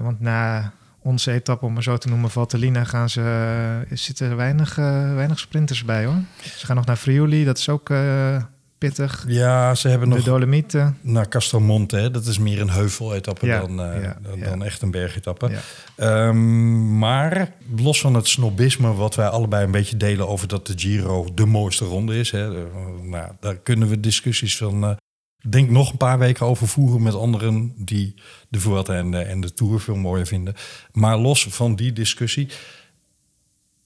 want 0.02 0.20
na 0.20 0.72
onze 0.98 1.32
etappe, 1.32 1.64
om 1.66 1.72
maar 1.72 1.82
zo 1.82 1.96
te 1.96 2.08
noemen, 2.08 2.30
Valtellina, 2.30 2.84
gaan 2.84 3.08
ze, 3.10 3.86
zitten 3.90 4.30
er 4.30 4.36
weinig, 4.36 4.74
weinig 5.14 5.38
sprinters 5.38 5.84
bij, 5.84 6.04
hoor. 6.04 6.18
Ze 6.56 6.66
gaan 6.66 6.76
nog 6.76 6.86
naar 6.86 6.96
Friuli, 6.96 7.44
dat 7.44 7.58
is 7.58 7.68
ook 7.68 7.90
pittig. 8.88 9.24
Ja, 9.28 9.74
ze 9.74 9.88
hebben 9.88 10.08
De 10.08 10.14
nog 10.14 10.24
Dolomieten. 10.24 10.98
naar 11.00 11.28
Castelmonte. 11.28 11.96
Hè? 11.96 12.10
Dat 12.10 12.26
is 12.26 12.38
meer 12.38 12.60
een 12.60 12.70
heuveletappe 12.70 13.46
Ja, 13.46 13.60
dan, 13.60 13.82
eh, 13.82 14.02
ja, 14.02 14.18
dan, 14.22 14.38
ja. 14.38 14.44
dan 14.44 14.64
echt 14.64 14.82
een 14.82 14.90
bergetappe. 14.90 15.50
Ehm, 15.96 16.98
maar 16.98 17.52
los 17.76 18.00
van 18.00 18.14
het 18.14 18.28
snobisme 18.28 18.94
wat 18.94 19.14
wij 19.14 19.28
allebei 19.28 19.64
een 19.64 19.70
beetje 19.70 19.96
delen 19.96 20.28
over 20.28 20.48
dat 20.48 20.66
de 20.66 20.72
Giro 20.76 21.28
de 21.34 21.46
mooiste 21.46 21.84
ronde 21.84 22.18
is. 22.18 22.30
Hè, 22.30 22.56
eh, 22.56 22.64
nou, 23.02 23.32
daar 23.40 23.56
kunnen 23.56 23.88
we 23.88 24.00
discussies 24.00 24.56
van, 24.56 24.84
eh, 24.84 24.96
denk 25.48 25.70
nog 25.70 25.90
een 25.90 25.96
paar 25.96 26.18
weken 26.18 26.46
over 26.46 26.68
voeren 26.68 27.02
met 27.02 27.14
anderen 27.14 27.72
die 27.76 28.14
de 28.48 28.60
Vuelta 28.60 28.94
en 28.94 29.10
de, 29.10 29.18
en 29.18 29.40
de 29.40 29.52
Tour 29.54 29.80
veel 29.80 29.96
mooier 29.96 30.26
vinden. 30.26 30.54
Maar 30.92 31.18
los 31.18 31.46
van 31.50 31.74
die 31.76 31.92
discussie, 31.92 32.48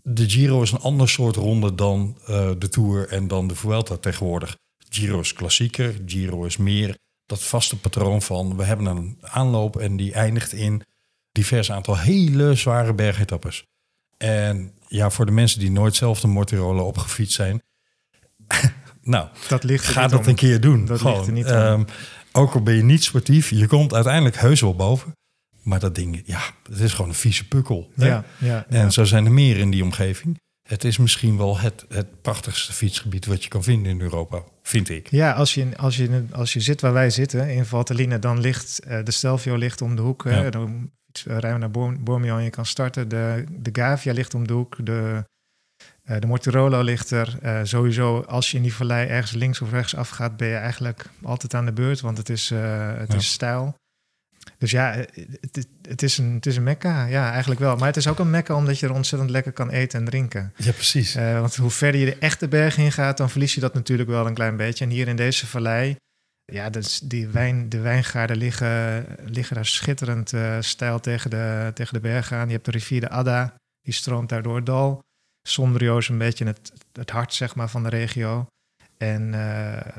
de 0.03 0.29
Giro 0.31 0.63
is 0.63 0.73
een 0.73 0.81
ander 0.81 1.09
soort 1.09 1.37
ronde 1.37 1.75
dan 1.75 2.19
de 2.59 2.69
Tour 2.71 3.09
en 3.09 3.29
dan 3.29 3.49
de 3.49 3.55
Vuelta 3.55 3.97
tegenwoordig. 3.97 4.57
Giro 4.97 5.21
is 5.21 5.33
klassieker, 5.33 5.95
Giro 6.07 6.45
is 6.45 6.57
meer 6.57 6.97
dat 7.27 7.43
vaste 7.43 7.79
patroon 7.81 8.23
van 8.23 8.57
we 8.57 8.65
hebben 8.65 8.87
een 8.87 9.19
aanloop 9.21 9.77
en 9.77 9.97
die 9.97 10.13
eindigt 10.13 10.53
in 10.53 10.83
divers 11.33 11.73
aantal 11.73 11.99
hele 11.99 12.55
zware 12.55 12.95
bergetappes. 12.95 13.65
En 14.17 14.73
ja, 14.89 15.11
voor 15.11 15.27
de 15.27 15.33
mensen 15.33 15.61
die 15.61 15.71
nooit 15.71 15.95
zelf 15.95 16.21
de 16.21 16.27
Mortirolo 16.27 16.85
opgefietst 16.87 17.35
zijn, 17.35 17.63
nou, 19.03 19.29
Dat 19.49 19.65
ligt 19.65 19.85
ga 19.87 20.09
dat 20.09 20.21
om. 20.21 20.27
een 20.27 20.35
keer 20.35 20.61
doen. 20.61 20.85
Dat 20.85 20.99
Gewoon. 21.01 21.15
ligt 21.15 21.27
er 21.27 21.33
niet. 21.33 21.47
Ehm, 21.47 21.85
ook 22.33 22.55
al 22.55 22.63
ben 22.63 22.75
je 22.75 22.83
niet 22.83 23.05
sportief, 23.05 23.51
je 23.51 23.67
komt 23.67 23.95
uiteindelijk 23.95 24.37
heus 24.37 24.61
wel 24.61 24.75
boven. 24.77 25.13
Maar 25.63 25.81
dat 25.81 25.95
ding, 25.95 26.23
ja, 26.27 26.41
het 26.71 26.79
is 26.81 26.93
gewoon 26.93 27.09
een 27.11 27.17
vieze 27.17 27.49
pukkel. 27.49 27.91
Ja, 27.95 28.25
ja, 28.39 28.67
En 28.69 28.93
zo 28.93 29.05
zijn 29.05 29.25
er 29.25 29.33
meer 29.33 29.57
in 29.57 29.71
die 29.71 29.83
omgeving. 29.83 30.41
Het 30.67 30.85
is 30.85 30.97
misschien 30.99 31.37
wel 31.37 31.59
het, 31.59 31.85
het 31.89 32.23
prachtigste 32.23 32.73
fietsgebied 32.73 33.27
wat 33.27 33.43
je 33.43 33.49
kan 33.49 33.63
vinden 33.63 33.93
in 33.93 34.01
Europa, 34.01 34.43
vind 34.63 34.89
ik. 34.89 35.11
Ja, 35.11 35.33
als 35.33 35.55
je, 35.55 35.77
als, 35.77 35.97
je, 35.97 36.25
als 36.33 36.53
je 36.53 36.61
zit 36.61 36.81
waar 36.81 36.93
wij 36.93 37.11
zitten, 37.11 37.51
in 37.51 37.65
Valtellina, 37.65 38.19
dan 38.19 38.41
ligt 38.41 38.79
eh, 38.81 39.05
de 39.05 39.11
Stelvio 39.11 39.55
ligt 39.57 39.83
om 39.83 39.97
de 39.97 40.03
hoek. 40.03 40.25
Ja. 40.29 40.51
Dan 40.51 40.91
fiets- 41.07 41.25
rijden 41.25 41.53
we 41.53 41.59
naar 41.59 41.71
Borm- 41.71 42.05
Bormio 42.05 42.37
en 42.37 42.45
je 42.45 42.51
kan 42.51 42.67
starten. 42.67 43.09
De, 43.09 43.45
de 43.51 43.71
Gavia 43.73 44.13
ligt 44.13 44.35
om 44.35 44.47
de 44.47 44.53
hoek. 44.53 44.87
De, 44.87 45.25
eh, 46.03 46.21
de 46.21 46.27
Mortirolo 46.27 46.81
ligt 46.83 47.11
er. 47.11 47.39
Eh, 47.43 47.61
sowieso, 47.63 48.21
als 48.21 48.51
je 48.51 48.57
in 48.57 48.63
die 48.63 48.75
vallei 48.75 49.09
ergens 49.09 49.33
links 49.33 49.61
of 49.61 49.71
rechts 49.71 49.95
afgaat, 49.97 50.37
ben 50.37 50.49
je 50.49 50.55
eigenlijk 50.57 51.11
altijd 51.23 51.55
aan 51.55 51.65
de 51.67 51.73
beurt, 51.73 52.01
want 52.01 52.19
het 52.19 52.29
is, 52.29 52.51
eh, 52.51 52.97
het 52.97 53.13
Ja. 53.13 53.19
is 53.19 53.33
stijl. 53.33 53.75
Dus 54.59 54.71
ja, 54.71 54.95
eh, 54.95 55.25
het, 55.89 56.03
is 56.03 56.19
een, 56.19 56.35
het 56.35 56.47
is 56.47 56.57
een 56.57 56.63
mekka. 56.63 57.05
Ja, 57.05 57.31
eigenlijk 57.31 57.61
wel. 57.61 57.77
Maar 57.77 57.87
het 57.87 57.97
is 57.97 58.09
ook 58.09 58.19
een 58.19 58.31
mekka 58.31 58.55
omdat 58.55 58.79
je 58.79 58.87
er 58.87 58.93
ontzettend 58.93 59.31
lekker 59.31 59.53
kan 59.53 59.71
eten 59.71 59.99
en 59.99 60.05
drinken. 60.05 60.53
Ja, 60.57 60.73
precies. 60.73 61.15
Eh, 61.15 61.41
want 61.41 61.57
hoe 61.57 61.71
verder 61.71 62.01
je 62.01 62.07
de 62.07 62.19
echte 62.19 62.49
berg 62.49 62.79
in 62.79 62.93
gaat, 62.93 63.17
dan 63.17 63.31
verlies 63.31 63.55
je 63.55 63.61
dat 63.61 63.75
natuurlijk 63.75 64.09
wel 64.09 64.27
een 64.27 64.35
klein 64.35 64.57
beetje. 64.57 64.85
En 64.85 64.91
hier 64.91 65.09
in 65.09 65.17
deze 65.17 65.47
vallei, 65.47 65.97
ja, 66.45 66.73
is, 66.73 67.01
die 67.01 67.29
wijn, 67.29 67.69
de 67.69 67.81
wijngaarden 67.81 68.37
liggen, 68.37 69.07
liggen 69.25 69.55
daar 69.55 69.67
schitterend 69.67 70.33
eh 70.33 70.57
stijl 70.61 71.01
tegen 71.01 71.31
de, 71.31 71.71
tegen 71.75 71.95
de 71.95 72.01
bergen 72.01 72.37
aan. 72.37 72.47
Je 72.47 72.53
hebt 72.53 72.65
de 72.65 72.71
rivier 72.71 73.01
de 73.01 73.09
Adda, 73.11 73.55
die 73.83 73.95
stroomt 73.95 74.29
daar 74.29 74.43
door 74.43 74.57
het 74.57 74.67
dal. 74.67 75.03
Sondrio 75.49 75.99
is 75.99 76.09
een 76.09 76.19
beetje 76.19 76.45
het, 76.45 76.73
het 76.93 77.11
hart 77.11 77.35
zeg 77.35 77.55
maar, 77.55 77.69
van 77.69 77.83
de 77.83 77.89
regio. 77.89 78.47
En 78.99 79.35
eh, 79.35 79.93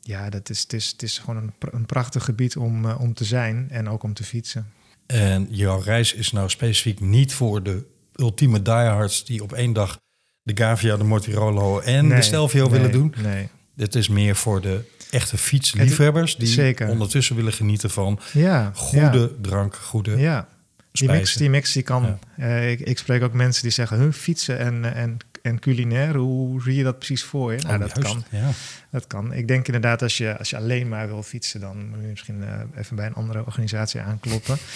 ja, 0.00 0.30
dat 0.30 0.50
is, 0.50 0.60
het, 0.60 0.72
is, 0.72 0.90
het 0.90 1.02
is 1.02 1.18
gewoon 1.18 1.36
een, 1.36 1.52
een 1.70 1.86
prachtig 1.86 2.24
gebied 2.24 2.56
om, 2.56 2.84
eh, 2.84 3.00
om 3.00 3.14
te 3.14 3.24
zijn 3.24 3.66
en 3.70 3.88
ook 3.88 4.02
om 4.02 4.14
te 4.14 4.24
fietsen. 4.24 4.66
En 5.06 5.46
jouw 5.50 5.80
reis 5.80 6.14
is 6.14 6.32
nou 6.32 6.48
specifiek 6.48 7.00
niet 7.00 7.32
voor 7.32 7.62
de 7.62 7.86
ultieme 8.14 8.62
diehards 8.62 9.24
die 9.24 9.42
op 9.42 9.52
één 9.52 9.72
dag 9.72 9.98
de 10.42 10.56
Gavia, 10.56 10.96
de 10.96 11.04
Mortirolo 11.04 11.80
en 11.80 12.08
de 12.08 12.22
Stelvio 12.22 12.62
nee, 12.62 12.72
willen 12.72 12.92
doen. 12.92 13.14
Nee. 13.22 13.48
Dit 13.74 13.94
is 13.94 14.08
meer 14.08 14.36
voor 14.36 14.60
de 14.60 14.80
echte 15.10 15.38
fietsliefhebbers 15.38 16.36
die 16.36 16.48
Zeker. 16.48 16.88
ondertussen 16.88 17.36
willen 17.36 17.52
genieten 17.52 17.90
van 17.90 18.20
Ja, 18.32 18.72
goede 18.74 19.18
ja. 19.18 19.28
drank, 19.40 19.74
goede 19.74 20.16
Ja, 20.16 20.48
die 20.92 21.10
mix, 21.10 21.34
die 21.34 21.50
mix 21.50 21.72
die 21.72 21.82
kan. 21.82 22.02
Ja. 22.02 22.18
Eh, 22.36 22.70
ik, 22.70 22.80
ik 22.80 22.98
spreek 22.98 23.22
ook 23.22 23.32
mensen 23.32 23.62
die 23.62 23.72
zeggen, 23.72 23.98
huh, 23.98 24.12
fietsen 24.12 24.58
en, 24.58 24.84
eh, 24.84 25.02
en, 25.02 25.16
en 25.44 25.58
culinair, 25.58 26.16
hoe 26.16 26.62
zie 26.62 26.74
je 26.74 26.82
dat 26.82 26.96
precies 26.96 27.24
voor 27.24 27.52
je? 27.52 27.58
Nou, 27.58 27.74
Oh, 27.74 27.80
dat 27.80 27.90
juist, 27.94 28.12
kan. 28.12 28.40
Ja. 28.40 28.50
Dat 28.90 29.06
kan. 29.06 29.32
Ik 29.32 29.48
denk 29.48 29.66
inderdaad, 29.66 30.02
als 30.02 30.16
je, 30.16 30.38
als 30.38 30.50
je 30.50 30.56
alleen 30.56 30.88
maar 30.88 31.06
wil 31.06 31.22
fietsen, 31.22 31.60
dan 31.60 31.88
moet 31.88 32.00
je 32.00 32.06
misschien 32.06 32.42
eh, 32.42 32.80
even 32.80 32.96
bij 32.96 33.06
een 33.06 33.14
andere 33.14 33.44
organisatie 33.44 34.00
aankloppen. 34.00 34.56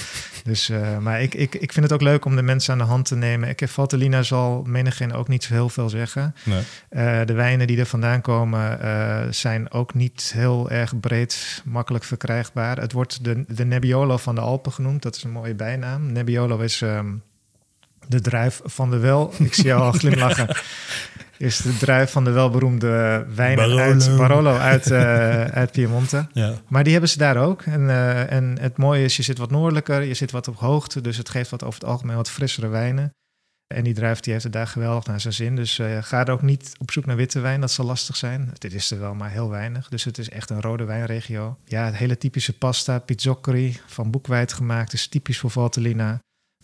Dus, 0.45 0.69
eh, 0.69 0.99
maar 0.99 1.23
ik, 1.23 1.35
ik, 1.35 1.55
ik 1.55 1.73
vind 1.73 1.85
het 1.85 1.95
ook 1.95 2.03
leuk 2.03 2.25
om 2.25 2.37
de 2.37 2.43
mensen 2.43 2.73
aan 2.73 2.79
de 2.79 2.85
hand 2.85 3.05
te 3.05 3.17
nemen. 3.17 3.49
Ik 3.49 3.61
heb 3.61 3.69
Valtellina 3.69 4.23
zal 4.23 4.63
menigeen 4.67 5.13
ook 5.13 5.29
niet 5.29 5.45
zo 5.45 5.53
heel 5.53 5.69
veel 5.69 5.89
zeggen. 5.89 6.35
Nee. 6.45 6.63
Eh, 6.89 7.27
de 7.27 7.33
wijnen 7.33 7.67
die 7.67 7.79
er 7.79 7.87
vandaan 7.87 8.21
komen 8.21 8.79
zijn 9.35 9.71
ook 9.71 9.95
niet 9.95 10.31
heel 10.35 10.71
erg 10.71 11.01
breed 11.01 11.63
makkelijk 11.65 12.05
verkrijgbaar. 12.05 12.81
Het 12.81 12.93
wordt 12.93 13.25
de, 13.25 13.45
de 13.49 13.65
Nebbiolo 13.65 14.17
van 14.17 14.35
de 14.35 14.41
Alpen 14.41 14.73
genoemd. 14.73 15.03
Dat 15.03 15.17
is 15.17 15.23
een 15.23 15.31
mooie 15.31 15.55
bijnaam. 15.55 16.13
Nebbiolo 16.13 16.59
is 16.59 16.83
ehm, 16.83 17.15
de 18.09 18.21
druif 18.21 18.61
van 18.65 18.91
de 18.91 18.99
wel. 18.99 19.33
Ik 19.39 19.55
zie 19.55 19.65
jou 19.65 19.81
al 19.81 19.93
glimlachen. 20.01 20.57
Is 21.37 21.57
de 21.57 21.77
druif 21.77 22.11
van 22.11 22.25
de 22.25 22.31
welberoemde 22.31 23.27
wijnen 23.35 23.57
Barolo. 23.57 23.79
uit 23.79 24.17
Barolo 24.17 24.57
uit, 24.57 24.91
eh, 24.91 25.45
uit 25.45 25.73
Piemonte. 25.73 26.27
Ja. 26.33 26.55
Maar 26.69 26.83
die 26.83 26.93
hebben 26.93 27.11
ze 27.11 27.19
daar 27.19 27.37
ook. 27.37 27.63
En, 27.63 27.91
eh, 27.91 28.33
en 28.33 28.59
het 28.61 28.77
mooie 28.77 29.05
is, 29.05 29.17
je 29.17 29.23
zit 29.23 29.39
wat 29.39 29.51
noordelijker, 29.51 30.03
je 30.03 30.15
zit 30.15 30.31
wat 30.31 30.49
op 30.49 30.57
hoogte. 30.57 31.01
Dus 31.01 31.17
het 31.17 31.29
geeft 31.29 31.51
wat 31.51 31.65
over 31.65 31.81
het 31.81 31.89
algemeen 31.89 32.17
wat 32.17 32.31
frissere 32.31 32.69
wijnen. 32.69 33.13
En 33.75 33.85
die 33.85 33.95
druif 33.95 34.21
die 34.21 34.33
heeft 34.33 34.45
het 34.45 34.53
daar 34.53 34.67
geweldig 34.67 35.07
naar 35.07 35.21
zijn 35.21 35.35
zin. 35.35 35.57
Dus 35.57 35.79
eh, 35.79 36.03
ga 36.03 36.25
er 36.25 36.33
ook 36.33 36.43
niet 36.43 36.73
op 36.79 36.91
zoek 36.91 37.07
naar 37.07 37.17
witte 37.17 37.41
wijn, 37.41 37.61
dat 37.61 37.71
zal 37.71 37.85
lastig 37.85 38.17
zijn. 38.17 38.51
Dit 38.59 38.75
is 38.75 38.91
er 38.91 39.01
wel, 39.01 39.15
maar 39.15 39.31
heel 39.31 39.51
weinig. 39.51 39.89
Dus 39.89 40.05
het 40.05 40.19
is 40.19 40.31
echt 40.31 40.51
een 40.51 40.61
rode 40.61 40.85
wijnregio. 40.85 41.57
Ja, 41.65 41.85
het 41.85 41.97
hele 41.97 42.19
typische 42.19 42.59
pasta, 42.59 42.99
pizzoccheri, 42.99 43.81
van 43.87 44.11
boekwijd 44.11 44.53
gemaakt, 44.53 44.93
is 44.93 45.09
typisch 45.09 45.39
voor 45.39 45.51
Valtellina. 45.51 46.19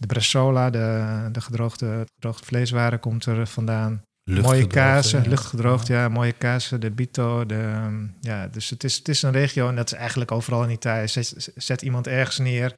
De 0.06 0.14
bresaola, 0.14 0.70
de, 0.70 1.28
de 1.32 1.40
gedroogde, 1.40 2.06
gedroogde 2.14 2.44
vleeswaren, 2.44 3.00
komt 3.00 3.26
er 3.26 3.46
vandaan. 3.46 4.02
mooie 4.24 4.66
kazen, 4.66 5.22
ja. 5.22 5.28
luchtgedroogd, 5.28 5.86
ja, 5.86 6.08
mooie 6.08 6.32
kazen, 6.32 6.80
de 6.80 6.90
Bito. 6.90 7.46
De, 7.46 7.54
ehm, 7.54 8.06
ja, 8.20 8.46
dus 8.48 8.70
het 8.70 8.84
is, 8.84 8.96
het 8.96 9.08
is 9.08 9.22
een 9.22 9.32
regio 9.32 9.68
en 9.68 9.76
dat 9.76 9.92
is 9.92 9.98
eigenlijk 9.98 10.30
overal 10.32 10.62
in 10.64 10.70
Italië. 10.70 11.08
Zet, 11.08 11.52
zet 11.54 11.82
iemand 11.82 12.06
ergens 12.06 12.38
neer 12.38 12.72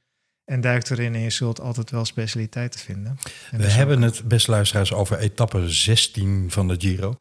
en 0.44 0.60
duikt 0.60 0.90
erin 0.90 1.14
en 1.14 1.20
je 1.20 1.30
zult 1.30 1.60
altijd 1.60 1.90
wel 1.90 2.04
specialiteiten 2.04 2.80
vinden. 2.80 3.18
En 3.50 3.58
We 3.58 3.70
hebben 3.70 3.96
ook- 4.04 4.14
het, 4.14 4.28
beste 4.28 4.50
luisteraars, 4.50 4.92
over 4.92 5.18
etappe 5.18 5.68
16 5.70 6.50
van 6.50 6.68
de 6.68 6.74
Giro. 6.78 7.14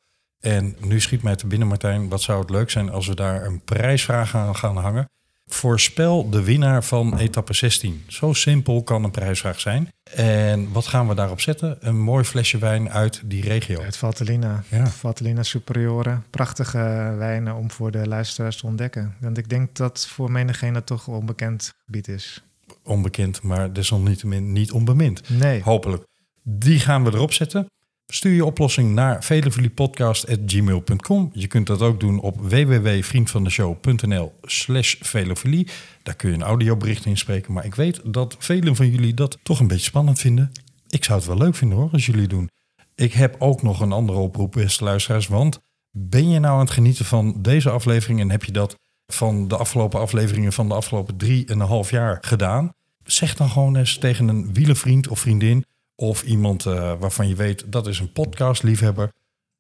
En 0.44 0.76
nu 0.80 1.02
schiet 1.02 1.22
mij 1.22 1.36
te 1.36 1.48
binnen, 1.48 1.68
Martijn, 1.68 2.10
wat 2.10 2.22
zou 2.22 2.40
het 2.40 2.50
leuk 2.50 2.70
zijn 2.70 2.90
als 2.90 3.08
we 3.08 3.16
daar 3.16 3.46
een 3.46 3.62
prijsvraag 3.64 4.36
aan 4.36 4.56
gaan 4.56 4.78
hangen. 4.78 5.10
Voorspel 5.46 6.30
de 6.30 6.44
winnaar 6.44 6.84
van 6.84 7.18
etappe 7.18 7.54
16. 7.54 8.04
Zo 8.08 8.34
simpel 8.34 8.84
kan 8.84 9.04
een 9.04 9.12
prijsvraag 9.12 9.60
zijn. 9.60 9.90
En 10.16 10.72
wat 10.72 10.88
gaan 10.88 11.08
we 11.08 11.16
daarop 11.16 11.42
zetten? 11.42 11.78
Een 11.80 12.00
mooi 12.00 12.24
flesje 12.24 12.58
wijn 12.58 12.90
uit 12.90 13.22
die 13.26 13.42
regio. 13.42 13.82
Uit 13.82 13.98
Valtellina. 13.98 14.64
Ja. 14.70 14.88
Valtellina 14.88 15.44
Superiore. 15.44 16.20
Prachtige 16.30 17.14
wijnen 17.18 17.56
om 17.56 17.72
voor 17.72 17.92
de 17.92 18.08
luisteraars 18.08 18.58
te 18.58 18.66
ontdekken. 18.66 19.16
Want 19.20 19.38
ik 19.38 19.50
denk 19.50 19.76
dat 19.76 20.08
voor 20.08 20.32
menigeen 20.32 20.74
dat 20.74 20.86
toch 20.86 21.08
een 21.08 21.14
onbekend 21.14 21.74
gebied 21.86 22.08
is. 22.08 22.44
Onbekend, 22.84 23.42
maar 23.42 23.74
desalniettemin 23.74 24.52
niet 24.52 24.72
onbemind. 24.72 25.30
Nee. 25.30 25.62
Hopelijk. 25.62 26.04
Die 26.44 26.80
gaan 26.80 27.04
we 27.04 27.12
erop 27.14 27.34
zetten. 27.34 27.66
Stuur 28.08 28.34
je 28.34 28.46
oplossing 28.46 28.94
naar 28.94 29.24
velofiliepodcast.gmail.com. 29.24 31.30
Je 31.34 31.48
kunt 31.48 31.68
dat 31.68 31.82
ook 31.82 32.00
doen 32.00 32.20
op 32.20 32.42
www.vriendvandeshow.nl 32.42 34.34
slash 34.42 34.96
velofilie. 35.00 35.68
Daar 36.04 36.16
kun 36.16 36.30
je 36.30 36.36
een 36.36 36.44
audiobericht 36.44 37.06
inspreken. 37.06 37.54
Maar 37.54 37.66
ik 37.66 37.76
weet 37.76 38.02
dat 38.04 38.36
velen 38.40 38.76
van 38.76 38.90
jullie 38.90 39.14
dat 39.14 39.38
toch 39.44 39.60
een 39.60 39.68
beetje 39.68 39.86
spannend 39.86 40.20
vinden. 40.20 40.52
Ik 40.88 41.04
zou 41.04 41.18
het 41.18 41.28
wel 41.28 41.38
leuk 41.38 41.56
vinden 41.56 41.78
hoor, 41.78 41.90
als 41.92 42.06
jullie 42.06 42.28
doen. 42.28 42.50
Ik 42.96 43.14
heb 43.14 43.36
ook 43.40 43.62
nog 43.62 43.80
een 43.80 43.92
andere 43.92 44.20
oproep, 44.20 44.52
beste 44.52 44.84
luisteraars. 44.84 45.28
Want 45.28 45.60
ben 45.92 46.30
je 46.30 46.40
nou 46.40 46.54
aan 46.54 46.60
het 46.60 46.72
genieten 46.72 47.06
van 47.06 47.42
deze 47.42 47.70
aflevering... 47.70 48.20
en 48.20 48.32
heb 48.32 48.44
je 48.44 48.52
dat 48.52 48.76
van 49.06 49.48
de 49.48 49.58
afgelopen 49.58 50.00
afleveringen 50.00 50.54
van 50.54 50.68
de 50.68 50.74
afgelopen 50.74 51.18
drie 51.18 51.46
en 51.46 51.60
een 51.60 51.68
half 51.68 51.92
jaar 51.92 52.18
gedaan... 52.22 52.72
zeg 53.04 53.36
dan 53.36 53.50
gewoon 53.50 53.76
eens 53.76 53.98
tegen 53.98 54.28
een 54.28 54.54
wielenvriend 54.54 55.08
of 55.08 55.20
vriendin... 55.20 55.66
of 55.96 56.24
iemand 56.24 56.66
eh, 56.66 56.94
waarvan 57.00 57.28
je 57.28 57.36
weet 57.36 57.72
dat 57.72 57.88
is 57.88 58.00
een 58.00 58.12
podcastliefhebber... 58.12 59.12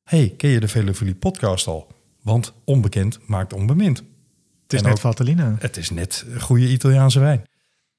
hey, 0.04 0.34
ken 0.38 0.50
je 0.50 0.60
de 0.60 0.68
Velofilie 0.68 1.16
podcast 1.16 1.68
al? 1.68 1.88
Want 2.22 2.54
onbekend 2.64 3.20
maakt 3.28 3.54
onbemind. 3.54 3.98
Het 4.64 4.74
is 4.74 4.82
En 4.82 4.88
net 4.90 5.00
Valtellina. 5.00 5.56
Het 5.60 5.78
is 5.78 5.90
net 5.90 6.26
goede 6.40 6.68
Italiaanse 6.68 7.20
wijn. 7.20 7.44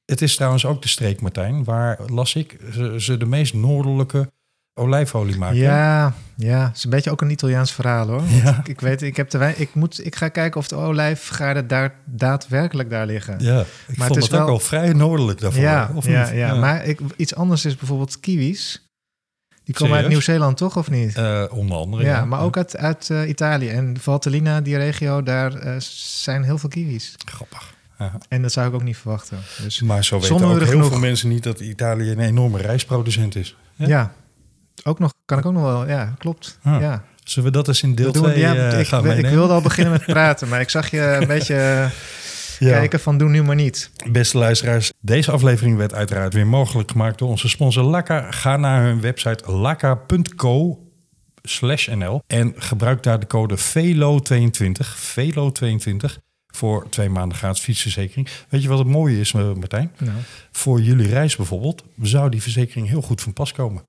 Het 0.05 0.23
is 0.23 0.35
trouwens 0.35 0.65
ook 0.65 0.83
de 0.83 0.89
streek, 0.89 1.21
Martijn, 1.21 1.65
waar, 1.65 1.99
las 2.07 2.35
ik, 2.35 2.59
ze, 2.73 2.95
ze 3.01 3.17
de 3.17 3.27
meest 3.27 3.55
noordelijke 3.55 4.31
olijfolie 4.79 5.37
maken. 5.39 5.57
Ja, 5.57 6.13
ja, 6.37 6.67
het 6.67 6.77
is 6.77 6.85
een 6.85 6.91
beetje 6.91 7.11
ook 7.11 7.21
een 7.21 7.31
Italiaans 7.31 7.73
verhaal 7.73 8.07
hoor. 8.07 8.17
Want 8.17 8.31
Ja. 8.31 8.59
Ik, 8.59 8.69
ik 8.69 8.81
weet, 8.81 9.03
ik 9.03 9.17
heb 9.17 9.31
de 9.31 9.39
wijn. 9.39 9.55
Ik, 9.59 9.75
moet, 9.75 10.07
ik 10.07 10.17
ga 10.17 10.29
kijken 10.29 10.61
of 10.61 10.69
de 10.69 10.75
olijfgaarden 10.77 11.67
daar 11.67 11.95
daadwerkelijk 12.05 12.91
daar 12.91 13.07
liggen. 13.07 13.35
Ja, 13.39 13.61
ik 13.61 13.67
Maar 13.97 14.07
vond 14.07 14.09
het 14.09 14.09
het, 14.09 14.17
is 14.19 14.25
ook 14.25 14.31
wel- 14.39 14.47
wel 14.47 14.59
vrij 14.59 14.93
noordelijk 14.93 15.41
daarvoor. 15.41 15.63
ja, 15.63 15.91
of 15.95 16.07
ja, 16.07 16.29
ja. 16.31 16.55
maar 16.55 16.85
ik, 16.85 17.01
iets 17.17 17.35
anders 17.35 17.65
is 17.65 17.77
bijvoorbeeld 17.77 18.21
kiwis. 18.21 18.81
Die 19.65 19.75
komen 19.75 19.97
uit? 19.97 20.09
Nieuw-Zeeland 20.09 20.57
toch 20.57 20.77
of 20.77 20.91
niet? 20.91 21.15
Eh, 21.17 21.45
onder 21.51 21.77
andere. 21.77 22.05
ja, 22.05 22.25
maar 22.25 22.41
ook 22.41 22.57
uit, 22.57 22.77
uit 22.77 23.11
eh, 23.11 23.29
Italië. 23.29 23.69
En 23.69 23.97
Valtellina, 24.01 24.61
die 24.61 24.77
regio, 24.77 25.23
daar 25.23 25.55
eh, 25.55 25.75
zijn 26.17 26.43
heel 26.43 26.59
veel 26.59 26.69
kiwis. 26.69 27.15
Grappig. 27.25 27.75
En 28.29 28.43
dat 28.43 28.53
zou 28.53 28.69
ik 28.69 28.75
ook 28.75 28.83
niet 28.83 28.97
verwachten. 28.97 29.39
Dus 29.63 29.81
Maar 29.83 30.05
zo 30.05 30.21
weten 30.21 30.35
ook 30.35 30.41
heel 30.59 30.67
genoeg. 30.67 30.89
veel 30.89 30.99
mensen 30.99 31.29
niet 31.29 31.43
dat 31.43 31.61
Italië 31.61 32.11
een 32.11 32.21
enorme 32.21 32.59
rijstproducent 32.59 33.35
is. 33.37 33.57
Ja. 33.75 34.13
Ook 34.87 34.99
nog, 34.99 35.13
kan 35.25 35.39
ik 35.39 35.47
ook 35.47 35.53
nog 35.53 35.63
wel. 35.63 35.89
Ja, 35.89 36.15
klopt. 36.19 36.59
Ah. 36.63 36.81
Ja. 36.81 37.05
Zullen 37.25 37.51
we 37.51 37.57
dat 37.57 37.69
eens 37.69 37.83
in 37.83 37.95
deel 37.95 38.07
We 38.07 38.13
doen- 38.13 38.23
2 38.23 38.39
ja, 38.39 38.55
eh, 38.55 38.81
ik, 38.81 38.87
gaan 38.87 39.11
ik 39.11 39.27
wilde 39.27 39.53
al 39.53 39.61
beginnen 39.61 39.93
met 39.93 40.05
praten, 40.07 40.49
maar 40.49 40.61
ik 40.61 40.71
zag 40.71 40.91
je 40.91 41.01
een 41.21 41.27
beetje 41.37 41.55
eh, 41.55 41.91
Ja. 42.59 42.71
kijken 42.79 43.01
van 43.01 43.19
doe 43.19 43.29
nu 43.29 43.43
maar 43.43 43.55
niet. 43.55 43.91
Beste 44.11 44.39
luisteraars, 44.39 44.93
deze 45.01 45.31
aflevering 45.31 45.77
werd 45.77 45.95
uiteraard 45.95 46.35
weer 46.35 46.47
mogelijk 46.47 46.91
gemaakt 46.91 47.19
door 47.19 47.29
onze 47.29 47.49
sponsor 47.49 47.83
Laka. 47.85 48.31
Ga 48.31 48.57
naar 48.57 48.83
hun 48.83 49.01
website 49.01 49.53
laka.co 49.53 50.81
nl 51.95 52.23
en 52.27 52.55
gebruik 52.57 53.03
daar 53.03 53.21
de 53.21 53.27
code 53.27 53.57
VELO22, 53.59 54.87
VELO22 55.15 56.19
voor 56.47 56.87
twee 56.89 57.09
maanden 57.09 57.39
gratis 57.39 57.63
fietsverzekering. 57.63 58.29
Weet 58.49 58.63
je 58.63 58.69
wat 58.69 58.79
het 58.79 58.87
mooie 58.89 59.21
is, 59.21 59.33
eh, 59.33 59.53
Martijn? 59.53 59.93
Nou, 59.99 60.17
Voor 60.53 60.81
jullie 60.81 61.09
reis 61.09 61.37
bijvoorbeeld 61.37 61.85
zou 62.03 62.31
die 62.31 62.43
verzekering 62.43 62.89
heel 62.89 63.03
goed 63.03 63.21
van 63.21 63.33
pas 63.33 63.53
komen. 63.53 63.83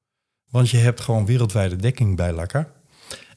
Want 0.50 0.70
je 0.70 0.78
hebt 0.78 1.02
gewoon 1.02 1.26
wereldwijde 1.26 1.76
dekking 1.76 2.16
bij 2.16 2.32
Laka. 2.32 2.72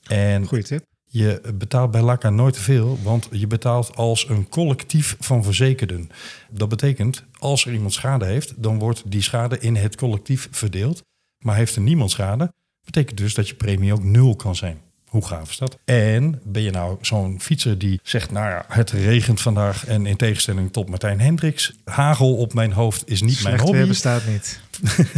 En 0.02 0.46
goede 0.46 0.64
tip. 0.64 0.84
je 1.04 1.40
betaalt 1.54 1.90
bij 1.90 2.02
Laka 2.02 2.30
nooit 2.30 2.54
te 2.54 2.60
veel, 2.60 2.98
want 3.02 3.28
je 3.30 3.46
betaalt 3.46 3.96
als 3.96 4.28
een 4.28 4.48
collectief 4.48 5.16
van 5.20 5.44
verzekerden. 5.44 6.10
Dat 6.50 6.68
betekent, 6.68 7.24
als 7.38 7.66
er 7.66 7.72
iemand 7.72 7.92
schade 7.92 8.24
heeft, 8.24 8.62
dan 8.62 8.78
wordt 8.78 9.02
die 9.06 9.22
schade 9.22 9.58
in 9.58 9.76
het 9.76 9.96
collectief 9.96 10.48
verdeeld. 10.50 11.02
Maar 11.38 11.56
heeft 11.56 11.76
er 11.76 11.82
niemand 11.82 12.10
schade, 12.10 12.52
betekent 12.84 13.18
dus 13.18 13.34
dat 13.34 13.48
je 13.48 13.54
premie 13.54 13.92
ook 13.92 14.04
nul 14.04 14.36
kan 14.36 14.56
zijn. 14.56 14.80
Hoe 15.06 15.26
gaaf 15.26 15.50
is 15.50 15.58
dat? 15.58 15.78
En 15.84 16.40
ben 16.44 16.62
je 16.62 16.70
nou 16.70 16.98
zo'n 17.00 17.40
fietser 17.40 17.78
die 17.78 18.00
zegt, 18.02 18.30
nou 18.30 18.48
ja, 18.48 18.64
het 18.68 18.90
regent 18.90 19.40
vandaag 19.40 19.86
en 19.86 20.06
in 20.06 20.16
tegenstelling 20.16 20.72
tot 20.72 20.88
Martijn 20.88 21.20
Hendricks, 21.20 21.72
hagel 21.84 22.36
op 22.36 22.54
mijn 22.54 22.72
hoofd 22.72 23.02
is 23.08 23.20
niet 23.20 23.42
mijn 23.42 23.58
Slecht 23.58 23.62
weer 23.62 23.72
hobby. 23.72 23.88
bestaat 23.88 24.26
niet. 24.26 24.60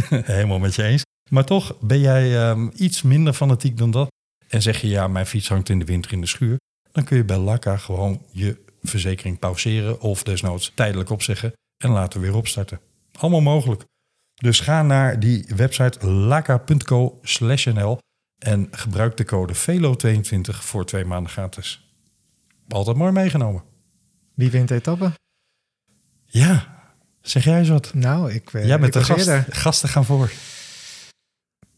Helemaal 0.25 0.59
met 0.59 0.75
je 0.75 0.83
eens. 0.83 1.03
Maar 1.33 1.45
toch 1.45 1.75
ben 1.79 1.99
jij 1.99 2.37
ehm, 2.37 2.69
iets 2.75 3.01
minder 3.01 3.33
fanatiek 3.33 3.77
dan 3.77 3.91
dat. 3.91 4.11
En 4.47 4.61
zeg 4.61 4.81
je 4.81 4.87
ja, 4.87 5.07
mijn 5.07 5.25
fiets 5.25 5.49
hangt 5.49 5.69
in 5.69 5.79
de 5.79 5.85
winter 5.85 6.11
in 6.11 6.21
de 6.21 6.27
schuur. 6.27 6.57
Dan 6.91 7.03
kun 7.03 7.17
je 7.17 7.23
bij 7.23 7.37
Laka 7.37 7.77
gewoon 7.77 8.21
je 8.31 8.57
verzekering 8.81 9.39
pauzeren 9.39 10.01
of 10.01 10.23
desnoods 10.23 10.71
tijdelijk 10.75 11.09
opzeggen 11.09 11.53
en 11.77 11.89
later 11.89 12.21
weer 12.21 12.35
opstarten. 12.35 12.79
Allemaal 13.11 13.41
mogelijk. 13.41 13.83
Dus 14.33 14.59
ga 14.59 14.81
naar 14.81 15.19
die 15.19 15.45
website 15.55 16.07
laka.co 16.07 17.19
nl 17.73 17.97
en 18.37 18.67
gebruik 18.71 19.17
de 19.17 19.25
code 19.25 19.55
VELO22 19.55 20.57
voor 20.59 20.85
twee 20.85 21.05
maanden 21.05 21.31
gratis. 21.31 21.93
Altijd 22.67 22.97
mooi 22.97 23.11
meegenomen. 23.11 23.63
Wie 24.33 24.51
wint 24.51 24.67
de 24.67 24.75
etappe? 24.75 25.11
Ja, 26.25 26.83
zeg 27.21 27.43
jij 27.43 27.59
eens 27.59 27.69
wat. 27.69 27.93
Nou, 27.93 28.31
ik, 28.31 28.53
eh, 28.53 28.65
Jij 28.65 28.79
bent 28.79 28.95
ik 28.95 29.01
de 29.01 29.13
gast. 29.13 29.29
Gasten 29.49 29.89
gaan 29.89 30.05
voor. 30.05 30.31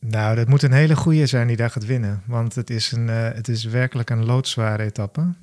Nou, 0.08 0.36
dat 0.36 0.48
moet 0.48 0.64
een 0.64 0.72
hele 0.72 0.96
goede 0.96 1.26
zijn 1.26 1.48
die 1.48 1.56
daar 1.56 1.70
gaat 1.70 1.86
winnen. 1.86 2.22
Want 2.26 2.56
het 2.56 2.70
is, 2.70 2.92
een, 2.92 3.10
eh, 3.10 3.34
het 3.34 3.48
is 3.48 3.64
werkelijk 3.64 4.10
een 4.10 4.26
loodzware 4.26 4.84
etappe. 4.84 5.34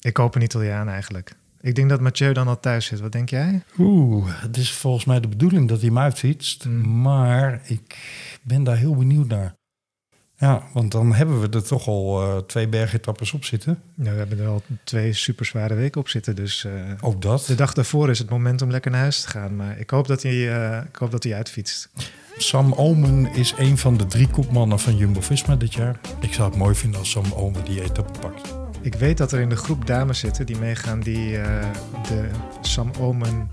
Ik 0.00 0.16
hoop 0.16 0.34
een 0.34 0.42
Italiaan 0.42 0.88
eigenlijk. 0.88 1.36
Ik 1.60 1.74
denk 1.74 1.88
dat 1.88 2.00
Mathieu 2.00 2.32
dan 2.32 2.48
al 2.48 2.60
thuis 2.60 2.86
zit. 2.86 3.00
Wat 3.00 3.12
denk 3.12 3.28
jij? 3.28 3.62
Oeh, 3.78 4.26
het 4.42 4.56
is 4.56 4.72
volgens 4.72 5.04
mij 5.04 5.20
de 5.20 5.28
bedoeling 5.28 5.68
dat 5.68 5.78
hij 5.78 5.88
hem 5.88 5.98
uitfietst. 5.98 6.64
Mm. 6.64 7.00
Maar 7.02 7.60
ik 7.64 7.98
ben 8.42 8.64
daar 8.64 8.76
heel 8.76 8.94
benieuwd 8.94 9.28
naar. 9.28 9.54
Ja, 10.36 10.62
want 10.72 10.92
dan 10.92 11.14
hebben 11.14 11.40
we 11.40 11.48
er 11.48 11.64
toch 11.64 11.86
al 11.86 12.22
eh, 12.22 12.36
twee 12.36 12.68
bergetappes 12.68 13.32
op 13.32 13.44
zitten. 13.44 13.82
Nou, 13.94 14.12
we 14.12 14.18
hebben 14.18 14.38
er 14.38 14.46
al 14.46 14.62
twee 14.84 15.12
super 15.12 15.44
zware 15.46 15.74
weken 15.74 16.00
op 16.00 16.08
zitten. 16.08 16.36
Dus 16.36 16.64
eh, 16.64 16.72
Ook 17.00 17.22
dat. 17.22 17.44
de 17.46 17.54
dag 17.54 17.72
daarvoor 17.72 18.10
is 18.10 18.18
het 18.18 18.30
moment 18.30 18.62
om 18.62 18.70
lekker 18.70 18.90
naar 18.90 19.00
huis 19.00 19.20
te 19.20 19.28
gaan. 19.28 19.56
Maar 19.56 19.78
ik 19.78 19.90
hoop 19.90 20.06
dat 20.06 20.22
hij, 20.22 20.54
eh, 20.56 20.84
ik 20.88 20.96
hoop 20.96 21.10
dat 21.10 21.22
hij 21.22 21.34
uitfietst. 21.34 21.90
Sam 22.36 22.72
Omen 22.72 23.34
is 23.34 23.54
een 23.56 23.78
van 23.78 23.96
de 23.96 24.06
drie 24.06 24.28
kopmannen 24.28 24.78
van 24.78 24.96
Jumbo-Visma 24.96 25.56
dit 25.56 25.74
jaar. 25.74 26.00
Ik 26.20 26.32
zou 26.32 26.48
het 26.48 26.58
mooi 26.58 26.74
vinden 26.74 27.00
als 27.00 27.10
Sam 27.10 27.32
Omen 27.34 27.64
die 27.64 27.82
etappe 27.82 28.18
pakt. 28.20 28.54
Ik 28.80 28.94
weet 28.94 29.18
dat 29.18 29.32
er 29.32 29.40
in 29.40 29.48
de 29.48 29.56
groep 29.56 29.86
dames 29.86 30.18
zitten 30.18 30.46
die 30.46 30.58
meegaan 30.58 31.00
die 31.00 31.38
eh, 31.38 31.66
de 32.08 32.28
Sam 32.60 32.90
Omen 33.00 33.50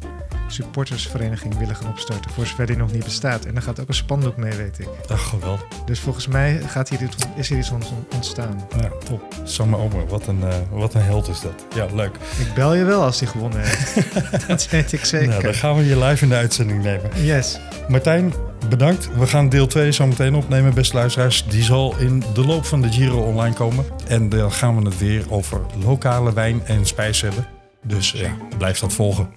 supportersvereniging 0.51 1.57
willen 1.57 1.75
gaan 1.75 1.89
opstarten. 1.89 2.31
Voor 2.31 2.45
zover 2.45 2.65
die 2.65 2.77
nog 2.77 2.91
niet 2.91 3.03
bestaat. 3.03 3.45
En 3.45 3.53
daar 3.53 3.63
gaat 3.63 3.79
ook 3.79 3.87
een 3.87 3.93
spandoek 3.93 4.37
mee, 4.37 4.51
weet 4.53 4.79
ik. 4.79 4.87
Ach, 5.09 5.29
geweldig. 5.29 5.65
Dus 5.85 5.99
volgens 5.99 6.27
mij 6.27 6.61
gaat 6.67 6.89
hier 6.89 6.99
dit, 6.99 7.15
is 7.35 7.49
hier 7.49 7.57
iets 7.57 7.71
ont- 7.71 7.93
ontstaan. 8.13 8.67
Ja, 8.81 8.89
top. 9.05 9.21
Sam 9.43 9.75
Omen, 9.75 10.07
wat 10.07 10.27
een, 10.27 10.43
eh, 10.43 10.53
wat 10.71 10.93
een 10.93 11.01
held 11.03 11.27
is 11.27 11.41
dat. 11.41 11.65
Ja, 11.75 11.85
leuk. 11.95 12.15
Ik 12.39 12.53
bel 12.55 12.73
je 12.73 12.83
wel 12.83 13.03
als 13.03 13.19
hij 13.19 13.29
gewonnen 13.29 13.59
heeft. 13.61 13.95
dat 14.47 14.69
weet 14.69 14.91
ik 14.93 15.05
zeker. 15.05 15.27
Nou, 15.27 15.41
dan 15.43 15.53
gaan 15.53 15.75
we 15.75 15.85
je 15.85 15.97
live 15.99 16.23
in 16.23 16.29
de 16.29 16.35
uitzending 16.35 16.83
nemen. 16.83 17.09
Yes. 17.23 17.59
Martijn, 17.87 18.33
bedankt. 18.69 19.09
We 19.17 19.27
gaan 19.27 19.49
deel 19.49 19.67
2 19.67 19.91
zo 19.91 20.07
meteen 20.07 20.35
opnemen, 20.35 20.73
beste 20.73 20.95
luisteraars. 20.95 21.45
Die 21.47 21.63
zal 21.63 21.95
in 21.97 22.23
de 22.33 22.45
loop 22.45 22.65
van 22.65 22.81
de 22.81 22.91
Giro 22.91 23.21
online 23.21 23.55
komen. 23.55 23.85
En 24.07 24.29
dan 24.29 24.51
gaan 24.51 24.77
we 24.77 24.85
het 24.89 24.97
weer 24.97 25.25
over 25.29 25.61
lokale 25.83 26.33
wijn 26.33 26.61
en 26.65 26.85
spijs 26.85 27.21
hebben. 27.21 27.45
Dus 27.83 28.11
ja, 28.11 28.37
blijf 28.57 28.79
dat 28.79 28.93
volgen. 28.93 29.29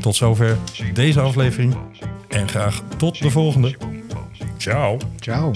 Tot 0.00 0.16
zover 0.16 0.58
deze 0.92 1.20
aflevering. 1.20 1.76
En 2.28 2.48
graag 2.48 2.82
tot 2.96 3.22
de 3.22 3.30
volgende. 3.30 3.76
Ciao. 4.56 4.96
Ciao. 5.20 5.52